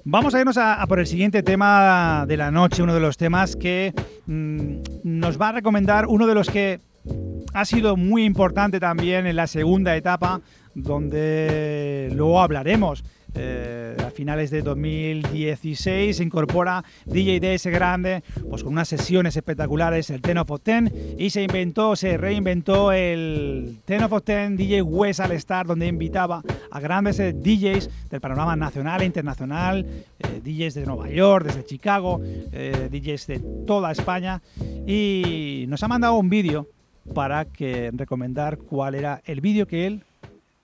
Vamos 0.05 0.35
a 0.35 0.41
irnos 0.41 0.57
a, 0.57 0.85
por 0.89 0.99
el 0.99 1.07
siguiente 1.07 1.45
tema 1.45 2.25
de 2.27 2.37
la 2.37 2.51
noche, 2.51 2.83
uno 2.83 2.93
de 2.93 2.99
los 2.99 3.17
temas 3.17 3.55
que 3.55 3.95
mm, 4.27 4.79
nos 5.05 5.41
va 5.41 5.51
a 5.51 5.53
recomendar 5.53 6.07
uno 6.07 6.27
de 6.27 6.35
los 6.35 6.51
que 6.51 6.81
ha 7.55 7.65
sido 7.65 7.97
muy 7.97 8.25
importante 8.25 8.81
también 8.81 9.29
en 9.29 9.37
la 9.37 9.47
segunda 9.47 9.95
etapa, 9.97 10.41
donde 10.75 12.11
luego 12.15 12.41
hablaremos. 12.41 13.05
Eh, 13.35 13.97
a 14.05 14.11
finales 14.11 14.51
de 14.51 14.63
2016 14.63 16.17
se 16.17 16.23
incorpora 16.23 16.85
DJ 17.07 17.41
DS 17.41 17.67
Grande, 17.67 18.23
pues 18.49 18.63
con 18.63 18.73
unas 18.73 18.89
sesiones 18.89 19.37
espectaculares, 19.37 20.11
el 20.11 20.21
Ten 20.21 20.39
of 20.39 20.51
10, 20.63 20.93
y 21.19 21.31
se 21.31 21.43
inventó, 21.43 21.97
se 21.97 22.17
reinventó 22.17 22.93
el 22.93 23.79
Ten 23.85 24.03
of 24.03 24.13
10 24.25 24.57
DJ 24.57 24.83
West 24.83 25.21
All 25.21 25.33
Star, 25.33 25.67
donde 25.67 25.87
invitaba 25.87 26.43
a 26.71 26.81
grandes 26.81 27.21
eh, 27.21 27.33
DJs 27.33 28.09
del 28.11 28.21
panorama 28.21 28.57
nacional 28.57 29.03
e 29.03 29.05
internacional, 29.05 29.87
eh, 30.19 30.41
DJs 30.43 30.75
de 30.75 30.87
Nueva 30.87 31.11
York, 31.11 31.47
desde 31.47 31.65
Chicago, 31.65 32.21
eh, 32.25 32.89
DJs 32.91 33.27
de 33.27 33.41
toda 33.67 33.93
España, 33.93 34.41
y 34.87 35.67
nos 35.69 35.83
ha 35.83 35.89
mandado 35.89 36.15
un 36.15 36.31
vídeo 36.31 36.69
para 37.15 37.45
que 37.45 37.91
recomendar 37.93 38.59
cuál 38.59 38.95
era 38.95 39.21
el 39.25 39.41
vídeo 39.41 39.67
que 39.67 39.87
él 39.87 40.05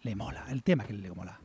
le 0.02 0.14
mola, 0.14 0.46
el 0.50 0.62
tema 0.62 0.84
que 0.84 0.94
le 0.94 1.10
mola. 1.10 1.37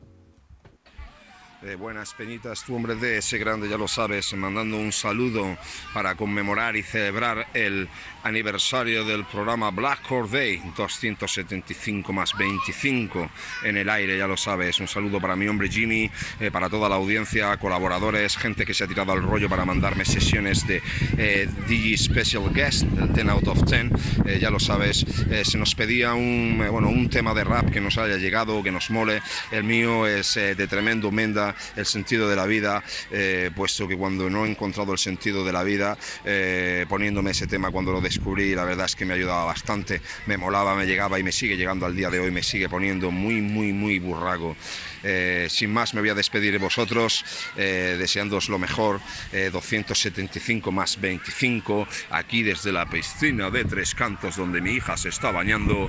Buenas 1.78 2.12
Peñitas, 2.12 2.62
tu 2.62 2.76
hombre 2.76 2.94
de 2.94 3.16
ese 3.16 3.38
grande, 3.38 3.70
ya 3.70 3.78
lo 3.78 3.88
sabes, 3.88 4.34
mandando 4.34 4.76
un 4.76 4.92
saludo 4.92 5.56
para 5.94 6.14
conmemorar 6.14 6.76
y 6.76 6.82
celebrar 6.82 7.48
el 7.54 7.88
aniversario 8.22 9.04
del 9.04 9.24
programa 9.24 9.70
Black 9.70 10.02
Core 10.02 10.28
Day, 10.28 10.62
275 10.76 12.12
más 12.12 12.36
25 12.36 13.30
en 13.64 13.78
el 13.78 13.88
aire, 13.88 14.18
ya 14.18 14.26
lo 14.26 14.36
sabes. 14.36 14.78
Un 14.78 14.88
saludo 14.88 15.20
para 15.20 15.36
mi 15.36 15.48
hombre 15.48 15.70
Jimmy, 15.70 16.10
eh, 16.38 16.50
para 16.50 16.68
toda 16.68 16.88
la 16.88 16.96
audiencia, 16.96 17.56
colaboradores, 17.56 18.36
gente 18.36 18.66
que 18.66 18.74
se 18.74 18.84
ha 18.84 18.86
tirado 18.86 19.12
al 19.12 19.22
rollo 19.22 19.48
para 19.48 19.64
mandarme 19.64 20.04
sesiones 20.04 20.66
de 20.66 20.82
eh, 21.16 21.48
Digi 21.66 21.96
Special 21.96 22.52
Guest, 22.52 22.82
el 22.82 23.12
10 23.12 23.28
out 23.28 23.48
of 23.48 23.62
10, 23.64 24.26
eh, 24.26 24.38
ya 24.38 24.50
lo 24.50 24.60
sabes. 24.60 25.04
Eh, 25.30 25.44
se 25.44 25.56
nos 25.56 25.74
pedía 25.74 26.12
un, 26.12 26.62
bueno, 26.70 26.88
un 26.88 27.08
tema 27.08 27.32
de 27.32 27.44
rap 27.44 27.70
que 27.70 27.80
nos 27.80 27.96
haya 27.96 28.18
llegado, 28.18 28.62
que 28.62 28.70
nos 28.70 28.90
mole. 28.90 29.22
El 29.50 29.64
mío 29.64 30.06
es 30.06 30.34
de 30.34 30.66
tremendo 30.66 31.10
menda, 31.10 31.53
el 31.76 31.86
sentido 31.86 32.28
de 32.28 32.36
la 32.36 32.46
vida, 32.46 32.82
eh, 33.10 33.50
puesto 33.54 33.88
que 33.88 33.96
cuando 33.96 34.28
no 34.30 34.44
he 34.44 34.50
encontrado 34.50 34.92
el 34.92 34.98
sentido 34.98 35.44
de 35.44 35.52
la 35.52 35.62
vida, 35.62 35.96
eh, 36.24 36.86
poniéndome 36.88 37.30
ese 37.30 37.46
tema 37.46 37.70
cuando 37.70 37.92
lo 37.92 38.00
descubrí, 38.00 38.54
la 38.54 38.64
verdad 38.64 38.86
es 38.86 38.96
que 38.96 39.04
me 39.04 39.14
ayudaba 39.14 39.44
bastante, 39.44 40.00
me 40.26 40.36
molaba, 40.36 40.74
me 40.74 40.86
llegaba 40.86 41.18
y 41.18 41.22
me 41.22 41.32
sigue 41.32 41.56
llegando 41.56 41.86
al 41.86 41.96
día 41.96 42.10
de 42.10 42.20
hoy, 42.20 42.30
me 42.30 42.42
sigue 42.42 42.68
poniendo 42.68 43.10
muy, 43.10 43.40
muy, 43.40 43.72
muy 43.72 43.98
burrago. 43.98 44.56
Eh, 45.04 45.46
sin 45.50 45.72
más, 45.72 45.94
me 45.94 46.00
voy 46.00 46.08
a 46.10 46.14
despedir 46.14 46.52
de 46.52 46.58
vosotros, 46.58 47.24
eh, 47.56 47.96
deseándoos 47.98 48.48
lo 48.48 48.58
mejor. 48.58 49.00
eh, 49.32 49.50
275 49.52 50.72
más 50.72 51.00
25, 51.00 51.86
aquí 52.10 52.42
desde 52.42 52.72
la 52.72 52.86
piscina 52.86 53.50
de 53.50 53.64
Tres 53.64 53.94
Cantos, 53.94 54.36
donde 54.36 54.60
mi 54.60 54.72
hija 54.72 54.96
se 54.96 55.10
está 55.10 55.30
bañando. 55.30 55.88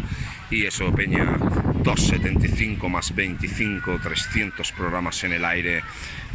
Y 0.49 0.65
eso, 0.65 0.93
Peña, 0.93 1.37
275 1.83 2.89
más 2.89 3.15
25, 3.15 3.99
300 4.01 4.71
programas 4.71 5.23
en 5.23 5.33
el 5.33 5.45
aire. 5.45 5.83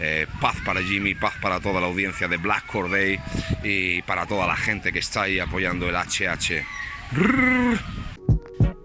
Eh, 0.01 0.27
paz 0.41 0.57
para 0.65 0.81
Jimmy, 0.83 1.15
paz 1.15 1.35
para 1.43 1.61
toda 1.61 1.81
la 1.81 1.87
audiencia 1.87 2.27
de 2.29 2.39
Black 2.39 2.67
Core 2.67 2.89
Day 2.89 3.19
y 3.63 4.03
para 4.03 4.27
toda 4.27 4.47
la 4.47 4.57
gente 4.57 4.93
que 4.93 5.01
está 5.01 5.23
ahí 5.23 5.39
apoyando 5.39 5.89
el 5.89 5.97
HH. 5.97 6.65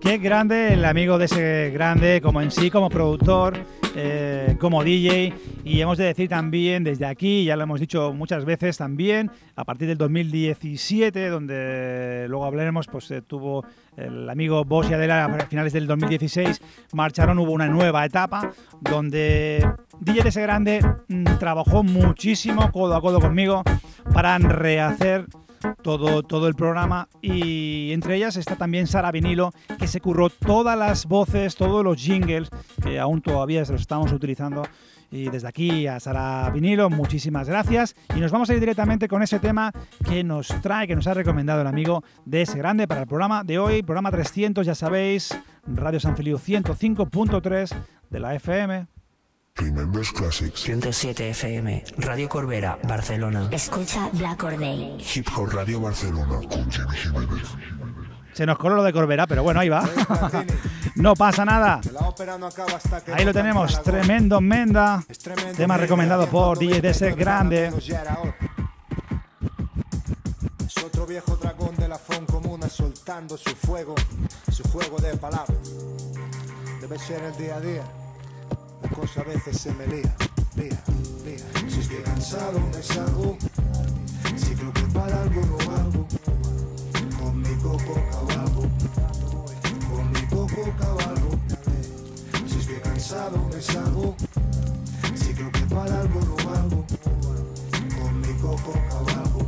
Qué 0.01 0.17
grande 0.17 0.73
el 0.73 0.85
amigo 0.85 1.17
de 1.17 1.25
ese 1.25 1.71
grande, 1.73 2.21
como 2.21 2.41
en 2.41 2.51
sí, 2.51 2.69
como 2.69 2.89
productor, 2.89 3.57
eh, 3.95 4.57
como 4.59 4.83
DJ. 4.83 5.33
Y 5.63 5.81
hemos 5.81 5.97
de 5.97 6.05
decir 6.05 6.29
también 6.29 6.83
desde 6.83 7.05
aquí, 7.05 7.45
ya 7.45 7.55
lo 7.55 7.63
hemos 7.63 7.79
dicho 7.79 8.13
muchas 8.13 8.45
veces 8.45 8.77
también, 8.77 9.31
a 9.55 9.63
partir 9.63 9.87
del 9.87 9.97
2017, 9.97 11.29
donde 11.29 12.25
luego 12.27 12.45
hablaremos, 12.45 12.87
pues 12.87 13.09
eh, 13.11 13.21
tuvo 13.21 13.65
el 13.97 14.29
amigo 14.29 14.65
Bosch 14.65 14.89
y 14.89 14.93
Adela 14.93 15.25
a 15.25 15.45
finales 15.47 15.73
del 15.73 15.87
2016, 15.87 16.61
marcharon, 16.93 17.39
hubo 17.39 17.51
una 17.51 17.67
nueva 17.67 18.05
etapa 18.05 18.51
donde 18.81 19.65
DJ 19.99 20.23
de 20.23 20.29
ese 20.29 20.41
grande 20.41 20.81
mm, 21.07 21.23
trabajó 21.39 21.83
muchísimo 21.83 22.71
codo 22.71 22.95
a 22.95 23.01
codo 23.01 23.21
conmigo 23.21 23.63
para 24.13 24.37
rehacer 24.37 25.25
todo, 25.81 26.23
todo 26.23 26.47
el 26.47 26.55
programa. 26.55 27.07
Y 27.21 27.91
entre 27.93 28.15
ellas 28.15 28.37
está 28.37 28.55
también 28.55 28.87
Sara 28.87 29.11
Vinilo 29.11 29.51
que 29.77 29.87
se 29.87 30.01
curró 30.01 30.29
todas 30.29 30.77
las 30.77 31.05
voces, 31.05 31.55
todos 31.55 31.83
los 31.83 31.97
jingles 32.01 32.49
que 32.81 32.99
aún 32.99 33.21
todavía 33.21 33.59
los 33.59 33.81
estamos 33.81 34.11
utilizando. 34.11 34.63
Y 35.11 35.29
desde 35.29 35.47
aquí 35.47 35.87
a 35.87 35.99
Sara 35.99 36.49
Vinilo 36.49 36.89
muchísimas 36.89 37.47
gracias. 37.47 37.95
Y 38.15 38.19
nos 38.19 38.31
vamos 38.31 38.49
a 38.49 38.53
ir 38.53 38.59
directamente 38.59 39.07
con 39.07 39.23
ese 39.23 39.39
tema 39.39 39.71
que 40.07 40.23
nos 40.23 40.47
trae, 40.61 40.87
que 40.87 40.95
nos 40.95 41.07
ha 41.07 41.13
recomendado 41.13 41.61
el 41.61 41.67
amigo 41.67 42.03
de 42.25 42.41
ese 42.41 42.57
grande 42.57 42.87
para 42.87 43.01
el 43.01 43.07
programa 43.07 43.43
de 43.43 43.59
hoy, 43.59 43.83
programa 43.83 44.11
300 44.11 44.65
ya 44.65 44.75
sabéis, 44.75 45.37
Radio 45.67 45.99
San 45.99 46.17
Feliu 46.17 46.37
105.3 46.37 47.73
de 48.09 48.19
la 48.19 48.35
FM. 48.35 48.94
Remembers 49.57 50.11
Classics. 50.11 50.59
107 50.63 51.29
FM, 51.29 51.83
Radio 51.99 52.27
Corbera, 52.27 52.77
Barcelona. 52.83 53.47
Escucha 53.51 54.09
Black 54.11 54.43
Or 54.43 54.57
Day. 54.59 54.97
Hip 55.15 55.27
Hop 55.35 55.49
Radio 55.53 55.79
Barcelona 55.79 56.41
con 56.49 56.69
Jimmy 56.69 56.97
Jiménez. 56.97 57.47
Se 58.33 58.45
nos 58.45 58.57
coló 58.57 58.75
lo 58.75 58.83
de 58.83 58.91
Corbera, 58.91 59.25
pero 59.27 59.43
bueno, 59.43 59.61
ahí 59.61 59.69
va. 59.69 59.87
no 60.95 61.15
pasa 61.15 61.45
nada. 61.45 61.79
Ahí 63.13 63.23
lo 63.23 63.31
tenemos, 63.31 63.81
tremendo 63.81 64.41
Menda. 64.41 65.01
Tema 65.55 65.77
recomendado 65.77 66.27
por 66.27 66.59
DJ 66.59 66.81
DS 66.81 67.15
Grande. 67.15 67.71
Es 70.67 70.83
otro 70.83 71.05
viejo 71.05 71.37
dragón 71.37 71.77
de 71.77 71.87
la 71.87 71.97
Fon 71.97 72.25
Comuna 72.25 72.67
soltando 72.67 73.37
su 73.37 73.55
fuego, 73.55 73.95
su 74.51 74.63
juego 74.63 74.97
de 74.97 75.15
palabras. 75.15 75.71
Debe 76.81 76.99
ser 76.99 77.23
el 77.23 77.37
día 77.37 77.55
a 77.55 77.61
día, 77.61 77.83
la 78.85 78.95
cosa 78.95 79.21
a 79.21 79.23
veces 79.23 79.57
se 79.57 79.73
me 79.73 79.87
lía, 79.87 80.15
lía, 80.55 80.83
lía. 81.25 81.69
Si 81.69 81.79
estoy 81.79 82.03
cansado 82.03 82.59
me 82.59 82.83
salgo, 82.83 83.37
si 84.37 84.53
creo 84.53 84.73
que 84.73 84.81
para 84.93 85.21
algo 85.23 85.41
no 85.41 85.57
valgo, 85.57 86.07
con 87.19 87.41
mi 87.41 87.55
coco 87.63 87.93
cabalgo, 88.11 88.61
con 89.89 90.11
mi 90.11 90.21
coco 90.27 90.71
cabalgo. 90.79 91.29
Si 92.47 92.59
estoy 92.59 92.79
cansado 92.79 93.49
me 93.51 93.61
salgo, 93.61 94.15
si 95.15 95.33
creo 95.33 95.51
que 95.51 95.61
para 95.61 96.01
algo 96.01 96.19
no 96.21 96.35
valgo, 96.51 96.85
con 97.99 98.21
mi 98.21 98.33
coco 98.39 98.73
cabalgo 98.89 99.45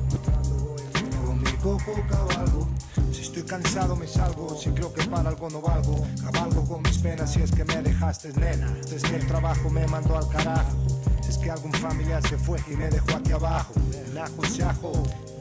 con 1.26 1.42
mi 1.42 1.52
coco 1.62 1.94
cabalgo. 2.10 2.77
Si 3.18 3.24
estoy 3.24 3.42
cansado 3.42 3.96
me 3.96 4.06
salgo, 4.06 4.56
si 4.56 4.70
creo 4.70 4.94
que 4.94 5.04
para 5.06 5.30
algo 5.30 5.50
no 5.50 5.60
valgo, 5.60 6.06
cabalgo 6.22 6.64
con 6.66 6.84
mis 6.84 7.00
penas 7.00 7.34
si 7.34 7.42
es 7.42 7.50
que 7.50 7.66
me 7.66 7.82
dejaste 7.82 8.32
nena, 8.34 8.72
desde 8.92 9.16
el 9.16 9.26
trabajo 9.26 9.72
me 9.72 9.88
mandó 9.88 10.20
al 10.20 10.28
carajo. 10.30 10.78
Si 11.24 11.32
es 11.32 11.38
que 11.40 11.50
algún 11.50 11.74
familiar 11.74 12.22
se 12.28 12.38
fue 12.38 12.60
y 12.72 12.76
me 12.76 12.88
dejó 12.92 13.16
aquí 13.16 13.32
abajo, 13.32 13.74
el 13.92 14.16
ajo 14.20 14.46
se 14.46 14.62
ajo, 14.62 14.92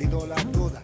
la 0.01 0.43
duda. 0.45 0.83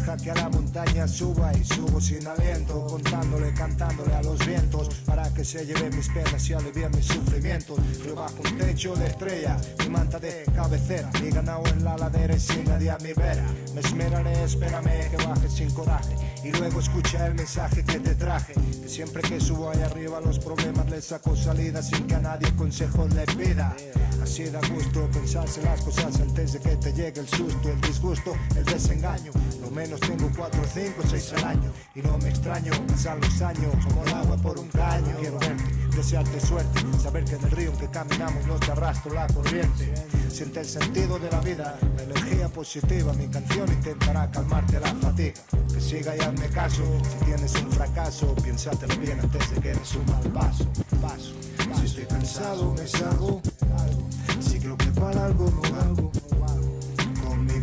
Deja 0.00 0.16
que 0.16 0.30
a 0.30 0.34
la 0.34 0.48
montaña 0.48 1.06
suba 1.06 1.52
y 1.52 1.62
subo 1.62 2.00
sin 2.00 2.26
aliento, 2.26 2.86
contándole, 2.86 3.52
cantándole 3.52 4.14
a 4.14 4.22
los 4.22 4.38
vientos, 4.46 4.88
para 5.04 5.28
que 5.34 5.44
se 5.44 5.66
lleve 5.66 5.90
mis 5.90 6.08
penas 6.08 6.48
y 6.48 6.54
alivie 6.54 6.88
mis 6.88 7.04
sufrimientos. 7.04 7.78
Yo 8.06 8.14
bajo 8.14 8.36
un 8.42 8.56
techo 8.56 8.96
de 8.96 9.08
estrella, 9.08 9.58
mi 9.80 9.90
manta 9.90 10.18
de 10.18 10.44
cabecera, 10.54 11.10
mi 11.22 11.28
ganado 11.28 11.66
en 11.66 11.84
la 11.84 11.98
ladera 11.98 12.34
y 12.34 12.40
sin 12.40 12.64
nadie 12.64 12.90
a 12.90 12.96
mi 12.98 13.12
vera. 13.12 13.44
Me 13.74 13.82
esmeraré, 13.82 14.42
espérame 14.42 15.10
que 15.10 15.16
baje 15.18 15.50
sin 15.50 15.70
coraje, 15.70 16.16
y 16.44 16.50
luego 16.50 16.80
escucha 16.80 17.26
el 17.26 17.34
mensaje 17.34 17.84
que 17.84 18.00
te 18.00 18.14
traje. 18.14 18.54
Que 18.54 18.88
siempre 18.88 19.20
que 19.20 19.38
subo 19.38 19.68
ahí 19.68 19.82
arriba 19.82 20.18
los 20.22 20.38
problemas 20.38 20.88
les 20.88 21.04
saco 21.04 21.36
salida 21.36 21.82
sin 21.82 22.06
que 22.06 22.14
a 22.14 22.20
nadie 22.20 22.50
consejos 22.56 23.12
le 23.12 23.26
pida. 23.26 23.76
Así 24.22 24.44
da 24.44 24.60
gusto 24.72 25.08
pensarse 25.12 25.62
las 25.62 25.80
cosas 25.80 26.20
antes 26.20 26.52
de 26.52 26.60
que 26.60 26.76
te 26.76 26.92
llegue 26.92 27.20
el 27.20 27.28
susto, 27.28 27.70
el 27.70 27.80
disgusto, 27.80 28.32
el 28.54 28.64
desengaño. 28.64 29.32
Lo 29.62 29.70
menos 29.70 29.89
tengo 29.98 30.30
cuatro, 30.36 30.62
cinco, 30.72 31.02
seis 31.08 31.32
al 31.36 31.44
año. 31.44 31.72
Y 31.94 32.02
no 32.02 32.18
me 32.18 32.28
extraño, 32.28 32.72
pasan 32.86 33.20
los 33.20 33.42
años 33.42 33.74
como 33.84 34.04
el 34.04 34.14
agua 34.14 34.36
por 34.36 34.58
un 34.58 34.68
caño. 34.68 35.16
Quiero 35.18 35.38
verte, 35.38 35.64
desearte 35.96 36.40
suerte, 36.40 36.80
saber 37.02 37.24
que 37.24 37.34
en 37.36 37.44
el 37.44 37.50
río 37.50 37.70
en 37.72 37.78
que 37.78 37.88
caminamos 37.88 38.46
no 38.46 38.54
te 38.56 38.72
arrastro 38.72 39.14
la 39.14 39.26
corriente. 39.28 39.94
Siente 40.28 40.60
el 40.60 40.66
sentido 40.66 41.18
de 41.18 41.30
la 41.30 41.40
vida, 41.40 41.78
la 41.96 42.02
energía 42.02 42.48
positiva. 42.48 43.12
Mi 43.14 43.28
canción 43.28 43.68
intentará 43.70 44.30
calmarte 44.30 44.78
la 44.80 44.94
fatiga. 44.94 45.40
Que 45.72 45.80
siga 45.80 46.16
y 46.16 46.20
hazme 46.20 46.48
caso, 46.48 46.82
si 47.10 47.24
tienes 47.24 47.54
un 47.54 47.70
fracaso, 47.72 48.34
piénsatelo 48.36 48.96
bien 48.96 49.18
antes 49.20 49.50
de 49.50 49.60
que 49.60 49.68
des 49.74 49.94
un 49.94 50.06
mal 50.06 50.32
paso. 50.32 50.66
paso. 51.00 51.32
Si 51.78 51.86
estoy 51.86 52.04
cansado 52.04 52.74
me 52.74 52.86
salgo, 52.86 53.40
si 54.40 54.58
creo 54.58 54.76
que 54.76 54.86
para 54.86 55.26
algo 55.26 55.50
no 55.50 55.62
valgo, 55.62 56.12
con 57.22 57.44
mi 57.46 57.60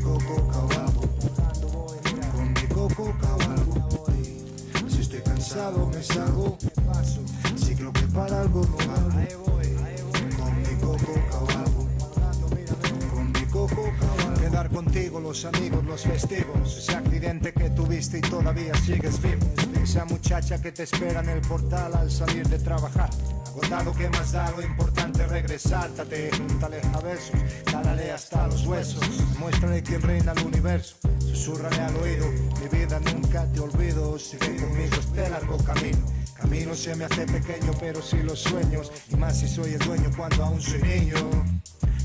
Si 4.89 5.02
estoy 5.02 5.22
cansado 5.22 5.86
me 5.86 6.02
salgo, 6.02 6.58
si 7.56 7.76
creo 7.76 7.93
que 7.93 8.02
para 8.08 8.41
algo 8.41 8.62
no 8.64 8.78
valgo, 8.78 9.43
con 10.34 10.56
mi 10.56 11.22
cabalgo. 11.30 11.88
Quedar 14.39 14.70
contigo, 14.70 15.20
los 15.20 15.45
amigos, 15.45 15.86
los 15.86 16.02
festivos, 16.02 16.76
ese 16.76 16.95
accidente 16.95 17.54
que 17.54 17.70
tuviste 17.70 18.18
y 18.18 18.22
todavía 18.22 18.74
sigues 18.74 19.22
vivo, 19.22 19.45
esa 19.84 20.04
muchacha 20.06 20.60
que 20.60 20.72
te 20.72 20.82
espera 20.84 21.20
en 21.20 21.30
el 21.30 21.41
portal 21.41 21.95
al 21.95 22.10
salir 22.10 22.48
de 22.48 22.58
trabajar. 22.58 23.12
Agotado 23.58 23.91
que 23.91 24.08
más 24.10 24.34
da, 24.34 24.51
lo 24.51 24.62
importante 24.62 25.24
es 25.24 25.30
regresar, 25.30 25.89
tate, 25.89 26.30
júntale 26.30 26.80
a 26.93 26.99
versos, 27.01 27.41
cálale 27.66 28.12
hasta 28.12 28.45
los 28.45 28.68
huesos, 28.68 29.03
muéstrale 29.39 29.82
quién 29.82 29.99
reina 29.99 30.34
el 30.34 30.45
universo, 30.45 30.97
susurrale 31.20 31.82
al 31.82 31.95
oído, 31.95 32.28
mi 32.62 32.78
vida 32.78 32.99
nunca 32.99 33.51
te 33.51 33.60
olvido, 33.60 34.20
sigue 34.20 34.58
conmigo 34.58 34.95
este 34.99 35.28
largo 35.32 35.58
camino. 35.64 35.97
Camino 36.36 36.76
se 36.76 36.95
me 36.95 37.05
hace 37.05 37.26
pequeño, 37.26 37.72
pero 37.80 37.99
sí 37.99 38.18
los 38.22 38.41
sueños, 38.41 38.91
y 39.10 39.16
más 39.16 39.39
si 39.39 39.47
soy 39.47 39.74
el 39.74 39.80
dueño 39.80 40.12
cuando 40.16 40.43
aún 40.43 40.62
soy 40.62 40.84
niño. 40.84 41.16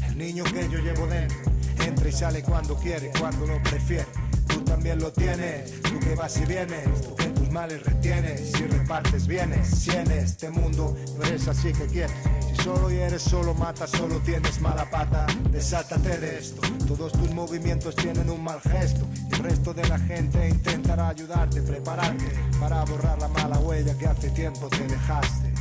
El 0.09 0.17
niño 0.17 0.45
que 0.45 0.67
yo 0.71 0.79
llevo 0.79 1.07
dentro, 1.07 1.53
entra 1.85 2.09
y 2.09 2.13
sale 2.13 2.43
cuando 2.43 2.77
quiere, 2.77 3.11
cuando 3.21 3.47
lo 3.47 3.63
prefiere. 3.63 4.07
Tú 4.49 4.63
también 4.63 5.01
lo 5.01 5.13
tienes, 5.13 5.83
tú 5.83 6.01
que 6.01 6.15
vas 6.15 6.35
y 6.39 6.47
vienes, 6.47 7.03
tú 7.03 7.15
que 7.15 7.42
males 7.53 7.83
retienes, 7.85 8.51
si 8.53 8.65
repartes 8.65 9.27
bienes, 9.27 9.69
si 9.69 9.91
en 9.91 10.11
este 10.11 10.51
mundo 10.51 10.97
no 11.19 11.25
eres 11.25 11.47
así 11.49 11.73
que 11.73 11.87
quieres. 11.87 12.17
Si 12.49 12.63
solo 12.63 12.91
y 12.91 12.97
eres 12.97 13.23
solo, 13.23 13.53
mata, 13.55 13.87
solo 13.87 14.19
tienes 14.21 14.61
mala 14.61 14.89
pata. 14.91 15.27
Desátate 15.51 16.19
de 16.19 16.39
esto. 16.39 16.63
Todos 16.89 17.13
tus 17.13 17.31
movimientos 17.31 17.95
tienen 17.95 18.31
un 18.31 18.43
mal 18.43 18.61
gesto. 18.63 19.07
El 19.33 19.39
resto 19.39 19.75
de 19.75 19.87
la 19.87 19.99
gente 19.99 20.49
intentará 20.49 21.09
ayudarte, 21.09 21.61
prepararte 21.61 22.25
para 22.59 22.85
borrar 22.85 23.21
la 23.21 23.29
mala 23.29 23.59
huella 23.59 23.97
que 23.99 24.07
hace 24.07 24.31
tiempo 24.31 24.69
te 24.69 24.87
dejaste. 24.87 25.53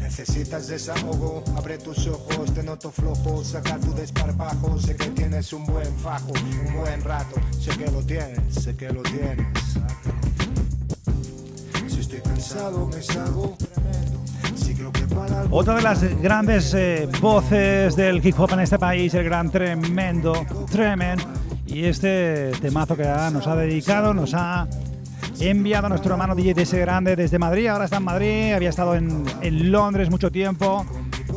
Necesitas 0.00 0.68
desahogo, 0.68 1.44
abre 1.56 1.78
tus 1.78 2.06
ojos, 2.06 2.52
te 2.54 2.62
noto 2.62 2.90
flojo, 2.90 3.44
saca 3.44 3.78
tu 3.78 3.92
desparpajo, 3.94 4.78
sé 4.78 4.96
que 4.96 5.06
tienes 5.10 5.52
un 5.52 5.66
buen 5.66 5.94
fajo, 5.98 6.32
un 6.32 6.74
buen 6.74 7.02
rato, 7.02 7.36
sé 7.60 7.76
que 7.76 7.90
lo 7.90 8.02
tienes, 8.02 8.54
sé 8.54 8.74
que 8.76 8.90
lo 8.92 9.02
tienes. 9.02 9.46
Otra 15.50 15.76
de 15.76 15.82
las 15.82 16.22
grandes 16.22 16.74
eh, 16.74 17.08
voces 17.20 17.96
del 17.96 18.24
hip 18.24 18.38
hop 18.38 18.52
en 18.52 18.60
este 18.60 18.78
país, 18.78 19.14
el 19.14 19.24
gran 19.24 19.50
tremendo, 19.50 20.34
Tremen. 20.70 21.18
Y 21.66 21.84
este 21.84 22.52
temazo 22.60 22.96
que 22.96 23.04
nos 23.04 23.46
ha 23.46 23.56
dedicado, 23.56 24.14
nos 24.14 24.34
ha 24.34 24.68
enviado 25.40 25.86
a 25.86 25.88
nuestro 25.88 26.12
hermano 26.12 26.34
DJ 26.34 26.54
de 26.54 26.62
ese 26.62 26.78
grande 26.78 27.16
desde 27.16 27.38
Madrid. 27.38 27.66
Ahora 27.66 27.86
está 27.86 27.96
en 27.98 28.04
Madrid, 28.04 28.52
había 28.52 28.70
estado 28.70 28.94
en, 28.94 29.24
en 29.40 29.72
Londres 29.72 30.10
mucho 30.10 30.30
tiempo, 30.30 30.86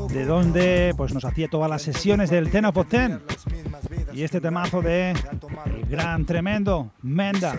de 0.10 0.26
donde 0.26 0.94
pues, 0.98 1.14
nos 1.14 1.26
hacía 1.26 1.48
todas 1.48 1.70
las 1.70 1.82
sesiones 1.82 2.30
del 2.30 2.50
Ten 2.50 2.66
of 2.66 2.88
Ten. 2.88 3.22
Y 4.14 4.24
este 4.24 4.42
temazo 4.42 4.82
de 4.82 5.12
el 5.12 5.86
gran 5.90 6.26
tremendo 6.26 6.92
Menda, 7.02 7.56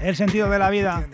el 0.00 0.16
sentido 0.16 0.50
de 0.50 0.58
la 0.58 0.70
vida. 0.70 1.06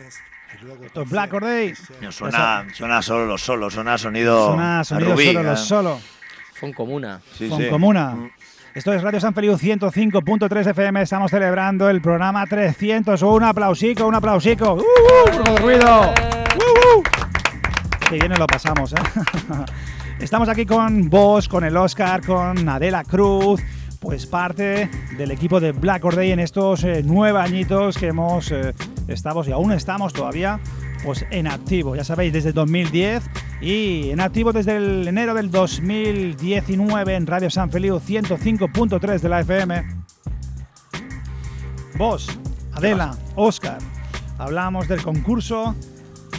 Esto 0.82 1.02
es 1.02 1.10
Black 1.10 1.32
or 1.34 1.44
Day. 1.44 1.74
No, 2.00 2.12
suena, 2.12 2.66
suena 2.72 3.02
solo 3.02 3.26
los 3.26 3.42
solos, 3.42 3.74
suena 3.74 3.98
sonido. 3.98 4.48
Suena 4.48 4.80
a 4.80 4.84
sonido 4.84 5.12
Rubí, 5.12 5.26
solo, 5.26 5.40
¿eh? 5.40 5.44
los 5.44 5.60
solo. 5.60 6.00
Fon 6.54 6.72
comuna. 6.72 7.20
Sí, 7.36 7.48
con 7.48 7.60
sí. 7.60 7.68
Comuna. 7.68 8.30
Esto 8.74 8.92
es 8.92 9.02
Radio 9.02 9.20
San 9.20 9.34
Feliu 9.34 9.54
105.3 9.54 10.70
FM. 10.70 11.02
Estamos 11.02 11.30
celebrando 11.30 11.88
el 11.88 12.00
programa 12.00 12.46
300. 12.46 13.20
Un 13.22 13.44
aplausico, 13.44 14.06
un 14.06 14.14
aplausico. 14.14 14.74
¡Uh, 14.74 14.80
uh! 14.80 15.56
Ruido. 15.58 16.12
¡Uh, 16.56 16.98
uh! 16.98 17.02
Qué 18.08 18.16
bien 18.16 18.30
nos 18.30 18.38
lo 18.38 18.46
pasamos, 18.46 18.92
¿eh? 18.92 18.96
Estamos 20.18 20.48
aquí 20.48 20.64
con 20.64 21.10
vos, 21.10 21.48
con 21.48 21.64
el 21.64 21.76
Oscar, 21.76 22.24
con 22.24 22.68
Adela 22.68 23.04
Cruz, 23.04 23.60
pues 24.04 24.26
parte 24.26 24.90
del 25.16 25.30
equipo 25.30 25.60
de 25.60 25.72
Black 25.72 26.04
Or 26.04 26.14
Day 26.14 26.30
en 26.30 26.38
estos 26.38 26.84
eh, 26.84 27.02
nueve 27.02 27.40
añitos 27.40 27.96
que 27.96 28.08
hemos 28.08 28.52
eh, 28.52 28.74
estamos 29.08 29.48
y 29.48 29.52
aún 29.52 29.72
estamos 29.72 30.12
todavía 30.12 30.60
pues 31.02 31.24
en 31.30 31.46
activo, 31.46 31.96
ya 31.96 32.04
sabéis, 32.04 32.32
desde 32.32 32.52
2010 32.52 33.22
y 33.62 34.10
en 34.10 34.20
activo 34.20 34.52
desde 34.52 34.76
el 34.76 35.08
enero 35.08 35.32
del 35.32 35.50
2019 35.50 37.14
en 37.14 37.26
Radio 37.26 37.48
San 37.48 37.70
Feliu 37.70 37.96
105.3 37.96 39.20
de 39.20 39.28
la 39.28 39.40
FM. 39.40 39.84
Vos, 41.96 42.28
Adela, 42.74 43.16
Oscar, 43.36 43.78
hablamos 44.36 44.86
del 44.86 45.02
concurso, 45.02 45.74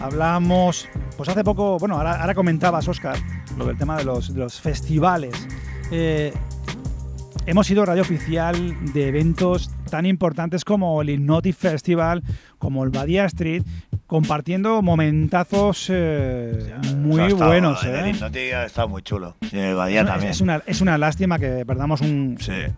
hablamos, 0.02 0.88
pues 1.18 1.30
hace 1.30 1.44
poco, 1.44 1.80
bueno, 1.80 1.98
ahora, 1.98 2.22
ahora 2.22 2.36
comentabas, 2.36 2.88
Oscar, 2.88 3.18
lo 3.58 3.66
del 3.66 3.78
tema 3.78 3.98
de 3.98 4.04
los, 4.04 4.34
de 4.34 4.40
los 4.40 4.62
festivales. 4.62 5.48
Eh, 5.92 6.32
hemos 7.46 7.68
sido 7.68 7.86
radio 7.86 8.02
oficial 8.02 8.56
de 8.94 9.08
eventos 9.08 9.70
tan 9.90 10.06
importantes 10.06 10.66
como 10.66 11.02
el 11.02 11.10
Hypnotic 11.10 11.56
Festival, 11.56 12.24
como 12.58 12.84
el 12.84 12.90
Badia 12.90 13.26
Street, 13.26 13.64
compartiendo 14.08 14.82
momentazos 14.82 15.88
eh, 15.92 16.74
muy 16.98 17.22
Ha 17.22 17.28
estado- 17.28 17.48
buenos. 17.50 17.84
en 17.84 17.96
El 17.96 18.06
¿eh? 18.06 18.10
Hipnotic 18.12 18.54
ha 18.54 18.66
estado 18.66 18.88
muy 18.88 19.02
chulo. 19.02 19.36
Y 19.52 19.58
en 19.58 19.66
el 19.66 19.76
Badía 19.76 20.02
Es- 20.02 20.08
también. 20.08 20.32
Es 20.32 20.42
una, 20.42 20.62
es 20.66 20.82
una 20.82 20.98
lástima 20.98 21.40
que 21.40 21.66
perdamos 21.66 22.02
un, 22.02 22.38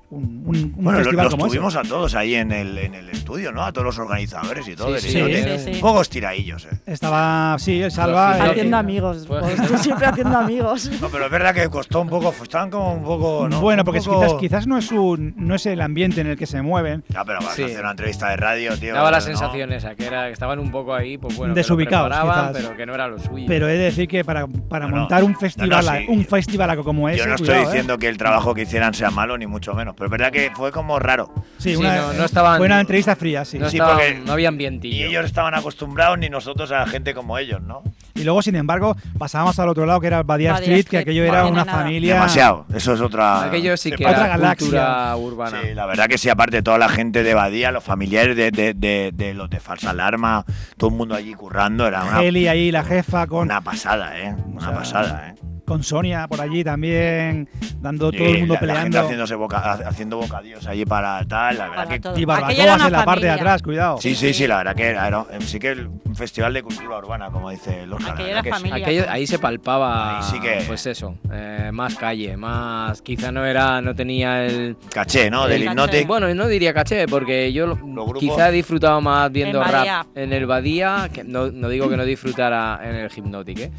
un, 0.09 0.43
un- 0.45 0.55
un 0.55 0.73
Bueno, 0.77 0.99
festival 0.99 1.25
los 1.25 1.33
como 1.35 1.47
tuvimos 1.47 1.75
a 1.75 1.81
todos 1.83 2.15
ahí 2.15 2.35
en 2.35 2.51
el, 2.51 2.77
en 2.77 2.95
el 2.95 3.09
estudio, 3.09 3.51
¿no? 3.51 3.63
A 3.63 3.71
todos 3.71 3.85
los 3.85 3.99
organizadores 3.99 4.67
y 4.67 4.75
todo. 4.75 4.97
Sí, 4.99 5.09
sí, 5.09 5.21
sí, 5.21 5.73
sí. 5.73 5.79
Pocos 5.81 6.09
tiraillos, 6.09 6.65
¿eh? 6.65 6.69
Estaba, 6.85 7.57
sí, 7.59 7.81
el 7.81 7.91
Salva. 7.91 8.37
eh, 8.37 8.49
Haciendo 8.51 8.77
amigos. 8.77 9.25
pues, 9.27 9.55
tú 9.67 9.77
siempre 9.77 10.07
haciendo 10.07 10.37
amigos. 10.37 10.89
No, 11.01 11.09
pero 11.09 11.25
es 11.25 11.31
verdad 11.31 11.53
que 11.53 11.67
costó 11.69 12.01
un 12.01 12.09
poco, 12.09 12.33
estaban 12.41 12.69
como 12.69 12.93
un 12.93 13.03
poco. 13.03 13.47
¿no? 13.49 13.59
Bueno, 13.59 13.83
porque 13.83 14.01
poco- 14.01 14.21
quizás, 14.21 14.33
quizás 14.39 14.67
no, 14.67 14.77
es 14.77 14.91
un, 14.91 15.33
no 15.37 15.55
es 15.55 15.65
el 15.65 15.81
ambiente 15.81 16.21
en 16.21 16.27
el 16.27 16.37
que 16.37 16.45
se 16.45 16.61
mueven. 16.61 17.03
Ya, 17.09 17.25
pero 17.25 17.39
vas 17.41 17.53
Sí. 17.55 17.63
a 17.63 17.65
hacer 17.65 17.81
una 17.81 17.91
entrevista 17.91 18.29
de 18.29 18.37
radio, 18.37 18.77
tío. 18.77 18.93
Daba 18.93 19.11
la 19.11 19.17
¿no? 19.17 19.23
sensación 19.25 19.73
esa, 19.73 19.95
que, 19.95 20.05
era, 20.05 20.27
que 20.27 20.33
estaban 20.33 20.59
un 20.59 20.71
poco 20.71 20.93
ahí, 20.93 21.16
pues 21.19 21.35
bueno, 21.37 21.53
que 21.53 21.59
lo 21.59 21.63
Desubicados, 21.63 22.07
preparaban, 22.09 22.49
quizás. 22.49 22.63
pero 22.63 22.77
que 22.77 22.85
no 22.85 22.93
era 22.95 23.07
lo 23.07 23.19
suyo. 23.19 23.45
Pero 23.47 23.67
he 23.67 23.73
de 23.73 23.77
decir 23.85 24.07
que 24.07 24.23
para, 24.25 24.47
para 24.47 24.87
No, 24.87 24.95
montar 24.97 25.23
un 25.23 25.35
festival, 25.37 25.69
No, 25.69 25.91
no, 25.91 25.97
sí. 25.97 26.05
un 26.07 26.25
festivalaco 26.25 26.83
como 26.83 27.09
ese. 27.09 27.19
Yo 27.19 27.27
no 27.27 27.35
estoy 27.35 27.47
cuidado, 27.47 27.63
¿eh? 27.63 27.67
diciendo 27.67 27.97
que 27.97 28.07
el 28.09 28.17
trabajo 28.17 28.53
que 28.53 28.61
hicieran 28.63 28.93
sea 28.93 29.11
malo, 29.11 29.37
ni 29.37 29.47
mucho 29.47 29.73
menos. 29.73 29.95
Pero 29.95 30.05
es 30.05 30.11
verdad 30.11 30.31
que 30.31 30.51
fue 30.55 30.71
como 30.71 30.99
raro. 30.99 31.31
Sí, 31.57 31.71
Sí, 31.71 31.75
una, 31.77 31.95
no- 31.97 32.13
no 32.13 32.25
estaban- 32.25 32.57
fue 32.57 32.65
una 32.67 32.79
entrevista 32.79 33.15
fría, 33.15 33.43
sí. 33.45 33.57
no, 33.59 33.69
Sí, 33.69 33.77
porque- 33.77 34.21
no 34.25 34.33
había 34.33 34.47
Ni 34.51 34.55
ambientillo. 34.55 35.07
ellos 35.07 35.25
estaban 35.25 35.53
acostumbrados, 35.55 36.17
ni 36.19 36.29
nosotros 36.29 36.71
a 36.71 36.85
gente 36.87 37.13
como 37.13 37.37
ellos, 37.37 37.61
¿no? 37.61 37.83
Y 38.15 38.23
luego, 38.23 38.41
sin 38.41 38.55
embargo, 38.55 38.95
pasábamos 39.19 39.59
al 39.59 39.69
otro 39.69 39.85
lado, 39.85 39.99
que 39.99 40.07
era 40.07 40.23
Badia, 40.23 40.53
Badia 40.53 40.63
Street, 40.63 40.75
que 40.75 40.97
Street, 40.97 41.01
aquello 41.01 41.21
no 41.23 41.27
era 41.29 41.45
una 41.45 41.65
nada. 41.65 41.79
familia. 41.83 42.15
Demasiado. 42.15 42.65
Eso 42.73 42.93
es 42.93 43.01
otra. 43.01 43.43
Aquello 43.43 43.77
sí 43.77 43.91
que 43.91 44.05
Otra 44.05 44.17
era 44.17 44.27
galaxia. 44.29 44.57
cultura 44.57 45.15
urbana. 45.17 45.61
Sí, 45.61 45.73
la 45.75 45.85
verdad 45.85 46.07
que 46.07 46.17
sí, 46.17 46.27
aparte 46.29 46.63
toda 46.63 46.79
la 46.79 46.89
gente 46.89 47.21
de 47.23 47.33
Badía, 47.35 47.71
los 47.71 47.83
familiares 47.83 48.35
de, 48.35 48.49
de, 48.49 48.73
de, 48.73 49.11
de 49.13 49.33
los 49.35 49.49
de 49.51 49.59
Falsa 49.59 49.91
Alarma, 49.91 50.45
todo 50.77 50.89
el 50.89 50.95
mundo 50.95 51.06
allí 51.15 51.33
currando, 51.33 51.87
era 51.87 52.03
una, 52.03 52.17
ahí, 52.17 52.71
la 52.71 52.83
jefa, 52.83 53.27
con, 53.27 53.43
una 53.43 53.61
pasada, 53.61 54.19
¿eh? 54.19 54.35
Una 54.45 54.61
sea, 54.61 54.73
pasada, 54.73 55.29
¿eh? 55.29 55.35
Con 55.67 55.83
Sonia 55.83 56.29
por 56.29 56.39
allí 56.39 56.63
también, 56.63 57.49
dando 57.81 58.09
Sí, 58.09 58.17
todo 58.17 58.27
el 58.29 58.39
mundo 58.39 58.53
la, 58.53 58.61
la 58.61 58.73
gente 58.75 58.83
peleando. 58.85 58.99
haciéndose 59.01 59.35
boca- 59.35 59.57
ha- 59.57 59.89
haciendo 59.89 60.15
bocadillos 60.17 60.65
allí 60.65 60.85
para 60.85 61.25
tal, 61.27 61.57
la 61.57 61.63
verdad 61.67 61.75
Para 61.83 61.89
que... 61.89 61.99
todo. 61.99 62.17
Y 62.17 62.23
barbacoas 62.23 62.85
en 62.85 62.91
la 62.93 63.03
parte 63.03 63.25
de 63.25 63.31
atrás, 63.31 63.61
cuidado. 63.61 63.97
Sí, 63.99 64.15
sí, 64.15 64.33
sí, 64.33 64.47
la 64.47 64.57
verdad 64.59 64.75
que 64.75 64.83
era, 64.85 65.05
era- 65.07 65.25
sí 65.41 65.59
que 65.59 65.71
el- 65.71 65.87
un 65.87 66.15
festival 66.15 66.53
de 66.53 66.63
cultura 66.63 66.97
urbana, 66.97 67.29
como 67.31 67.49
dice 67.49 67.85
que 67.85 68.53
sí. 68.53 68.71
Aquello- 68.71 69.05
ahí 69.09 69.27
se 69.27 69.39
palpaba, 69.39 70.19
Ahí 70.19 70.23
sí 70.23 70.39
que- 70.39 70.63
pues 70.65 70.85
eso, 70.85 71.15
eh, 71.33 71.69
más 71.73 71.95
calle, 71.95 72.37
más, 72.37 73.01
quizá 73.01 73.33
no 73.33 73.45
era, 73.45 73.81
no 73.81 73.93
tenía 73.93 74.45
el, 74.45 74.77
Caché, 74.93 75.29
¿no? 75.29 75.47
Del 75.47 75.65
caché. 75.65 76.05
bueno, 76.05 76.33
no 76.33 76.47
diría 76.47 76.73
caché, 76.73 77.07
porque 77.07 77.51
yo 77.51 77.77
quizá 78.17 78.47
he 78.47 78.51
disfrutado 78.53 79.01
más 79.01 79.29
viendo 79.33 79.61
En 79.61 79.69
Badía. 79.69 79.97
rap 79.97 80.07
en 80.17 80.31
el 80.31 80.45
Badía, 80.45 81.09
que 81.13 81.25
no, 81.25 81.51
no 81.51 81.67
digo 81.67 81.89
que 81.89 81.97
no 81.97 82.05
disfrutara 82.05 82.79
en 82.83 82.95
el 82.95 83.11
Hypnotic, 83.11 83.59
¿eh? 83.59 83.71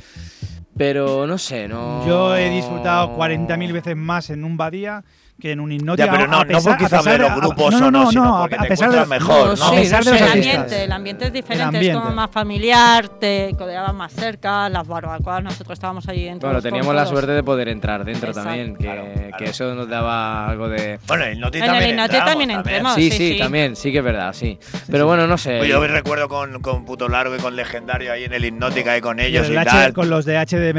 Pero 0.79 1.27
no 1.27 1.37
sé, 1.39 1.67
no. 1.67 2.07
Yo 2.07 2.37
he 2.37 2.49
disfrutado 2.49 3.17
40.000 3.17 3.73
veces 3.73 3.97
más 3.97 4.31
en 4.31 4.45
un 4.45 4.57
Badía 4.57 5.05
que 5.41 5.53
en 5.53 5.61
un 5.61 5.71
hipnótico. 5.71 6.05
Ya, 6.07 6.11
pero 6.13 6.27
no- 6.27 6.39
a 6.39 6.45
no 6.45 6.47
pesar- 6.49 6.77
por 6.77 6.85
quizá 6.85 6.97
a 6.97 6.99
pesar 7.01 7.13
de 7.13 7.19
los 7.21 7.31
a- 7.31 7.37
grupos 7.37 7.73
no, 7.73 7.79
no, 7.81 7.87
o 7.87 7.91
no, 7.91 8.05
no, 8.05 8.11
sino 8.11 8.25
no, 8.25 8.39
porque 8.41 8.57
a 8.57 8.63
te 8.63 8.69
pesar 8.69 8.91
de 8.91 8.97
encuentras 8.99 9.21
mejor, 9.21 9.47
No, 9.47 9.49
¿no? 9.51 9.57
sí, 9.57 9.77
a 9.77 9.81
pesar 9.81 10.05
de 10.05 10.11
no 10.11 10.17
los. 10.19 10.21
El 10.27 10.33
ambiente, 10.33 10.85
el 10.85 10.93
ambiente 10.93 11.25
es 11.27 11.33
diferente, 11.33 11.91
es 11.91 11.97
como 11.97 12.11
más 12.11 12.31
familiar, 12.31 13.09
te 13.09 13.55
codeabas 13.57 13.95
más 13.95 14.13
cerca, 14.13 14.69
las 14.69 14.87
barbacoas, 14.89 15.43
nosotros 15.45 15.75
estábamos 15.75 16.09
allí 16.09 16.25
dentro. 16.25 16.49
Bueno, 16.49 16.61
teníamos 16.61 16.93
la 16.95 17.07
suerte 17.07 17.33
de 17.33 17.43
poder 17.45 17.69
entrar 17.69 18.05
dentro 18.05 18.31
Exacto. 18.31 18.49
también, 18.49 18.77
que, 18.77 18.83
Claro, 18.85 19.05
claro. 19.15 19.37
que 19.39 19.45
eso 19.45 19.75
nos 19.77 19.89
daba 19.89 20.49
algo 20.49 20.69
de... 20.69 20.99
Bueno, 21.07 21.25
el 21.25 21.31
el 21.35 21.41
también 21.41 21.61
Hypnotic 21.91 22.01
entramos, 22.01 22.25
también 22.31 22.51
entremos. 22.51 22.95
sí, 22.97 23.11
sí, 23.13 23.37
también, 23.39 23.77
sí 23.77 23.93
que 23.93 23.99
es 23.99 24.05
verdad, 24.05 24.33
sí. 24.33 24.59
Pero 24.91 25.07
bueno, 25.07 25.29
no 25.29 25.39
sé. 25.39 25.59
Pues 25.59 25.71
yo 25.71 25.87
recuerdo 25.87 26.29
con, 26.29 26.61
con 26.61 26.85
Puto 26.85 27.09
Largo 27.09 27.37
y 27.37 27.39
con 27.39 27.55
Legendario 27.55 28.13
ahí 28.13 28.25
en 28.25 28.33
el 28.33 28.45
Hipnótica 28.45 28.91
ahí 28.93 29.01
con 29.01 29.21
ellos 29.21 29.47
el 29.47 29.53
y 29.53 29.65
tal. 29.65 29.93
con 29.93 30.11
los 30.11 30.25
de 30.25 30.37
HDM. 30.37 30.79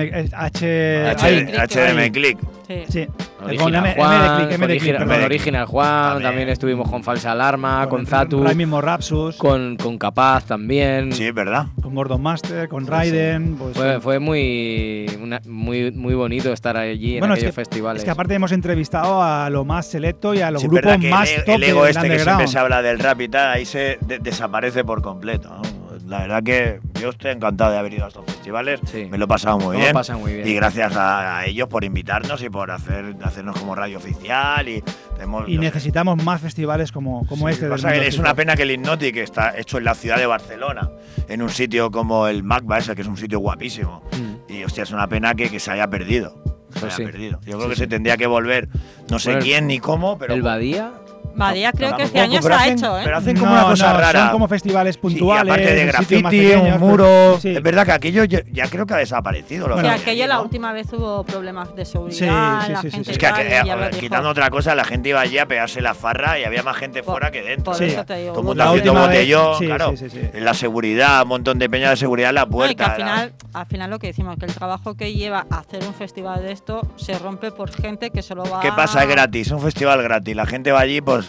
eh. 0.61 1.13
HDM 1.15 2.11
Click. 2.11 2.37
Sí. 2.69 2.83
Sí, 2.87 3.07
con 3.39 3.47
Original 3.47 3.85
M, 3.87 3.95
Juan, 3.95 4.13
M 4.13 4.27
de 4.29 4.37
click, 4.37 4.51
M 4.51 4.51
de 4.51 4.57
con 4.59 4.67
click, 4.67 4.81
Original- 4.99 5.07
con 5.07 5.23
Original 5.25 5.65
Juan, 5.65 5.89
También. 6.11 6.23
también. 6.29 6.49
estuvimos 6.49 6.87
con 6.87 7.03
Falsa 7.03 7.31
Alarma, 7.31 7.87
con, 7.89 7.99
Con 8.01 8.05
Zatu, 8.05 8.43
Ray 8.43 8.53
mismo 8.55 8.79
Rapsus, 8.79 9.37
con, 9.37 9.75
con 9.75 9.97
Capaz 9.97 10.45
también. 10.45 11.11
Sí, 11.11 11.25
es 11.25 11.33
verdad. 11.33 11.65
con 11.81 11.95
Gordon 11.95 12.21
Master, 12.21 12.69
con 12.69 12.85
Raiden. 12.85 13.55
pues, 13.57 13.75
Fue, 13.75 13.99
fue 13.99 14.19
muy, 14.19 15.07
una- 15.19 15.41
muy 15.47 15.91
muy 15.93 16.13
bonito 16.13 16.53
estar 16.53 16.77
allí 16.77 17.13
en 17.15 17.19
bueno, 17.21 17.33
es 17.33 17.39
aquellos 17.39 17.55
que, 17.55 17.61
festivales. 17.61 18.01
es 18.01 18.05
que 18.05 18.11
aparte 18.11 18.35
hemos 18.35 18.51
entrevistado 18.51 19.23
a 19.23 19.49
lo 19.49 19.65
más 19.65 19.87
selecto 19.87 20.35
y 20.35 20.41
a 20.41 20.51
los 20.51 20.61
Sí, 20.61 20.67
grupos 20.67 20.99
más 21.09 21.27
el, 21.31 21.43
top 21.45 21.55
el 21.55 21.63
ego 21.63 21.83
del 21.85 21.95
este 21.97 22.07
que 22.07 22.19
siempre 22.19 22.47
se 22.47 22.59
habla 22.59 22.83
del 22.83 22.99
rap 22.99 23.19
y 23.21 23.29
tal, 23.29 23.51
ahí 23.51 23.65
se 23.65 23.97
de- 24.01 24.19
desaparece 24.19 24.83
por 24.83 25.01
completo. 25.01 25.49
¿no? 25.49 25.78
La 26.09 26.19
verdad 26.21 26.41
que 26.41 26.79
yo 26.99 27.09
estoy 27.09 27.29
encantado 27.31 27.71
de 27.71 27.77
haber 27.77 27.93
ido 27.93 28.05
a 28.05 28.07
estos 28.07 28.25
festivales. 28.25 28.79
Sí. 28.91 29.05
Me 29.11 29.19
lo 29.19 29.25
he 29.25 29.27
pasado 29.27 29.59
muy 29.59 29.77
bien. 29.77 29.93
pasa 29.93 30.17
muy 30.17 30.33
bien. 30.33 30.47
Y 30.47 30.53
gracias 30.55 30.95
a, 30.95 31.37
a 31.37 31.45
ellos 31.45 31.67
por 31.67 31.83
invitarnos 31.83 32.41
y 32.41 32.49
por 32.49 32.71
hacer 32.71 33.15
hacernos 33.23 33.59
como 33.59 33.75
radio 33.75 33.99
oficial. 33.99 34.67
Y, 34.67 34.83
tenemos- 35.15 35.47
Y 35.47 35.55
no 35.57 35.61
sé. 35.61 35.67
necesitamos 35.67 36.23
más 36.23 36.41
festivales 36.41 36.91
como, 36.91 37.27
como 37.27 37.47
Sí, 37.47 37.53
este. 37.53 37.67
del 37.69 37.75
es 38.03 38.15
mundo 38.17 38.21
una 38.21 38.33
pena 38.35 38.55
que 38.55 38.63
el 38.63 38.71
Hypnotic 38.71 39.17
está 39.17 39.55
hecho 39.55 39.77
en 39.77 39.83
la 39.83 39.93
ciudad 39.93 40.17
de 40.17 40.25
Barcelona, 40.25 40.89
en 41.27 41.43
un 41.43 41.49
sitio 41.49 41.91
como 41.91 42.27
el 42.27 42.41
MACBA 42.41 42.79
ese, 42.79 42.95
que 42.95 43.03
es 43.03 43.07
un 43.07 43.15
sitio 43.17 43.37
guapísimo. 43.39 44.01
Mm. 44.13 44.51
Y 44.51 44.63
hostia, 44.63 44.81
es 44.83 44.91
una 44.91 45.07
pena 45.07 45.35
que, 45.35 45.51
que 45.51 45.59
se 45.59 45.69
haya 45.69 45.87
perdido. 45.91 46.41
Se 46.73 46.79
Pues 46.79 46.83
haya 46.85 46.95
sí. 46.95 47.03
perdido. 47.05 47.39
Yo 47.45 47.51
creo 47.57 47.61
Sí, 47.63 47.69
que 47.69 47.75
sí. 47.75 47.79
se 47.81 47.87
tendría 47.87 48.17
que 48.17 48.25
volver, 48.25 48.67
no 49.11 49.19
sé 49.19 49.29
Bueno, 49.31 49.45
quién 49.45 49.67
ni 49.67 49.77
cómo, 49.77 50.17
pero 50.17 50.33
el 50.33 50.41
Badía 50.41 50.91
Badía 51.39 51.71
creo 51.71 51.95
que 51.95 52.03
este 52.03 52.19
año 52.19 52.35
se 52.41 52.43
pero 52.43 52.55
ha 52.55 52.57
hacen- 52.59 52.77
hecho, 52.77 52.99
¿eh? 52.99 53.01
Pero 53.03 53.17
hacen 53.17 53.37
como 53.37 53.51
No, 53.53 53.59
una 53.59 53.63
cosa 53.69 53.93
no, 53.93 53.99
rara. 53.99 54.19
Son 54.21 54.29
como 54.31 54.47
festivales 54.47 54.95
Sí, 54.95 55.01
puntuales. 55.01 55.51
aparte 55.53 55.73
de 55.75 55.85
graffiti, 55.85 56.15
un 56.15 56.23
pequeños, 56.29 56.79
muro. 56.79 57.39
sí. 57.39 57.49
Es 57.55 57.63
verdad 57.63 57.85
que 57.85 57.91
aquello 57.93 58.23
ya, 58.25 58.41
ya 58.51 58.67
creo 58.67 58.85
que 58.85 58.93
ha 58.93 58.97
desaparecido. 58.97 59.67
lo 59.67 59.75
que 59.75 59.79
había 59.81 59.93
aquello 59.93 60.27
la 60.27 60.41
última 60.41 60.73
vez 60.73 60.91
hubo 60.93 61.23
problemas 61.23 61.75
de 61.75 61.85
seguridad, 61.85 62.17
Sí, 62.61 62.65
sí, 62.67 62.71
la 62.71 62.81
sí, 62.81 62.89
sí, 62.89 62.91
gente. 62.91 63.11
Es 63.11 63.17
que 63.17 63.27
lo 63.65 63.89
quitando 63.99 64.29
otra 64.29 64.49
cosa, 64.49 64.75
la 64.75 64.83
gente 64.83 65.09
iba 65.09 65.21
allí 65.21 65.37
a 65.37 65.45
pegarse 65.47 65.81
la 65.81 65.93
farra 65.93 66.37
y 66.39 66.43
había 66.43 66.63
más 66.63 66.77
gente 66.77 67.03
fuera 67.03 67.31
que 67.31 67.41
dentro. 67.41 67.71
por 67.73 67.81
eso 67.83 68.05
te 68.05 68.15
digo, 68.17 68.29
Todo 68.33 68.39
el 68.41 68.45
mundo 68.47 68.63
haciendo 68.63 68.93
botellón, 68.93 69.57
sí, 69.59 69.65
claro. 69.65 69.89
sí, 69.91 69.97
sí, 69.97 70.09
sí. 70.09 70.29
En 70.33 70.45
la 70.45 70.53
seguridad, 70.53 71.23
un 71.23 71.29
montón 71.29 71.57
de 71.59 71.69
peña 71.69 71.89
de 71.89 71.97
seguridad 71.97 72.29
en 72.29 72.35
la 72.35 72.45
No, 72.45 72.65
y 72.65 72.75
que 72.75 72.75
puerta. 72.75 72.85
al 72.85 72.95
final, 72.95 73.33
al 73.53 73.65
final 73.65 73.89
lo 73.89 73.99
que 73.99 74.07
decimos, 74.07 74.37
que 74.37 74.45
el 74.45 74.53
trabajo 74.53 74.95
que 74.95 75.13
lleva 75.13 75.45
a 75.49 75.59
hacer 75.59 75.83
un 75.85 75.93
festival 75.93 76.41
de 76.43 76.51
esto 76.51 76.81
se 76.97 77.17
rompe 77.19 77.51
por 77.51 77.71
gente 77.71 78.09
que 78.11 78.21
solo 78.21 78.43
va 78.43 78.59
¿Qué 78.59 78.71
pasa? 78.71 79.03
Es 79.03 79.09
gratis, 79.09 79.47
es 79.47 79.53
un 79.53 79.61
festival 79.61 80.01
gratis. 80.03 80.35
La 80.35 80.45
gente 80.45 80.71
va 80.71 80.79
allí, 80.81 81.01
pues 81.01 81.28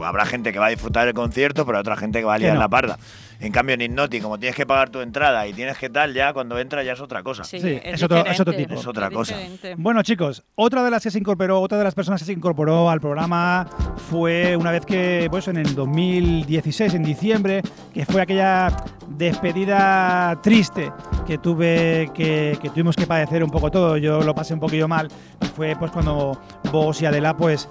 habrá 0.00 0.26
gente 0.26 0.52
que 0.52 0.58
va 0.58 0.66
a 0.66 0.70
disfrutar 0.70 1.06
del 1.06 1.14
concierto, 1.14 1.64
pero 1.66 1.78
otra 1.78 1.96
gente 1.96 2.18
que 2.20 2.24
va 2.24 2.34
a 2.34 2.38
liar 2.38 2.54
no. 2.54 2.60
la 2.60 2.68
parda. 2.68 2.98
En 3.40 3.50
cambio, 3.50 3.74
en 3.76 3.96
como 4.22 4.38
tienes 4.38 4.54
que 4.54 4.66
pagar 4.66 4.90
tu 4.90 5.00
entrada 5.00 5.48
y 5.48 5.52
tienes 5.52 5.76
que 5.76 5.90
tal, 5.90 6.14
ya 6.14 6.32
cuando 6.32 6.60
entras 6.60 6.86
ya 6.86 6.92
es 6.92 7.00
otra 7.00 7.24
cosa. 7.24 7.42
Sí, 7.42 7.58
Sí, 7.60 7.80
es, 7.82 7.94
es 7.94 8.02
otro- 8.04 8.18
es 8.18 8.22
diferente, 8.24 8.42
otro 8.42 8.54
tipo. 8.54 8.74
Es 8.80 8.86
otra 8.86 9.10
cosa. 9.10 9.36
Bueno, 9.76 10.02
chicos, 10.04 10.44
otra 10.54 10.84
de 10.84 10.90
las 10.92 11.02
que 11.02 11.10
se 11.10 11.18
incorporó, 11.18 11.60
otra 11.60 11.76
de 11.78 11.82
las 11.82 11.94
personas 11.94 12.20
que 12.20 12.26
se 12.26 12.32
incorporó 12.32 12.88
al 12.88 13.00
programa 13.00 13.66
fue 14.08 14.56
una 14.56 14.70
vez 14.70 14.86
que, 14.86 15.26
pues 15.28 15.48
en 15.48 15.56
el 15.56 15.74
2016, 15.74 16.94
en 16.94 17.02
diciembre, 17.02 17.62
que 17.92 18.06
fue 18.06 18.22
aquella 18.22 18.68
despedida 19.08 20.38
triste 20.40 20.92
que 21.26 21.38
tuve, 21.38 22.10
que, 22.14 22.56
que 22.62 22.70
tuvimos 22.70 22.94
que 22.94 23.06
padecer 23.08 23.42
un 23.42 23.50
poco 23.50 23.70
todo. 23.72 23.96
Yo 23.96 24.22
lo 24.22 24.34
pasé 24.36 24.54
un 24.54 24.60
poquillo 24.60 24.86
mal. 24.86 25.08
y 25.40 25.46
Fue 25.46 25.74
pues 25.76 25.90
cuando 25.90 26.40
vos 26.70 27.02
y 27.02 27.06
Adela, 27.06 27.36
pues 27.36 27.68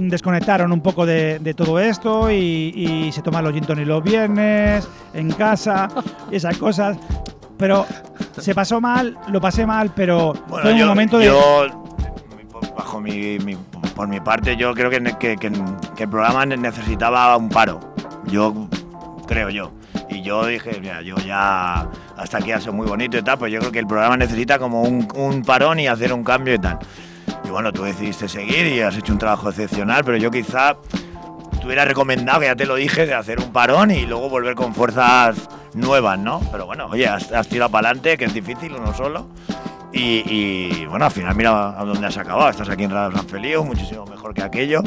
desconectaron 0.00 0.72
un 0.72 0.80
poco 0.80 1.06
de, 1.06 1.38
de 1.38 1.54
todo 1.54 1.78
esto 1.80 2.30
y, 2.30 2.72
y 3.06 3.12
se 3.12 3.22
toman 3.22 3.44
los 3.44 3.52
gin 3.52 3.64
tonic 3.64 3.86
los 3.86 4.02
viernes 4.02 4.88
en 5.12 5.30
casa 5.32 5.88
y 6.30 6.36
esas 6.36 6.56
cosas. 6.58 6.96
Pero 7.56 7.86
se 8.38 8.54
pasó 8.54 8.80
mal, 8.80 9.16
lo 9.28 9.40
pasé 9.40 9.64
mal, 9.64 9.92
pero 9.94 10.32
Bueno, 10.48 10.62
fue 10.62 10.72
un 10.72 10.78
yo, 10.78 10.86
momento 10.86 11.18
de. 11.18 11.26
yo, 11.26 11.66
bajo 12.76 13.00
mi, 13.00 13.38
mi- 13.38 13.56
por 13.94 14.08
mi 14.08 14.18
parte, 14.20 14.56
yo 14.56 14.74
creo 14.74 14.90
que, 14.90 15.00
que- 15.18 15.36
que- 15.36 15.52
que 15.96 16.02
el 16.02 16.08
programa 16.08 16.44
ne- 16.46 16.56
necesitaba 16.56 17.36
un 17.36 17.48
paro. 17.48 17.78
Yo 18.26 18.68
creo 19.26 19.50
yo. 19.50 19.70
Y 20.10 20.22
yo 20.22 20.44
dije, 20.46 20.78
mira, 20.80 21.00
yo 21.02 21.14
ya 21.18 21.88
hasta 22.16 22.38
aquí 22.38 22.50
ha 22.50 22.60
sido 22.60 22.72
muy 22.72 22.86
bonito 22.86 23.16
y 23.16 23.22
tal, 23.22 23.38
pues 23.38 23.52
yo 23.52 23.60
creo 23.60 23.70
que 23.72 23.78
el 23.78 23.86
programa 23.86 24.16
necesita 24.16 24.58
como 24.58 24.82
un, 24.82 25.06
un 25.14 25.42
parón 25.42 25.78
y 25.78 25.86
hacer 25.86 26.12
un 26.12 26.24
cambio 26.24 26.54
y 26.54 26.58
tal. 26.58 26.78
Bueno, 27.54 27.72
tú 27.72 27.84
decidiste 27.84 28.28
seguir 28.28 28.66
y 28.66 28.80
has 28.80 28.96
hecho 28.96 29.12
un 29.12 29.18
trabajo 29.20 29.48
excepcional, 29.48 30.02
pero 30.04 30.16
yo 30.16 30.28
quizá 30.28 30.76
te 31.60 31.64
hubiera 31.64 31.84
recomendado, 31.84 32.40
que 32.40 32.46
ya 32.46 32.56
te 32.56 32.66
lo 32.66 32.74
dije, 32.74 33.06
de 33.06 33.14
hacer 33.14 33.38
un 33.38 33.52
parón 33.52 33.92
y 33.92 34.06
luego 34.06 34.28
volver 34.28 34.56
con 34.56 34.74
fuerzas 34.74 35.36
nuevas, 35.72 36.18
¿no? 36.18 36.40
Pero 36.50 36.66
bueno, 36.66 36.86
oye, 36.86 37.06
has, 37.06 37.30
has 37.30 37.46
tirado 37.46 37.70
para 37.70 37.90
adelante, 37.90 38.18
que 38.18 38.24
es 38.24 38.34
difícil 38.34 38.74
uno 38.74 38.92
solo. 38.92 39.28
Y, 39.92 40.84
bueno, 40.86 41.04
al 41.04 41.12
final 41.12 41.36
mira 41.36 41.80
a 41.80 41.84
dónde 41.84 42.08
has 42.08 42.18
acabado. 42.18 42.50
Estás 42.50 42.68
aquí 42.70 42.82
en 42.82 42.90
Radio 42.90 43.16
San 43.16 43.28
Feliu, 43.28 43.62
muchísimo 43.62 44.04
mejor 44.04 44.34
que 44.34 44.42
aquello. 44.42 44.82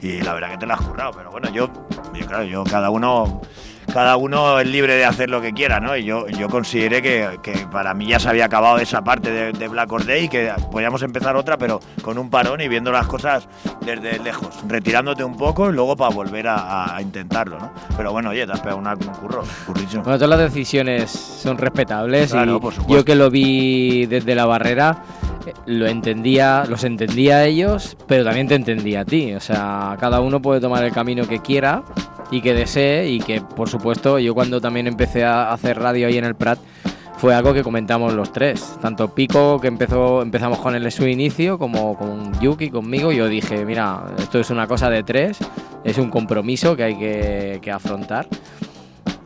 Y 0.00 0.22
la 0.22 0.32
verdad 0.32 0.52
que 0.52 0.56
te 0.56 0.66
la 0.66 0.72
has 0.72 0.80
currado. 0.80 1.12
Pero 1.14 1.30
bueno, 1.30 1.50
yo, 1.52 1.68
yo, 2.14 2.26
claro, 2.26 2.44
yo 2.44 2.64
cada 2.64 2.88
uno 2.88 3.42
cada 3.96 4.18
uno 4.18 4.60
es 4.60 4.66
libre 4.66 4.94
de 4.94 5.06
hacer 5.06 5.30
lo 5.30 5.40
que 5.40 5.54
quiera, 5.54 5.80
¿no? 5.80 5.96
Y 5.96 6.04
yo, 6.04 6.28
yo 6.28 6.50
consideré 6.50 7.00
que, 7.00 7.38
que 7.42 7.66
para 7.72 7.94
mí 7.94 8.04
ya 8.04 8.20
se 8.20 8.28
había 8.28 8.44
acabado 8.44 8.76
esa 8.76 9.02
parte 9.02 9.30
de, 9.30 9.52
de 9.52 9.68
Black 9.68 9.90
Or 9.90 10.04
Day 10.04 10.24
y 10.24 10.28
que 10.28 10.52
podíamos 10.70 11.00
empezar 11.00 11.34
otra, 11.34 11.56
pero 11.56 11.80
con 12.02 12.18
un 12.18 12.28
parón 12.28 12.60
y 12.60 12.68
viendo 12.68 12.92
las 12.92 13.06
cosas 13.06 13.48
desde 13.80 14.18
lejos, 14.18 14.50
retirándote 14.68 15.24
un 15.24 15.34
poco 15.34 15.70
y 15.70 15.72
luego 15.72 15.96
para 15.96 16.14
volver 16.14 16.46
a, 16.46 16.94
a 16.94 17.00
intentarlo, 17.00 17.58
¿no? 17.58 17.72
Pero 17.96 18.12
bueno, 18.12 18.28
oye, 18.28 18.44
te 18.44 18.52
has 18.52 18.60
pegado 18.60 18.76
una, 18.76 18.92
un 18.92 19.14
curro, 19.14 19.42
currísimo. 19.66 20.02
Bueno, 20.02 20.18
todas 20.18 20.28
las 20.28 20.52
decisiones 20.52 21.10
son 21.10 21.56
respetables 21.56 22.32
Claro, 22.32 22.56
y 22.56 22.60
por 22.60 22.86
yo 22.86 23.02
que 23.02 23.14
lo 23.14 23.30
vi 23.30 24.04
desde 24.04 24.34
la 24.34 24.44
barrera 24.44 24.98
lo 25.66 25.86
entendía, 25.86 26.64
los 26.68 26.84
entendía 26.84 27.36
a 27.36 27.44
ellos, 27.44 27.96
pero 28.06 28.24
también 28.24 28.48
te 28.48 28.54
entendía 28.54 29.00
a 29.00 29.04
ti. 29.04 29.34
O 29.34 29.40
sea, 29.40 29.96
cada 30.00 30.20
uno 30.20 30.40
puede 30.40 30.60
tomar 30.60 30.84
el 30.84 30.92
camino 30.92 31.26
que 31.26 31.40
quiera 31.40 31.82
y 32.30 32.40
que 32.40 32.54
desee 32.54 33.08
y 33.08 33.20
que, 33.20 33.40
por 33.40 33.68
supuesto, 33.68 34.18
yo 34.18 34.34
cuando 34.34 34.60
también 34.60 34.86
empecé 34.86 35.24
a 35.24 35.52
hacer 35.52 35.78
radio 35.78 36.06
ahí 36.06 36.18
en 36.18 36.24
el 36.24 36.34
Prat 36.34 36.58
fue 37.16 37.34
algo 37.34 37.54
que 37.54 37.62
comentamos 37.62 38.12
los 38.12 38.32
tres. 38.32 38.76
Tanto 38.80 39.14
Pico, 39.14 39.58
que 39.60 39.68
empezó, 39.68 40.22
empezamos 40.22 40.58
con 40.58 40.74
él 40.74 40.84
en 40.84 40.90
su 40.90 41.06
inicio, 41.06 41.58
como 41.58 41.96
con 41.96 42.38
Yuki, 42.40 42.70
conmigo. 42.70 43.10
Yo 43.10 43.28
dije, 43.28 43.64
mira, 43.64 44.02
esto 44.18 44.38
es 44.38 44.50
una 44.50 44.66
cosa 44.66 44.90
de 44.90 45.02
tres, 45.02 45.38
es 45.82 45.98
un 45.98 46.10
compromiso 46.10 46.76
que 46.76 46.84
hay 46.84 46.98
que, 46.98 47.58
que 47.62 47.70
afrontar. 47.70 48.28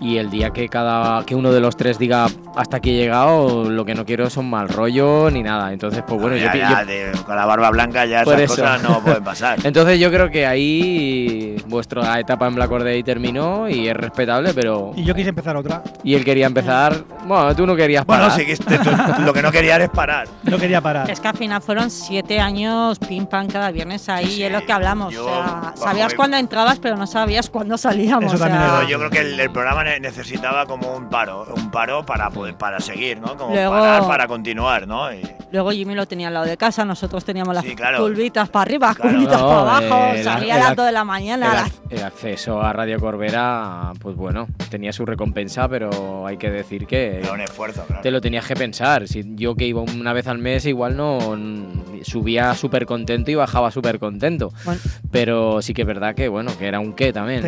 Y 0.00 0.16
el 0.16 0.30
día 0.30 0.48
que 0.50 0.68
cada 0.70 1.24
que 1.26 1.34
uno 1.34 1.52
de 1.52 1.60
los 1.60 1.76
tres 1.76 1.98
diga 1.98 2.26
hasta 2.56 2.78
aquí 2.78 2.90
he 2.90 2.94
llegado, 2.96 3.68
lo 3.70 3.84
que 3.84 3.94
no 3.94 4.06
quiero 4.06 4.30
son 4.30 4.48
mal 4.48 4.68
rollo 4.68 5.30
ni 5.30 5.42
nada. 5.42 5.72
Entonces, 5.74 6.02
pues 6.06 6.18
bueno, 6.20 6.36
ya, 6.38 6.52
yo, 6.54 6.58
ya, 6.58 6.80
yo- 6.80 6.86
de- 6.86 7.12
con 7.26 7.36
la 7.36 7.44
barba 7.44 7.70
blanca 7.70 8.06
ya 8.06 8.22
esas 8.22 8.40
eso. 8.40 8.54
cosas 8.56 8.82
no 8.82 9.00
pueden 9.02 9.22
pasar. 9.22 9.58
entonces 9.64 10.00
yo 10.00 10.10
creo 10.10 10.30
que 10.30 10.46
ahí 10.46 11.56
vuestra 11.66 12.18
etapa 12.18 12.46
en 12.46 12.54
Black 12.54 12.70
Or 12.70 12.82
Day 12.84 13.02
terminó 13.02 13.68
y 13.68 13.88
es 13.88 13.94
respetable, 13.96 14.54
pero 14.54 14.92
Y 14.96 15.04
yo 15.04 15.14
quise 15.14 15.28
empezar 15.30 15.56
otra. 15.56 15.82
y 16.02 16.14
él 16.14 16.24
quería 16.24 16.46
empezar, 16.46 17.04
bueno, 17.26 17.54
tú 17.54 17.66
no 17.66 17.76
querías 17.76 18.06
Bueno, 18.06 18.22
parar. 18.24 18.38
sí 18.38 18.46
que 18.46 18.52
este- 18.52 18.78
tú- 18.78 18.90
lo 19.24 19.32
que 19.32 19.42
no 19.42 19.52
quería 19.52 19.76
es 19.76 19.90
parar. 19.90 20.28
No 20.50 20.58
quería 20.58 20.80
parar. 20.80 21.08
Es 21.10 21.20
que 21.20 21.28
al 21.28 21.36
final 21.36 21.60
fueron 21.62 21.90
siete 21.90 22.40
años 22.40 22.98
pim 22.98 23.26
pam 23.26 23.46
cada 23.46 23.70
viernes 23.70 24.08
ahí, 24.08 24.26
Sí, 24.26 24.40
y 24.40 24.44
es 24.44 24.52
lo 24.52 24.64
que 24.64 24.72
hablamos. 24.72 25.12
yo, 25.14 25.24
o 25.26 25.28
sea, 25.28 25.44
bajo 25.62 25.76
sabías 25.76 26.14
cuándo 26.14 26.36
entrabas, 26.38 26.78
pero 26.80 26.96
no 26.96 27.06
sabías 27.06 27.48
cuándo 27.50 27.76
salíamos. 27.78 28.32
Eso 28.34 28.42
o 28.42 28.46
sea, 28.48 28.82
yo 28.88 28.98
creo 28.98 29.10
que 29.10 29.18
el, 29.20 29.38
el 29.38 29.50
programa 29.50 29.84
necesitaba 29.98 30.66
como 30.66 30.94
un 30.94 31.08
paro, 31.08 31.46
un 31.56 31.70
paro 31.70 32.04
para 32.06 32.30
poder 32.30 32.54
para 32.56 32.78
seguir, 32.80 33.18
¿no? 33.20 33.36
Como 33.36 33.54
Luego- 33.54 33.72
parar 33.72 34.06
para 34.06 34.26
continuar, 34.28 34.86
¿no? 34.86 35.12
Y- 35.12 35.22
Luego 35.52 35.72
Jimmy 35.72 35.94
lo 35.96 36.06
tenía 36.06 36.28
al 36.28 36.34
lado 36.34 36.46
de 36.46 36.56
casa, 36.56 36.84
nosotros 36.84 37.24
teníamos 37.24 37.52
las 37.54 37.64
Sí, 37.64 37.74
claro. 37.74 37.98
curvitas 37.98 38.48
para 38.50 38.62
arriba, 38.62 38.94
Claro. 38.94 39.10
curvitas 39.10 39.40
No, 39.40 39.48
para 39.48 39.60
abajo, 39.60 40.14
eh, 40.14 40.22
salía 40.22 40.54
el 40.56 40.60
a 40.60 40.64
las 40.64 40.72
ac- 40.72 40.76
2 40.76 40.86
de 40.86 40.92
la 40.92 41.04
mañana. 41.04 41.46
El, 41.90 41.96
las- 41.98 42.02
acceso 42.04 42.62
a 42.62 42.72
Radio 42.72 43.00
Corbera, 43.00 43.92
pues 44.00 44.14
bueno, 44.14 44.46
tenía 44.70 44.92
su 44.92 45.04
recompensa, 45.04 45.68
pero 45.68 46.24
hay 46.26 46.36
que 46.36 46.50
decir 46.50 46.86
que 46.86 47.18
era 47.18 47.32
un 47.32 47.40
esfuerzo, 47.40 47.82
claro. 47.86 48.02
te 48.02 48.10
lo 48.12 48.20
tenías 48.20 48.46
que 48.46 48.54
pensar. 48.54 49.08
Si 49.08 49.24
yo 49.34 49.56
que 49.56 49.64
iba 49.66 49.80
una 49.80 50.12
vez 50.12 50.28
al 50.28 50.38
mes, 50.38 50.66
igual 50.66 50.96
no 50.96 51.18
subía 52.02 52.54
súper 52.54 52.86
contento 52.86 53.30
y 53.30 53.34
bajaba 53.34 53.70
súper 53.70 53.98
contento. 53.98 54.52
Bueno. 54.64 54.80
Pero 55.10 55.62
sí 55.62 55.74
que 55.74 55.82
es 55.82 55.86
verdad 55.88 56.14
que, 56.14 56.28
bueno, 56.28 56.52
que 56.58 56.66
era 56.66 56.78
un 56.80 56.92
qué 56.92 57.12
también, 57.12 57.42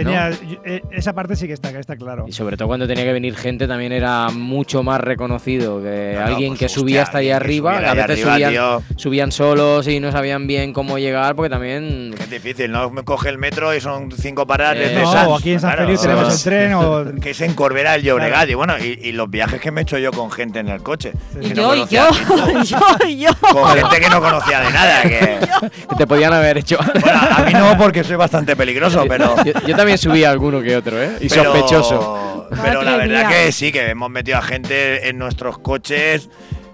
eh, 0.64 0.82
esa 0.90 1.12
parte 1.12 1.36
sí 1.36 1.46
que 1.46 1.52
está, 1.52 1.72
que 1.72 1.78
está 1.78 1.96
claro. 1.96 2.26
Y 2.32 2.34
sobre 2.34 2.56
todo 2.56 2.66
cuando 2.66 2.88
tenía 2.88 3.04
que 3.04 3.12
venir 3.12 3.36
gente 3.36 3.68
también 3.68 3.92
era 3.92 4.30
mucho 4.30 4.82
más 4.82 4.98
reconocido 5.02 5.82
que 5.82 6.12
No, 6.14 6.20
no, 6.20 6.26
alguien 6.28 6.48
pues, 6.52 6.60
que 6.60 6.64
hostia, 6.64 6.80
subía 6.80 7.02
hasta 7.02 7.20
que 7.20 7.30
arriba, 7.30 7.76
a 7.76 7.92
veces 7.92 8.24
arriba, 8.24 8.80
subían, 8.96 9.30
solos 9.30 9.86
y 9.86 10.00
no 10.00 10.10
sabían 10.10 10.46
bien 10.46 10.72
cómo 10.72 10.98
llegar, 10.98 11.36
porque 11.36 11.50
también 11.50 12.14
Es 12.18 12.30
difícil, 12.30 12.72
¿no? 12.72 12.88
Me 12.88 13.02
coge 13.02 13.28
el 13.28 13.36
metro 13.36 13.74
y 13.74 13.82
son 13.82 14.10
cinco 14.12 14.46
paradas 14.46 14.78
Eh, 14.78 14.80
desde 14.80 15.02
no, 15.02 15.36
aquí 15.36 15.52
en 15.52 15.60
San 15.60 15.72
Claro, 15.72 15.94
tenemos 15.94 16.34
el 16.34 16.42
tren 16.42 16.72
o... 16.72 17.04
Que 17.20 17.30
es 17.32 17.40
en 17.42 17.52
Corbera 17.52 17.96
el 17.96 18.02
Llobregat. 18.02 18.48
Y 18.48 18.54
bueno, 18.54 18.78
y, 18.78 18.98
y 19.02 19.12
los 19.12 19.28
viajes 19.28 19.60
que 19.60 19.70
me 19.70 19.82
he 19.82 19.82
hecho 19.82 19.98
yo 19.98 20.10
con 20.10 20.30
gente 20.30 20.58
en 20.58 20.68
el 20.68 20.82
coche. 20.82 21.12
Y 21.38 21.48
que 21.50 21.54
yo, 21.54 21.68
no 21.68 21.74
y 21.74 21.86
yo, 21.86 22.08
yo, 22.64 23.08
yo. 23.08 23.28
Con 23.40 23.68
gente 23.76 24.00
que 24.00 24.08
no 24.08 24.22
conocía 24.22 24.60
de 24.60 24.70
nada. 24.70 25.02
Que, 25.02 25.38
que 25.90 25.96
te 25.98 26.06
podían 26.06 26.32
haber 26.32 26.56
hecho. 26.56 26.78
bueno, 26.78 27.20
a 27.30 27.42
mí 27.42 27.52
no, 27.52 27.76
porque 27.76 28.02
soy 28.02 28.16
bastante 28.16 28.56
peligroso, 28.56 29.04
pero. 29.06 29.36
yo, 29.44 29.52
yo 29.66 29.76
también 29.76 29.98
subí 29.98 30.24
alguno 30.24 30.62
que 30.62 30.74
otro, 30.74 30.98
¿eh? 30.98 31.18
Y 31.20 31.28
pero- 31.28 31.52
sospechoso. 31.52 32.21
Pero 32.62 32.82
la 32.82 32.96
verdad 32.96 33.28
que 33.30 33.52
sí, 33.52 33.72
que 33.72 33.88
hemos 33.90 34.10
metido 34.10 34.38
a 34.38 34.42
gente 34.42 35.08
en 35.08 35.18
nuestros 35.18 35.58
coches. 35.58 36.28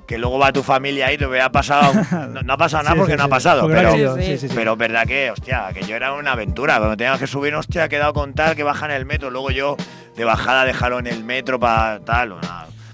Que 0.07 0.17
luego 0.17 0.39
va 0.39 0.53
tu 0.53 0.63
familia 0.63 1.09
ahí 1.09 1.17
y 1.17 1.19
te 1.19 1.27
hubiera 1.27 1.53
pasado. 1.53 1.93
No, 2.31 2.41
no 2.43 2.53
ha 2.55 2.57
pasado 2.57 2.83
nada 2.83 2.95
Sí, 2.95 2.99
porque 2.99 3.13
sí, 3.13 3.19
no 3.19 3.25
ha 3.25 3.29
pasado, 3.29 3.63
pero. 3.83 3.91
Pero 4.55 4.77
verdad 4.77 5.07
que, 5.07 5.31
hostia, 5.31 5.67
que 5.75 5.83
yo 5.83 5.97
era 5.97 6.15
una 6.15 6.33
aventura. 6.33 6.79
Cuando 6.79 6.97
teníamos 6.97 7.21
que 7.21 7.27
subir, 7.27 7.55
hostia, 7.55 7.85
he 7.85 7.89
quedado 7.91 8.15
con 8.15 8.33
tal 8.33 8.57
que 8.57 8.63
bajan 8.63 8.91
el 8.91 9.05
metro. 9.05 9.31
Luego 9.31 9.51
yo, 9.51 9.77
de 10.17 10.25
bajada, 10.25 10.65
dejarlo 10.65 10.99
en 10.99 11.09
el 11.09 11.25
metro 11.25 11.61
para 11.61 12.01
tal. 12.01 12.37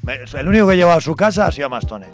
Me- 0.03 0.18
El 0.39 0.49
único 0.49 0.66
que 0.66 0.74
he 0.74 0.76
llevado 0.76 0.99
a 0.99 1.01
su 1.01 1.14
casa 1.14 1.47
ha 1.47 1.53
sido 1.53 1.66
a 1.66 1.70
Mastone. 1.70 2.07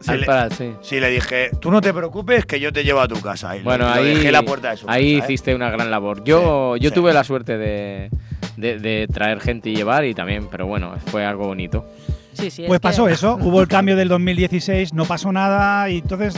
Sí, 0.00 0.12
le, 0.16 0.24
Prat, 0.24 0.52
sí. 0.54 0.72
sí, 0.80 0.98
le 0.98 1.10
dije, 1.10 1.50
tú 1.60 1.70
no 1.70 1.80
te 1.82 1.92
preocupes 1.92 2.46
que 2.46 2.58
yo 2.58 2.72
te 2.72 2.82
llevo 2.84 3.00
a 3.00 3.08
tu 3.08 3.20
casa. 3.20 3.56
Y 3.56 3.62
Bueno, 3.62 3.84
lo 3.86 3.92
ahí, 3.92 4.14
dejé 4.14 4.32
la 4.32 4.42
puerta 4.42 4.70
de 4.70 4.78
su 4.78 4.88
ahí 4.90 5.16
casa, 5.16 5.26
¿eh? 5.28 5.32
hiciste 5.32 5.54
una 5.54 5.70
gran 5.70 5.90
labor. 5.90 6.24
Yo, 6.24 6.74
Sí, 6.76 6.80
yo 6.84 6.88
sí. 6.88 6.94
tuve 6.94 7.12
la 7.12 7.22
suerte 7.22 7.58
de, 7.58 8.10
de- 8.56 8.78
de 8.78 9.06
traer 9.12 9.40
gente 9.40 9.68
y 9.70 9.76
llevar 9.76 10.04
y 10.06 10.14
también, 10.14 10.48
pero 10.50 10.66
bueno, 10.66 10.94
fue 11.06 11.24
algo 11.26 11.46
bonito. 11.46 11.84
Sí, 12.32 12.50
sí, 12.50 12.62
es 12.62 12.68
Pues 12.68 12.78
que- 12.80 12.82
pasó 12.82 13.08
eso, 13.08 13.36
hubo 13.42 13.60
el 13.60 13.68
cambio 13.68 13.94
del 13.96 14.08
2016, 14.08 14.94
no 14.94 15.04
pasó 15.04 15.30
nada 15.32 15.90
y 15.90 15.98
entonces 15.98 16.34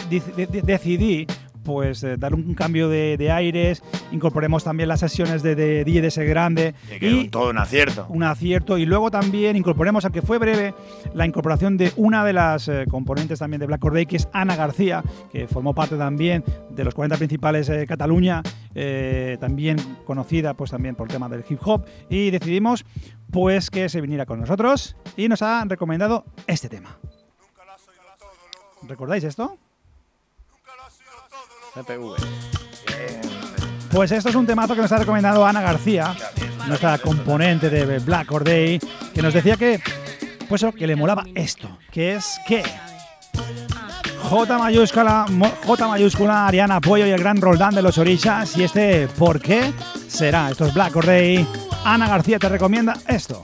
decidí 0.63 1.27
pues 1.63 2.03
eh, 2.05 2.17
dar 2.17 2.35
un 2.35 2.55
cambio 2.55 2.89
de, 2.89 3.17
de 3.17 3.31
aires, 3.31 3.83
incorporemos 4.11 4.65
también 4.65 4.89
las 4.89 5.01
sesiones 5.01 5.43
de, 5.43 5.55
de 5.55 5.85
DJ 5.85 6.01
de 6.03 6.09
ese 6.09 6.25
grande 6.25 6.75
Que 6.99 7.11
y 7.11 7.29
todo 7.29 7.51
un 7.51 7.59
acierto. 7.59 8.07
un 8.09 8.23
acierto 8.23 8.79
y 8.79 8.87
luego 8.87 9.11
también 9.11 9.57
incorporemos, 9.57 10.05
aunque 10.05 10.23
fue 10.23 10.39
breve, 10.39 10.75
la 11.15 11.27
incorporación 11.27 11.77
de 11.77 11.93
una 11.97 12.25
de 12.25 12.33
las 12.33 12.69
eh, 12.69 12.85
componentes 12.91 13.39
también 13.39 13.61
de 13.61 13.67
Black 13.67 13.85
Or 13.85 13.95
Day, 13.95 14.07
que 14.07 14.17
es 14.17 14.29
Ana 14.33 14.57
García, 14.57 15.03
que 15.31 15.47
formó 15.49 15.75
parte 15.75 15.97
también 15.97 16.45
de 16.71 16.85
los 16.85 16.95
40 16.95 17.17
principales 17.17 17.67
de 17.67 17.87
Cataluña, 17.87 18.43
eh, 18.75 19.37
también 19.41 19.77
conocida 20.05 20.55
pues 20.55 20.71
también 20.71 20.95
por 20.95 21.07
el 21.09 21.13
tema 21.13 21.29
del 21.29 21.45
hip 21.49 21.59
hop 21.65 21.85
y 22.09 22.31
decidimos 22.31 22.85
pues 23.31 23.71
que 23.71 23.89
se 23.89 24.01
viniera 24.01 24.27
con 24.27 24.41
nosotros 24.41 24.97
y 25.17 25.29
nos 25.29 25.43
ha 25.43 25.65
recomendado 25.67 26.25
este 26.47 26.69
tema. 26.69 26.99
¿Recordáis 28.89 29.25
esto? 29.25 29.59
Pues 33.91 34.13
esto 34.13 34.29
es 34.29 34.35
un 34.35 34.47
temazo 34.47 34.75
que 34.75 34.83
nos 34.83 34.93
ha 34.93 34.99
recomendado 34.99 35.45
Ana 35.47 35.61
García, 35.61 36.15
nuestra 36.67 36.99
componente 36.99 37.71
de 37.71 37.99
Black 37.99 38.31
Or 38.33 38.45
Day, 38.45 38.81
que 39.15 39.23
nos 39.23 39.35
decía 39.35 39.57
que, 39.57 39.81
pues 40.49 40.65
que 40.77 40.87
le 40.87 40.97
molaba 40.97 41.25
esto, 41.35 41.79
que 41.91 42.15
es 42.15 42.39
que 42.47 42.63
J 44.33 44.59
mayúscula, 44.59 45.27
J 45.67 45.89
mayúscula, 45.89 46.47
Ariana 46.47 46.81
Pollo 46.81 47.07
y 47.07 47.11
el 47.11 47.21
gran 47.21 47.41
Roldán 47.41 47.75
de 47.75 47.83
los 47.83 47.99
Orishas. 47.99 48.57
Y 48.57 48.65
este, 48.65 49.09
¿por 49.19 49.41
qué 49.41 49.73
será? 50.09 50.51
Esto 50.51 50.65
es 50.65 50.73
Black 50.73 50.97
Or 50.97 51.05
Day. 51.05 51.47
Ana 51.85 52.09
García 52.09 52.39
te 52.39 52.49
recomienda 52.49 52.95
esto. 53.09 53.43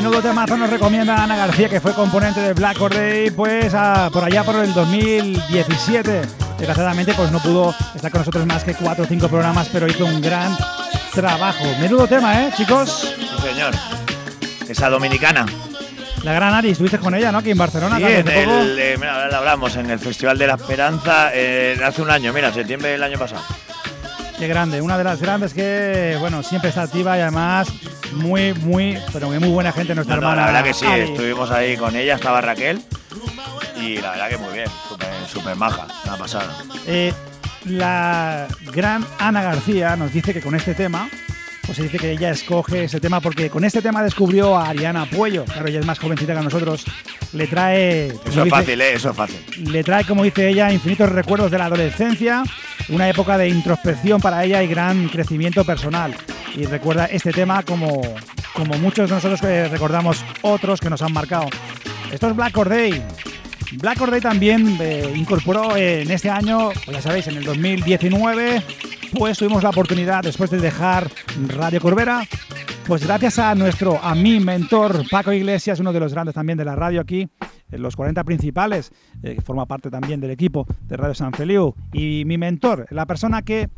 Menudo 0.00 0.22
temazo 0.22 0.56
nos 0.56 0.70
recomienda 0.70 1.22
Ana 1.22 1.36
García, 1.36 1.68
que 1.68 1.78
fue 1.78 1.92
componente 1.92 2.40
de 2.40 2.54
Black 2.54 2.80
Or 2.80 2.94
Day, 2.94 3.30
pues 3.30 3.74
a- 3.74 4.08
por 4.10 4.24
allá 4.24 4.42
por 4.44 4.56
el 4.56 4.72
2017. 4.72 6.22
Desgraciadamente, 6.56 7.12
pues 7.12 7.30
no 7.30 7.38
pudo 7.38 7.74
estar 7.94 8.10
con 8.10 8.22
nosotros 8.22 8.46
más 8.46 8.64
que 8.64 8.72
cuatro 8.72 9.04
o 9.04 9.06
cinco 9.06 9.28
programas, 9.28 9.68
pero 9.70 9.86
hizo 9.86 10.06
un 10.06 10.22
gran 10.22 10.56
trabajo. 11.12 11.64
Menudo 11.78 12.06
tema, 12.06 12.46
¿eh, 12.46 12.50
chicos? 12.56 13.14
Sí, 13.14 13.48
señor. 13.48 13.74
Esa 14.66 14.88
dominicana. 14.88 15.44
La 16.22 16.32
gran 16.32 16.54
Ari, 16.54 16.70
estuviste 16.70 16.98
con 16.98 17.14
ella, 17.14 17.30
¿no? 17.30 17.38
Aquí 17.38 17.50
en 17.50 17.58
Barcelona. 17.58 17.98
Sí, 17.98 18.04
en 18.04 18.24
poco. 18.24 18.38
el, 18.38 18.78
eh, 18.78 18.96
mira, 18.98 19.14
ahora 19.16 19.28
lo 19.28 19.36
hablamos, 19.36 19.76
en 19.76 19.90
el 19.90 19.98
Festival 19.98 20.38
de 20.38 20.46
la 20.46 20.54
Esperanza 20.54 21.28
eh, 21.34 21.78
hace 21.84 22.00
un 22.00 22.08
año, 22.10 22.32
mira, 22.32 22.50
septiembre 22.54 22.92
del 22.92 23.02
año 23.02 23.18
pasado. 23.18 23.42
Qué 24.38 24.48
grande, 24.48 24.80
una 24.80 24.96
de 24.96 25.04
las 25.04 25.20
grandes 25.20 25.52
que, 25.52 26.16
bueno, 26.20 26.42
siempre 26.42 26.70
está 26.70 26.82
activa 26.84 27.18
y 27.18 27.20
además 27.20 27.68
muy, 28.12 28.52
muy, 28.54 28.98
pero 29.12 29.28
muy, 29.28 29.38
muy 29.38 29.48
buena 29.50 29.72
gente 29.72 29.94
nuestra 29.94 30.16
No, 30.16 30.22
no, 30.22 30.28
hermana. 30.30 30.46
la 30.46 30.52
verdad 30.52 30.68
que 30.68 30.74
sí, 30.74 30.86
Ari. 30.86 31.02
estuvimos 31.02 31.50
ahí 31.50 31.76
con 31.76 31.94
ella, 31.96 32.14
estaba 32.14 32.40
Raquel 32.40 32.80
y 33.80 33.96
la 33.98 34.10
verdad 34.12 34.28
que 34.28 34.38
muy 34.38 34.52
bien, 34.54 34.66
súper 35.32 35.56
maja, 35.56 35.86
una 36.04 36.16
pasada. 36.16 36.56
Eh, 36.86 37.12
la 37.64 38.46
gran 38.72 39.04
Ana 39.18 39.42
García 39.42 39.96
nos 39.96 40.12
dice 40.12 40.32
que 40.32 40.40
con 40.40 40.54
este 40.54 40.74
tema, 40.74 41.08
pues 41.66 41.76
se 41.76 41.84
dice 41.84 41.98
que 41.98 42.10
ella 42.10 42.30
escoge 42.30 42.84
ese 42.84 43.00
tema 43.00 43.20
porque 43.20 43.48
con 43.50 43.64
este 43.64 43.80
tema 43.82 44.02
descubrió 44.02 44.56
a 44.56 44.68
Ariana 44.70 45.04
Puello. 45.06 45.44
Claro, 45.44 45.68
ella 45.68 45.80
es 45.80 45.86
más 45.86 45.98
jovencita 45.98 46.34
que 46.34 46.40
nosotros. 46.40 46.84
Le 47.32 47.46
trae. 47.46 48.06
Eso 48.08 48.18
es 48.26 48.34
dice- 48.34 48.50
fácil, 48.50 48.80
¿eh? 48.80 48.92
Eso 48.94 49.10
es 49.10 49.16
fácil. 49.16 49.38
le 49.70 49.84
trae, 49.84 50.04
como 50.04 50.24
dice 50.24 50.48
ella, 50.48 50.72
infinitos 50.72 51.08
recuerdos 51.10 51.50
de 51.50 51.58
la 51.58 51.66
adolescencia, 51.66 52.42
una 52.88 53.08
época 53.08 53.38
de 53.38 53.48
introspección 53.50 54.20
para 54.20 54.42
ella 54.44 54.62
y 54.62 54.66
gran 54.66 55.08
crecimiento 55.08 55.64
personal. 55.64 56.14
Y 56.56 56.64
recuerda 56.64 57.06
este 57.06 57.32
tema 57.32 57.62
como, 57.62 58.02
como 58.54 58.76
muchos 58.78 59.08
de 59.08 59.14
nosotros 59.14 59.40
recordamos 59.70 60.24
otros 60.42 60.80
que 60.80 60.90
nos 60.90 61.02
han 61.02 61.12
marcado. 61.12 61.48
Esto 62.12 62.28
es 62.28 62.36
Black 62.36 62.56
Or 62.56 62.68
Day. 62.68 63.02
Black 63.72 64.00
Or 64.00 64.10
Day 64.10 64.20
también 64.20 64.76
eh, 64.80 65.12
incorporó 65.14 65.76
eh, 65.76 66.02
en 66.02 66.10
este 66.10 66.28
año, 66.28 66.70
pues 66.84 66.96
ya 66.96 67.02
sabéis, 67.02 67.28
en 67.28 67.36
el 67.36 67.44
2019, 67.44 68.62
pues 69.16 69.38
tuvimos 69.38 69.62
la 69.62 69.70
oportunidad, 69.70 70.24
después 70.24 70.50
de 70.50 70.58
dejar 70.58 71.08
Radio 71.46 71.80
Corbera, 71.80 72.26
pues 72.86 73.06
gracias 73.06 73.38
a 73.38 73.54
nuestro, 73.54 74.02
a 74.02 74.16
mi 74.16 74.40
mentor 74.40 75.08
Paco 75.08 75.32
Iglesias, 75.32 75.78
uno 75.78 75.92
de 75.92 76.00
los 76.00 76.12
grandes 76.12 76.34
también 76.34 76.58
de 76.58 76.64
la 76.64 76.74
radio 76.74 77.00
aquí, 77.00 77.28
en 77.70 77.82
los 77.82 77.94
40 77.94 78.24
principales, 78.24 78.90
eh, 79.22 79.38
forma 79.40 79.66
parte 79.66 79.88
también 79.88 80.20
del 80.20 80.32
equipo 80.32 80.66
de 80.88 80.96
Radio 80.96 81.14
San 81.14 81.32
Feliu, 81.32 81.72
y 81.92 82.24
mi 82.26 82.38
mentor, 82.38 82.88
la 82.90 83.06
persona 83.06 83.42
que 83.42 83.70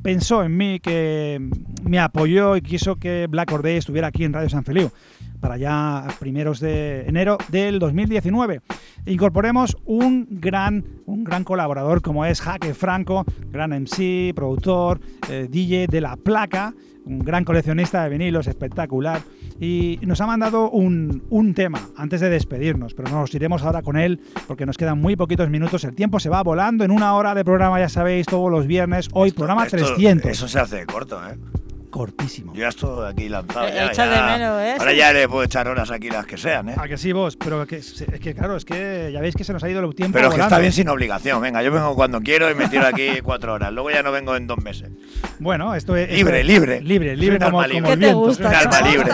pensó 0.00 0.42
en 0.42 0.56
mí, 0.56 0.80
que 0.80 1.40
me 1.82 1.98
apoyó 1.98 2.56
y 2.56 2.62
quiso 2.62 2.96
que 2.96 3.26
Black 3.28 3.52
Or 3.52 3.62
Day 3.62 3.76
estuviera 3.76 4.08
aquí 4.08 4.24
en 4.24 4.32
Radio 4.32 4.48
San 4.48 4.64
Feliu. 4.64 4.90
Para 5.42 5.58
ya 5.58 6.06
primeros 6.18 6.60
de 6.60 7.02
enero 7.06 7.36
del 7.50 7.78
2019. 7.78 8.60
Incorporemos 9.04 9.76
un 9.84 10.26
gran, 10.30 10.84
un 11.04 11.24
gran 11.24 11.44
colaborador 11.44 12.00
como 12.00 12.24
es 12.24 12.40
Jaque 12.40 12.72
Franco, 12.72 13.24
gran 13.50 13.72
MC, 13.72 14.32
productor, 14.34 15.00
eh, 15.28 15.48
DJ 15.50 15.88
de 15.88 16.00
la 16.00 16.16
placa, 16.16 16.72
un 17.04 17.18
gran 17.18 17.44
coleccionista 17.44 18.04
de 18.04 18.10
vinilos, 18.10 18.46
espectacular. 18.46 19.20
Y 19.60 19.98
nos 20.02 20.20
ha 20.20 20.26
mandado 20.26 20.70
un, 20.70 21.24
un 21.30 21.54
tema 21.54 21.80
antes 21.96 22.20
de 22.20 22.28
despedirnos, 22.30 22.94
pero 22.94 23.10
nos 23.10 23.34
iremos 23.34 23.62
ahora 23.64 23.82
con 23.82 23.96
él 23.96 24.20
porque 24.46 24.66
nos 24.66 24.76
quedan 24.78 25.00
muy 25.00 25.16
poquitos 25.16 25.50
minutos. 25.50 25.82
El 25.84 25.94
tiempo 25.96 26.20
se 26.20 26.28
va 26.28 26.42
volando 26.42 26.84
en 26.84 26.92
una 26.92 27.14
hora 27.14 27.34
de 27.34 27.44
programa, 27.44 27.80
ya 27.80 27.88
sabéis, 27.88 28.26
todos 28.26 28.50
los 28.50 28.66
viernes. 28.68 29.08
Hoy 29.12 29.32
programa 29.32 29.64
Esto- 29.66 29.76
300. 29.78 30.30
Eso 30.30 30.46
se 30.48 30.60
hace 30.60 30.86
corto, 30.86 31.20
¿eh? 31.28 31.36
Cortísimo. 31.92 32.54
Yo 32.54 32.62
ya 32.62 32.68
estoy 32.68 33.06
aquí 33.06 33.28
lanzado. 33.28 33.68
Eh, 33.68 33.72
ya, 33.74 33.86
echa 33.88 34.06
de 34.06 34.16
ya. 34.16 34.26
menos, 34.26 34.60
¿eh? 34.62 34.76
Ahora 34.78 34.92
ya 34.94 35.12
le 35.12 35.28
puedo 35.28 35.42
echar 35.44 35.68
horas 35.68 35.90
aquí 35.90 36.08
las 36.08 36.24
que 36.24 36.38
sean, 36.38 36.70
¿eh? 36.70 36.74
A 36.78 36.88
que 36.88 36.96
sí, 36.96 37.12
vos, 37.12 37.36
pero 37.36 37.66
que, 37.66 37.76
es 37.76 38.04
que 38.20 38.34
claro, 38.34 38.56
es 38.56 38.64
que 38.64 39.10
ya 39.12 39.20
veis 39.20 39.34
que 39.36 39.44
se 39.44 39.52
nos 39.52 39.62
ha 39.62 39.68
ido 39.68 39.80
el 39.84 39.94
tiempo 39.94 40.14
Pero 40.14 40.28
es 40.28 40.30
que 40.30 40.36
volando. 40.38 40.54
está 40.54 40.58
bien 40.58 40.72
sin 40.72 40.88
obligación. 40.88 41.42
Venga, 41.42 41.62
yo 41.62 41.70
vengo 41.70 41.94
cuando 41.94 42.22
quiero 42.22 42.50
y 42.50 42.54
me 42.54 42.66
tiro 42.68 42.86
aquí 42.86 43.20
cuatro 43.22 43.52
horas. 43.52 43.72
Luego 43.74 43.90
ya 43.90 44.02
no 44.02 44.10
vengo 44.10 44.34
en 44.36 44.46
dos 44.46 44.56
meses. 44.62 44.90
Bueno, 45.38 45.74
esto 45.74 45.94
es. 45.94 46.10
Libre, 46.10 46.40
esto- 46.40 46.52
libre. 46.52 46.80
Libre, 46.80 47.14
libre 47.16 47.36
un 47.36 47.42
como, 47.44 47.60
alma 47.60 47.74
como 47.74 47.74
libre. 47.74 47.92
el 47.92 47.98
¿Qué 48.00 48.00
te 48.00 48.06
viento. 48.06 48.20
gusta, 48.20 48.48
Un 48.48 48.54
alma 48.54 48.80
libre. 48.90 49.12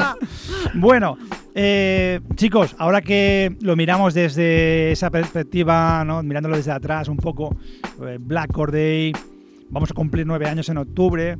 Bueno, 0.74 1.18
eh, 1.56 2.20
chicos, 2.36 2.76
ahora 2.78 3.00
que 3.02 3.56
lo 3.60 3.74
miramos 3.74 4.14
desde 4.14 4.92
esa 4.92 5.10
perspectiva, 5.10 6.04
¿no? 6.04 6.22
mirándolo 6.22 6.56
desde 6.56 6.70
atrás 6.70 7.08
un 7.08 7.16
poco, 7.16 7.56
eh, 8.06 8.18
Black 8.20 8.52
Corday, 8.52 9.12
vamos 9.68 9.90
a 9.90 9.94
cumplir 9.94 10.26
nueve 10.28 10.46
años 10.46 10.68
en 10.68 10.78
octubre. 10.78 11.36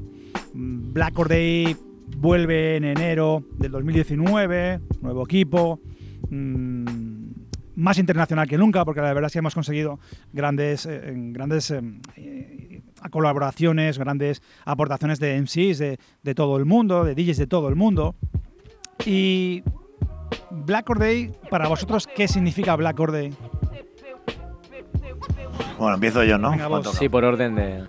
Black 0.54 1.14
Corday 1.14 1.76
vuelve 2.16 2.76
en 2.76 2.84
enero 2.84 3.44
del 3.58 3.72
2019, 3.72 4.80
nuevo 5.02 5.24
equipo. 5.24 5.80
mm, 6.30 7.08
más 7.78 7.96
internacional 7.98 8.48
que 8.48 8.58
nunca, 8.58 8.84
porque 8.84 9.00
la 9.00 9.14
verdad 9.14 9.28
es 9.28 9.32
que 9.32 9.38
hemos 9.38 9.54
conseguido 9.54 10.00
grandes, 10.32 10.84
eh, 10.84 11.12
grandes 11.14 11.70
eh, 11.70 11.80
eh, 12.16 12.82
colaboraciones, 13.10 13.98
grandes 13.98 14.42
aportaciones 14.64 15.20
de 15.20 15.40
MCs 15.40 15.78
de, 15.78 16.00
de 16.24 16.34
todo 16.34 16.56
el 16.56 16.64
mundo, 16.64 17.04
de 17.04 17.14
DJs 17.14 17.36
de 17.36 17.46
todo 17.46 17.68
el 17.68 17.76
mundo. 17.76 18.16
Y 19.06 19.62
Black 20.50 20.90
Or 20.90 20.98
Day, 20.98 21.30
para 21.50 21.68
vosotros, 21.68 22.08
¿qué 22.16 22.26
significa 22.26 22.74
Black 22.74 22.98
Or 22.98 23.12
Day? 23.12 23.32
Bueno, 25.78 25.94
empiezo 25.94 26.24
yo, 26.24 26.38
¿no? 26.38 26.50
Venga. 26.50 26.82
Sí, 26.92 27.08
por 27.08 27.24
orden 27.24 27.54
de. 27.54 27.84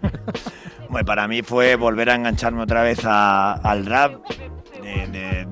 Bueno, 0.90 1.06
para 1.06 1.28
mí 1.28 1.42
fue 1.44 1.76
volver 1.76 2.10
a 2.10 2.16
engancharme 2.16 2.62
otra 2.64 2.82
vez 2.84 3.00
al 3.06 3.86
rap 3.86 4.16
de- 4.82 5.48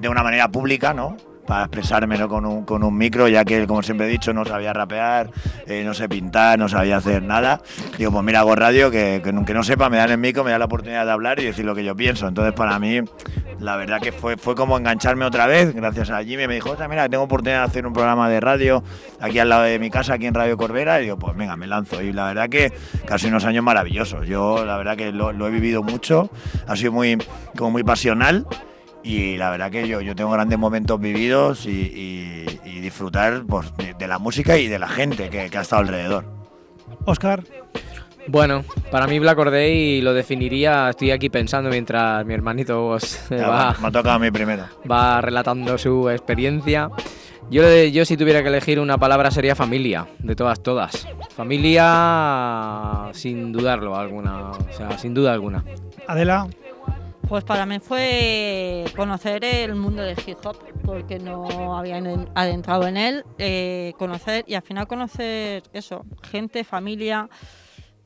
de 0.00 0.08
una 0.08 0.22
manera 0.22 0.48
pública, 0.48 0.94
¿no? 0.94 1.16
Para 1.48 1.62
expresarme 1.62 2.18
¿no? 2.18 2.28
con, 2.28 2.44
un, 2.44 2.64
con 2.66 2.84
un 2.84 2.96
micro, 2.96 3.26
ya 3.26 3.42
que, 3.42 3.66
como 3.66 3.82
siempre 3.82 4.06
he 4.06 4.10
dicho, 4.10 4.34
no 4.34 4.44
sabía 4.44 4.74
rapear, 4.74 5.30
eh, 5.66 5.82
no 5.82 5.94
sé 5.94 6.06
pintar, 6.06 6.58
no 6.58 6.68
sabía 6.68 6.98
hacer 6.98 7.22
nada. 7.22 7.62
Digo, 7.96 8.12
pues 8.12 8.22
mira, 8.22 8.40
hago 8.40 8.54
radio, 8.54 8.90
que, 8.90 9.22
que, 9.24 9.32
no 9.32 9.62
sepa, 9.62 9.88
me 9.88 9.96
dan 9.96 10.10
el 10.10 10.18
micro, 10.18 10.44
me 10.44 10.50
da 10.50 10.58
la 10.58 10.66
oportunidad 10.66 11.06
de 11.06 11.10
hablar 11.10 11.40
y 11.40 11.46
decir 11.46 11.64
lo 11.64 11.74
que 11.74 11.82
yo 11.84 11.96
pienso. 11.96 12.28
Entonces, 12.28 12.52
para 12.52 12.78
mí, 12.78 13.00
la 13.60 13.76
verdad 13.76 13.98
que 13.98 14.12
fue, 14.12 14.36
fue 14.36 14.54
como 14.54 14.76
engancharme 14.76 15.24
otra 15.24 15.46
vez, 15.46 15.74
gracias 15.74 16.10
a 16.10 16.22
Jimmy. 16.22 16.46
Me 16.46 16.54
dijo, 16.56 16.70
"Ostras, 16.70 16.88
mira, 16.88 17.08
tengo 17.08 17.24
oportunidad 17.24 17.60
de 17.60 17.64
hacer 17.64 17.86
un 17.86 17.94
programa 17.94 18.28
de 18.28 18.40
radio 18.40 18.84
aquí 19.18 19.38
al 19.38 19.48
lado 19.48 19.62
de 19.62 19.78
mi 19.78 19.88
casa, 19.88 20.14
aquí 20.14 20.26
en 20.26 20.34
Radio 20.34 20.58
Corbera. 20.58 21.00
Y 21.00 21.04
digo, 21.04 21.18
pues 21.18 21.34
venga, 21.34 21.56
me 21.56 21.66
lanzo. 21.66 22.02
Y 22.02 22.12
la 22.12 22.26
verdad 22.26 22.50
que 22.50 22.72
casi 23.06 23.28
unos 23.28 23.46
años 23.46 23.64
maravillosos. 23.64 24.26
Yo, 24.26 24.66
la 24.66 24.76
verdad 24.76 24.98
que 24.98 25.12
lo, 25.12 25.32
lo 25.32 25.48
he 25.48 25.50
vivido 25.50 25.82
mucho, 25.82 26.30
ha 26.66 26.76
sido 26.76 26.92
muy, 26.92 27.16
como 27.56 27.70
muy 27.70 27.84
pasional. 27.84 28.46
Y 29.02 29.36
la 29.36 29.50
verdad 29.50 29.70
que 29.70 29.86
yo, 29.88 30.00
yo 30.00 30.14
tengo 30.14 30.30
grandes 30.30 30.58
momentos 30.58 31.00
vividos 31.00 31.66
y, 31.66 31.70
y- 31.70 32.60
y 32.64 32.80
disfrutar 32.80 33.42
pues, 33.48 33.74
de, 33.76 33.94
de 33.94 34.06
la 34.08 34.18
música 34.18 34.58
y 34.58 34.66
de 34.68 34.78
la 34.78 34.88
gente 34.88 35.30
que, 35.30 35.48
que 35.50 35.58
ha 35.58 35.62
estado 35.62 35.82
alrededor. 35.82 36.24
Oscar. 37.06 37.42
Bueno, 38.26 38.62
para 38.90 39.06
mí 39.06 39.18
Black 39.18 39.38
Day 39.50 40.02
lo 40.02 40.12
definiría, 40.12 40.90
estoy 40.90 41.12
aquí 41.12 41.30
pensando 41.30 41.70
mientras 41.70 42.26
mi 42.26 42.34
hermanito 42.34 42.88
pues, 42.90 43.26
Ya, 43.30 43.48
va, 43.48 43.76
Me 43.80 43.88
ha 43.88 43.90
tocado 43.90 44.16
a 44.16 44.18
mí 44.18 44.30
primero. 44.30 44.64
va 44.90 45.20
relatando 45.22 45.78
su 45.78 46.10
experiencia. 46.10 46.90
Yo, 47.50 47.62
yo 47.84 48.04
si 48.04 48.18
tuviera 48.18 48.42
que 48.42 48.48
elegir 48.48 48.78
una 48.80 48.98
palabra 48.98 49.30
sería 49.30 49.54
familia, 49.54 50.06
de 50.18 50.36
todas, 50.36 50.62
todas. 50.62 51.08
Familia 51.34 53.08
sin 53.12 53.52
dudarlo 53.52 53.96
alguna, 53.96 54.50
o 54.50 54.72
sea, 54.76 54.98
sin 54.98 55.14
duda 55.14 55.32
alguna. 55.32 55.64
Adela. 56.06 56.46
Pues 57.28 57.44
para 57.44 57.66
mí 57.66 57.78
fue 57.78 58.86
conocer 58.96 59.44
el 59.44 59.74
mundo 59.74 60.02
del 60.02 60.16
hip 60.26 60.38
hop, 60.46 60.56
porque 60.82 61.18
no 61.18 61.76
había 61.76 61.98
en- 61.98 62.26
adentrado 62.34 62.86
en 62.86 62.96
él, 62.96 63.24
eh, 63.36 63.92
conocer 63.98 64.44
y 64.48 64.54
al 64.54 64.62
final 64.62 64.86
conocer 64.86 65.62
eso, 65.74 66.06
gente, 66.30 66.64
familia 66.64 67.28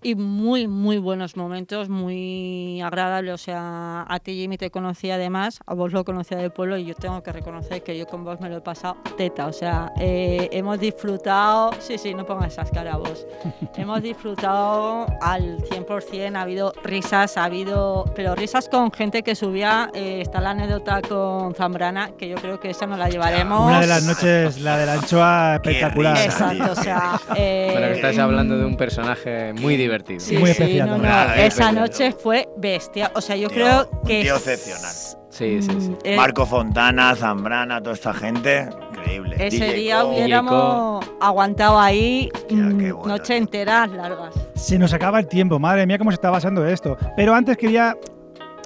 y 0.02 0.14
muy, 0.14 0.66
muy 0.68 0.98
buenos 0.98 1.36
momentos, 1.36 1.88
muy 1.88 2.80
agradables. 2.80 3.34
O 3.34 3.38
sea, 3.38 4.04
a 4.08 4.18
ti 4.20 4.34
Jimmy 4.34 4.56
te 4.58 4.70
conocí 4.70 5.10
además, 5.10 5.60
a 5.66 5.74
vos 5.74 5.92
lo 5.92 6.04
conocía 6.04 6.36
del 6.38 6.50
pueblo 6.50 6.76
y 6.76 6.84
yo 6.84 6.94
tengo 6.94 7.22
que 7.22 7.32
reconocer 7.32 7.82
que 7.82 7.96
yo 7.96 8.06
con 8.06 8.24
vos 8.24 8.40
me 8.40 8.48
lo 8.48 8.56
he 8.58 8.60
pasado 8.60 8.96
teta. 9.16 9.46
O 9.46 9.52
sea, 9.52 9.92
eh, 10.00 10.48
hemos 10.52 10.80
disfrutado, 10.80 11.70
sí, 11.78 11.98
sí, 11.98 12.14
no 12.14 12.26
pongas 12.26 12.52
esas 12.52 12.70
caras 12.70 12.98
vos. 12.98 13.26
hemos 13.76 14.02
disfrutado 14.02 15.06
al 15.20 15.58
100%, 15.58 16.34
ha 16.36 16.40
habido 16.42 16.72
risas, 16.82 17.36
ha 17.36 17.44
habido, 17.44 18.04
pero 18.16 18.34
risas 18.34 18.68
con 18.68 18.90
gente 18.92 19.22
que 19.22 19.34
subía. 19.34 19.88
eh, 19.94 20.20
está 20.20 20.40
la 20.40 20.50
anécdota 20.50 21.00
con 21.02 21.54
Zambrana, 21.54 22.10
que 22.18 22.28
yo 22.28 22.36
creo 22.36 22.58
que 22.58 22.70
esa 22.70 22.86
nos 22.86 22.98
la 22.98 23.08
llevaremos. 23.08 23.66
Una 23.68 23.80
de 23.80 23.86
las 23.86 24.02
noches, 24.04 24.60
la 24.60 24.76
de 24.78 24.86
la 24.86 24.94
anchoa, 24.94 25.54
espectacular. 25.56 26.16
Exacto, 26.18 26.72
o 26.72 26.74
sea. 26.76 27.20
eh, 27.36 27.68
Bueno, 27.72 27.86
que 27.88 27.94
estáis 27.94 28.18
hablando 28.18 28.58
de 28.58 28.64
un 28.64 28.76
personaje 28.76 29.52
muy 29.52 29.76
divertido. 29.76 29.91
Sí, 30.18 30.36
sí, 30.54 30.78
no, 30.78 30.98
no, 30.98 31.34
Esa 31.34 31.72
noche 31.72 32.12
fue 32.12 32.48
bestia. 32.56 33.10
O 33.14 33.20
sea, 33.20 33.36
yo 33.36 33.48
Tío, 33.48 33.56
creo 33.88 34.02
que. 34.06 34.22
tío 34.22 34.36
excepcional. 34.36 34.92
Sí, 35.30 35.62
sí, 35.62 35.80
sí. 35.80 35.96
eh, 36.04 36.14
Marco 36.16 36.44
Fontana, 36.44 37.14
Zambrana, 37.16 37.80
toda 37.82 37.94
esta 37.94 38.12
gente, 38.12 38.68
increíble. 38.90 39.36
Ese 39.38 39.56
DJ 39.64 39.74
día 39.74 40.04
hubiéramos 40.04 41.04
aguantado 41.20 41.80
ahí 41.80 42.28
mm, 42.50 43.06
noche 43.08 43.36
enteras 43.38 43.90
largas. 43.92 44.34
Se 44.54 44.78
nos 44.78 44.92
acaba 44.92 45.18
el 45.20 45.26
tiempo, 45.28 45.58
madre 45.58 45.86
mía, 45.86 45.96
cómo 45.96 46.10
se 46.10 46.16
está 46.16 46.30
pasando 46.30 46.66
esto. 46.66 46.98
Pero 47.16 47.34
antes 47.34 47.56
quería 47.56 47.96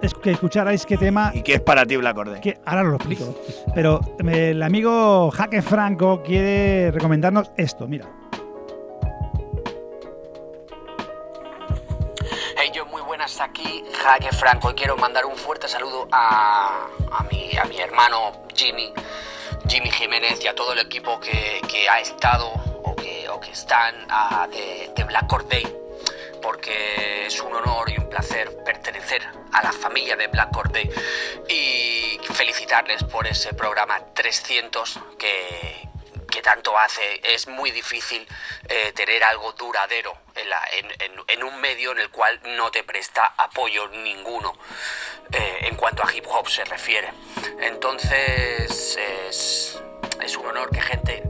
es- 0.03 0.13
que 0.15 0.33
escucharais 0.33 0.85
qué 0.85 0.97
tema. 0.97 1.31
¿Y 1.35 1.43
qué 1.43 1.55
es 1.55 1.61
para 1.61 1.87
ti 1.87 1.97
Black 1.97 2.17
Or 2.19 2.31
Day? 2.33 2.41
que 2.41 2.59
ahora 2.65 2.83
os 2.83 2.89
lo 2.89 2.97
explico. 2.97 3.35
Pero 3.73 4.01
eh, 4.29 4.51
el 4.51 4.63
amigo 4.63 5.31
Jaque 5.31 5.63
Franco 5.63 6.21
quiere 6.25 6.91
recomendarnos 6.91 7.53
esto, 7.57 7.87
mira. 7.87 8.07
Buenas 13.27 13.41
aquí, 13.41 13.85
Jaque 13.93 14.31
Franco, 14.31 14.71
y 14.71 14.75
quiero 14.75 14.97
mandar 14.97 15.27
un 15.27 15.37
fuerte 15.37 15.67
saludo 15.67 16.07
a, 16.13 16.87
a, 17.11 17.25
mi, 17.25 17.57
a 17.57 17.65
mi 17.65 17.81
hermano 17.81 18.45
Jimmy, 18.55 18.93
Jimmy 19.69 19.91
Jiménez 19.91 20.39
y 20.45 20.47
a 20.47 20.55
todo 20.55 20.73
el 20.73 20.79
equipo 20.79 21.19
que, 21.19 21.61
que 21.69 21.89
ha 21.89 21.99
estado 22.01 22.47
o 22.85 22.95
que, 22.95 23.29
o 23.29 23.41
que 23.41 23.51
están 23.51 24.07
de, 24.53 24.93
de 24.95 25.05
Black 25.05 25.33
Or 25.33 25.49
Day, 25.49 25.67
porque 26.41 27.27
es 27.27 27.41
un 27.41 27.53
honor 27.53 27.91
y 27.91 27.99
un 27.99 28.09
placer 28.09 28.63
pertenecer 28.65 29.23
a 29.53 29.63
la 29.63 29.73
familia 29.73 30.15
de 30.15 30.29
Black 30.29 30.57
Or 30.57 30.71
Day 30.71 30.89
y 31.49 32.21
felicitarles 32.33 33.03
por 33.03 33.27
ese 33.27 33.55
programa 33.55 33.99
300 34.15 35.01
que, 35.19 35.89
que 36.37 36.43
tanto 36.43 36.79
hace. 36.79 37.23
Es 37.25 37.49
muy 37.49 37.71
difícil 37.71 38.29
eh, 38.69 38.93
tener 38.93 39.25
algo 39.25 39.53
duradero 39.53 40.19
en, 40.35 41.43
un 41.43 41.61
medio 41.63 41.93
en 41.93 41.99
el 41.99 42.11
cual 42.11 42.39
no 42.59 42.71
te 42.71 42.85
presta 42.85 43.33
apoyo 43.39 43.89
ninguno 43.89 44.53
eh, 45.33 45.59
en 45.63 45.77
cuanto 45.77 46.03
a 46.03 46.13
hip 46.13 46.27
hop 46.29 46.47
se 46.49 46.63
refiere. 46.67 47.11
Entonces 47.61 48.99
es, 48.99 49.81
es 50.23 50.37
un 50.37 50.47
honor 50.47 50.69
que 50.71 50.83
gente 50.83 51.23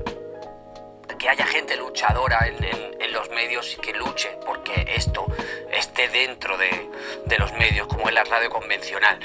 que 1.18 1.28
haya 1.28 1.46
gente 1.46 1.76
luchadora 1.76 2.46
en, 2.46 3.12
los 3.12 3.30
medios 3.30 3.72
y 3.72 3.76
que 3.76 3.94
luche 3.94 4.36
porque 4.44 4.92
esto 4.94 5.24
esté 5.70 6.08
dentro 6.08 6.58
de, 6.58 6.90
los 7.38 7.52
medios 7.52 7.86
como 7.86 8.08
en 8.08 8.14
la 8.14 8.24
radio 8.24 8.50
convencional. 8.50 9.18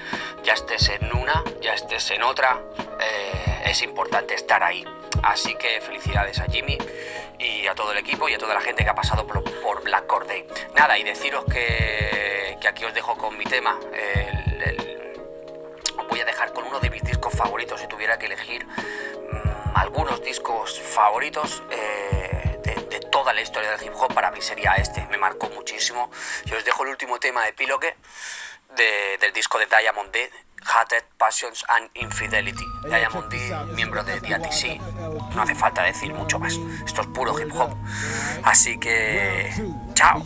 Ya 0.43 0.53
estés 0.53 0.87
en 0.89 1.13
una, 1.13 1.43
ya 1.59 1.73
estés 1.73 2.11
en 2.11 2.23
otra, 2.23 2.61
eh, 3.01 3.63
es 3.65 3.81
importante 3.81 4.35
estar 4.35 4.63
ahí. 4.63 4.85
Así 5.23 5.55
que 5.55 5.81
felicidades 5.81 6.39
a 6.39 6.45
Jimmy 6.45 6.77
y 7.39 7.67
a 7.67 7.75
todo 7.75 7.91
el 7.91 7.97
equipo 7.99 8.27
y 8.29 8.33
a 8.33 8.37
toda 8.37 8.53
la 8.53 8.61
gente 8.61 8.83
que 8.83 8.89
ha 8.89 8.95
pasado 8.95 9.25
por, 9.27 9.83
Black 9.83 10.05
Cord 10.07 10.27
Day. 10.27 10.45
Nada, 10.75 10.97
y 10.97 11.03
deciros 11.03 11.45
que, 11.45 12.57
que 12.61 12.67
aquí 12.67 12.85
os 12.85 12.93
dejo 12.93 13.17
con 13.17 13.37
mi 13.37 13.43
tema. 13.45 13.77
os 15.97 16.07
voy 16.07 16.19
a 16.21 16.25
dejar 16.25 16.53
con 16.53 16.63
uno 16.65 16.79
de 16.79 16.89
mis 16.89 17.03
discos 17.03 17.33
favoritos 17.33 17.79
si 17.81 17.87
tuviera 17.87 18.17
que 18.17 18.25
elegir 18.27 18.65
mm, 18.65 19.75
algunos 19.75 20.21
discos 20.23 20.79
favoritos 20.79 21.61
eh, 21.71 22.59
de, 22.63 22.99
toda 23.11 23.33
la 23.33 23.41
historia 23.41 23.71
del 23.71 23.83
hip 23.85 23.93
hop 23.95 24.13
para 24.13 24.31
mí 24.31 24.41
sería 24.41 24.73
este 24.75 25.05
me 25.07 25.17
marcó 25.17 25.49
muchísimo 25.49 26.09
y 26.45 26.53
os 26.53 26.63
dejo 26.63 26.83
el 26.83 26.89
último 26.89 27.19
tema 27.19 27.43
de 27.43 27.49
Epílogue 27.49 27.95
de- 28.75 29.17
del 29.19 29.33
disco 29.33 29.57
de 29.59 29.65
Diamond 29.65 30.11
D 30.11 30.29
Hated, 30.63 31.03
Passions 31.17 31.63
and 31.69 31.89
Infidelity. 31.95 32.65
Diamond 32.83 33.29
D, 33.29 33.37
miembro 33.75 34.03
de 34.03 34.19
DATC. 34.19 34.79
No 35.35 35.41
hace 35.41 35.55
falta 35.55 35.83
decir 35.83 36.13
mucho 36.13 36.39
más. 36.39 36.59
Esto 36.85 37.01
es 37.01 37.07
puro 37.07 37.37
hip 37.39 37.51
hop. 37.53 37.75
Así 38.43 38.77
que. 38.77 39.49
¡Chao! 39.93 40.23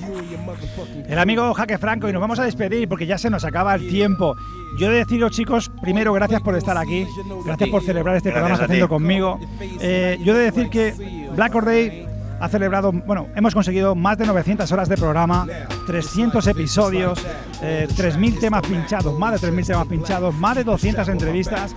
El 1.07 1.17
amigo 1.19 1.53
Jaque 1.53 1.77
Franco 1.77 2.07
y 2.09 2.13
nos 2.13 2.21
vamos 2.21 2.39
a 2.39 2.43
despedir 2.43 2.87
porque 2.87 3.05
ya 3.05 3.17
se 3.17 3.29
nos 3.29 3.43
acaba 3.45 3.75
el 3.75 3.87
tiempo. 3.89 4.35
Yo 4.77 4.87
he 4.87 4.91
de 4.91 4.97
deciros, 4.99 5.31
chicos, 5.31 5.71
primero, 5.81 6.11
gracias 6.13 6.41
por 6.41 6.55
estar 6.55 6.77
aquí. 6.77 7.07
Gracias 7.45 7.69
por 7.69 7.81
celebrar 7.81 8.17
este 8.17 8.29
Gracias 8.29 8.41
programa 8.49 8.57
ti. 8.57 8.63
haciendo 8.73 8.89
conmigo. 8.89 9.39
Eh, 9.79 10.17
yo 10.21 10.35
he 10.35 10.37
de 10.37 10.51
decir 10.51 10.69
que 10.69 11.29
Black 11.31 11.55
Or 11.55 11.65
Day 11.65 12.07
ha 12.39 12.49
celebrado, 12.49 12.91
bueno, 12.91 13.27
hemos 13.35 13.53
conseguido 13.53 13.95
más 13.95 14.17
de 14.17 14.25
900 14.25 14.71
horas 14.71 14.89
de 14.89 14.97
programa, 14.97 15.47
300 15.87 16.45
episodios, 16.47 17.25
eh, 17.61 17.87
3.000 17.95 18.39
temas 18.39 18.61
pinchados, 18.67 19.17
más 19.17 19.39
de 19.39 19.47
3.000 19.51 19.65
temas 19.67 19.87
pinchados, 19.87 20.35
más 20.35 20.55
de 20.57 20.63
200 20.63 21.07
entrevistas, 21.07 21.75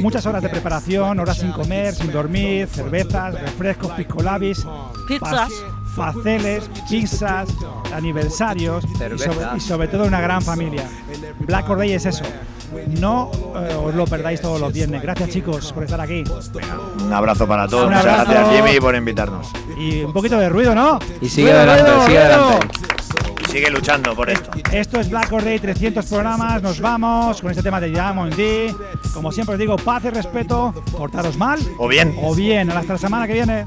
muchas 0.00 0.24
horas 0.26 0.42
de 0.42 0.48
preparación, 0.48 1.18
horas 1.20 1.38
sin 1.38 1.52
comer, 1.52 1.94
sin 1.94 2.10
dormir, 2.12 2.66
cervezas, 2.68 3.40
refrescos, 3.40 3.92
piscolabis, 3.92 4.66
Pizzas. 5.08 5.50
fa- 5.94 6.12
faceles, 6.12 6.68
pizzas, 6.90 7.48
aniversarios 7.94 8.84
y 8.84 8.88
sobre, 8.98 9.18
Cerveza. 9.18 9.52
y 9.56 9.60
sobre 9.60 9.88
todo 9.88 10.04
una 10.04 10.20
gran 10.20 10.42
familia. 10.42 10.84
Black 11.40 11.68
Or 11.70 11.78
Day 11.78 11.92
es 11.92 12.04
eso. 12.06 12.24
No 13.00 13.30
eh, 13.56 13.74
os 13.84 13.94
lo 13.94 14.04
perdáis 14.06 14.40
todos 14.40 14.60
los 14.60 14.72
viernes. 14.72 15.02
Gracias 15.02 15.30
chicos 15.30 15.72
por 15.72 15.84
estar 15.84 16.00
aquí. 16.00 16.24
Un 17.04 17.12
abrazo 17.12 17.46
para 17.46 17.66
todos. 17.68 17.84
Un 17.86 17.90
Muchas 17.94 18.06
abrazo. 18.06 18.30
gracias, 18.30 18.56
Jimmy, 18.66 18.80
por 18.80 18.94
invitarnos. 18.94 19.48
Y 19.78 20.02
un 20.02 20.12
poquito 20.12 20.38
de 20.38 20.48
ruido, 20.48 20.74
¿no? 20.74 20.98
Y 21.20 21.28
sigue 21.28 21.48
Ruido, 21.52 21.58
adelante, 21.72 21.90
ruido, 21.92 22.06
sigue 22.06 22.18
ruido. 22.24 22.44
adelante. 22.44 22.78
Y 23.48 23.52
sigue 23.52 23.70
luchando 23.70 24.14
por 24.16 24.28
esto. 24.30 24.50
Esto 24.72 25.00
es 25.00 25.08
Black 25.08 25.32
Or 25.32 25.44
Day, 25.44 25.58
300 25.58 26.04
programas, 26.06 26.60
nos 26.62 26.80
vamos 26.80 27.40
con 27.40 27.50
este 27.50 27.62
tema 27.62 27.80
de 27.80 27.88
Diamond 27.90 28.34
D. 28.34 28.74
Como 29.14 29.30
siempre 29.32 29.54
os 29.54 29.58
digo, 29.58 29.76
paz 29.76 30.04
y 30.04 30.10
respeto, 30.10 30.74
portaros 30.96 31.36
mal 31.36 31.58
O 31.78 31.88
bien. 31.88 32.14
o 32.22 32.34
bien. 32.34 32.70
Hasta 32.70 32.94
la 32.94 32.98
semana 32.98 33.26
que 33.26 33.32
viene. 33.34 33.66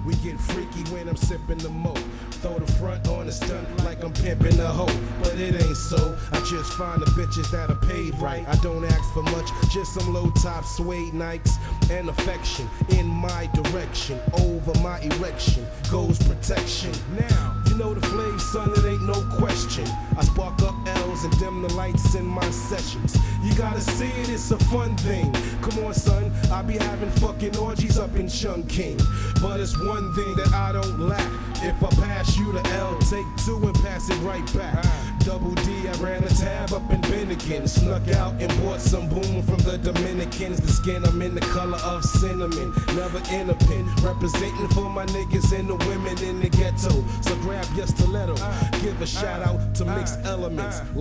Like 4.00 4.18
I'm 4.18 4.24
pimping 4.24 4.56
the 4.56 4.68
hoe. 4.68 4.86
But 5.22 5.38
it 5.38 5.62
ain't 5.62 5.76
so. 5.76 6.18
I 6.32 6.39
just 6.41 6.74
find 6.74 7.02
the 7.02 7.06
bitches 7.08 7.52
that 7.52 7.70
are 7.70 7.88
paid 7.88 8.16
right. 8.20 8.47
I 8.47 8.56
don't 8.58 8.86
ask 8.86 9.14
for 9.14 9.24
much, 9.24 9.50
just 9.70 9.93
some 9.93 10.14
low 10.14 10.30
top 10.41 10.64
suede 10.64 11.14
Nikes 11.14 11.52
and 11.91 12.10
affection 12.10 12.70
in 12.89 13.08
my 13.08 13.50
direction. 13.54 14.20
Over 14.34 14.78
my 14.80 15.00
erection 15.02 15.66
goes 15.91 16.18
protection. 16.20 16.91
Now, 17.18 17.62
you 17.68 17.76
know 17.76 17.93
the 17.93 18.06
flame, 18.08 18.39
son, 18.39 18.72
it 18.72 18.86
ain't 18.86 19.04
no 19.04 19.22
question. 19.38 19.86
I 20.18 20.24
spark 20.24 20.62
up 20.62 20.76
L's 20.88 21.26
and 21.26 21.38
dim 21.39 21.62
the 21.62 21.74
lights 21.74 22.16
in 22.16 22.26
my 22.26 22.50
sessions. 22.52 23.18
You 23.43 23.54
gotta 23.56 23.82
see 23.82 24.08
it, 24.22 24.30
it's 24.30 24.52
a 24.52 24.58
fun 24.66 24.95
thing. 24.97 25.34
Come 25.62 25.84
on, 25.86 25.93
son, 25.93 26.32
I 26.52 26.62
be 26.62 26.78
having 26.78 27.12
fucking 27.12 27.58
orgies 27.58 28.00
up 28.00 28.16
in 28.16 28.30
Chungking. 28.30 28.97
But 29.41 29.60
it's 29.60 29.78
one 29.78 30.14
thing 30.14 30.36
that 30.36 30.54
I 30.54 30.72
don't 30.72 31.00
lack. 31.00 31.30
If 31.62 31.84
I 31.84 31.89
pass 32.02 32.38
you 32.38 32.54
the 32.54 32.66
L, 32.76 32.97
take 33.00 33.26
two 33.45 33.58
and 33.58 33.76
pass 33.90 34.10
it 34.10 34.18
right 34.18 34.46
back. 34.54 34.86
Double 35.20 35.54
D, 35.66 35.88
I 35.88 35.94
ran 36.02 36.24
a 36.24 36.30
tab 36.30 36.74
up 36.74 36.90
in 36.92 37.02
Bennigan. 37.02 37.68
Snuck 37.68 38.08
out 38.16 38.34
and 38.40 38.50
bought 38.62 38.80
some 38.80 39.10
boom 39.10 39.42
from 39.44 39.58
the 39.60 39.78
Dominicans. 39.78 40.62
The 40.62 40.72
skin, 40.72 41.04
I'm 41.06 41.22
in 41.22 41.36
the 41.36 41.42
color 41.42 41.78
of 41.78 42.04
cinnamon. 42.04 42.74
Never 42.96 43.22
in 43.34 43.50
a 43.50 43.56
pin. 43.68 43.86
Representing 44.02 44.70
for 44.70 44.90
my 44.90 45.06
niggas 45.08 45.58
and 45.58 45.70
the 45.70 45.76
women 45.90 46.18
in 46.24 46.40
the 46.40 46.50
ghetto. 46.50 46.94
So 47.22 47.36
grab 47.42 47.66
your 47.76 47.88
stiletto. 47.88 48.36
Give 48.82 49.00
a 49.02 49.08
shout 49.08 49.42
out 49.42 49.76
to 49.76 49.86
mixed 49.86 50.20
elements. 50.24 50.82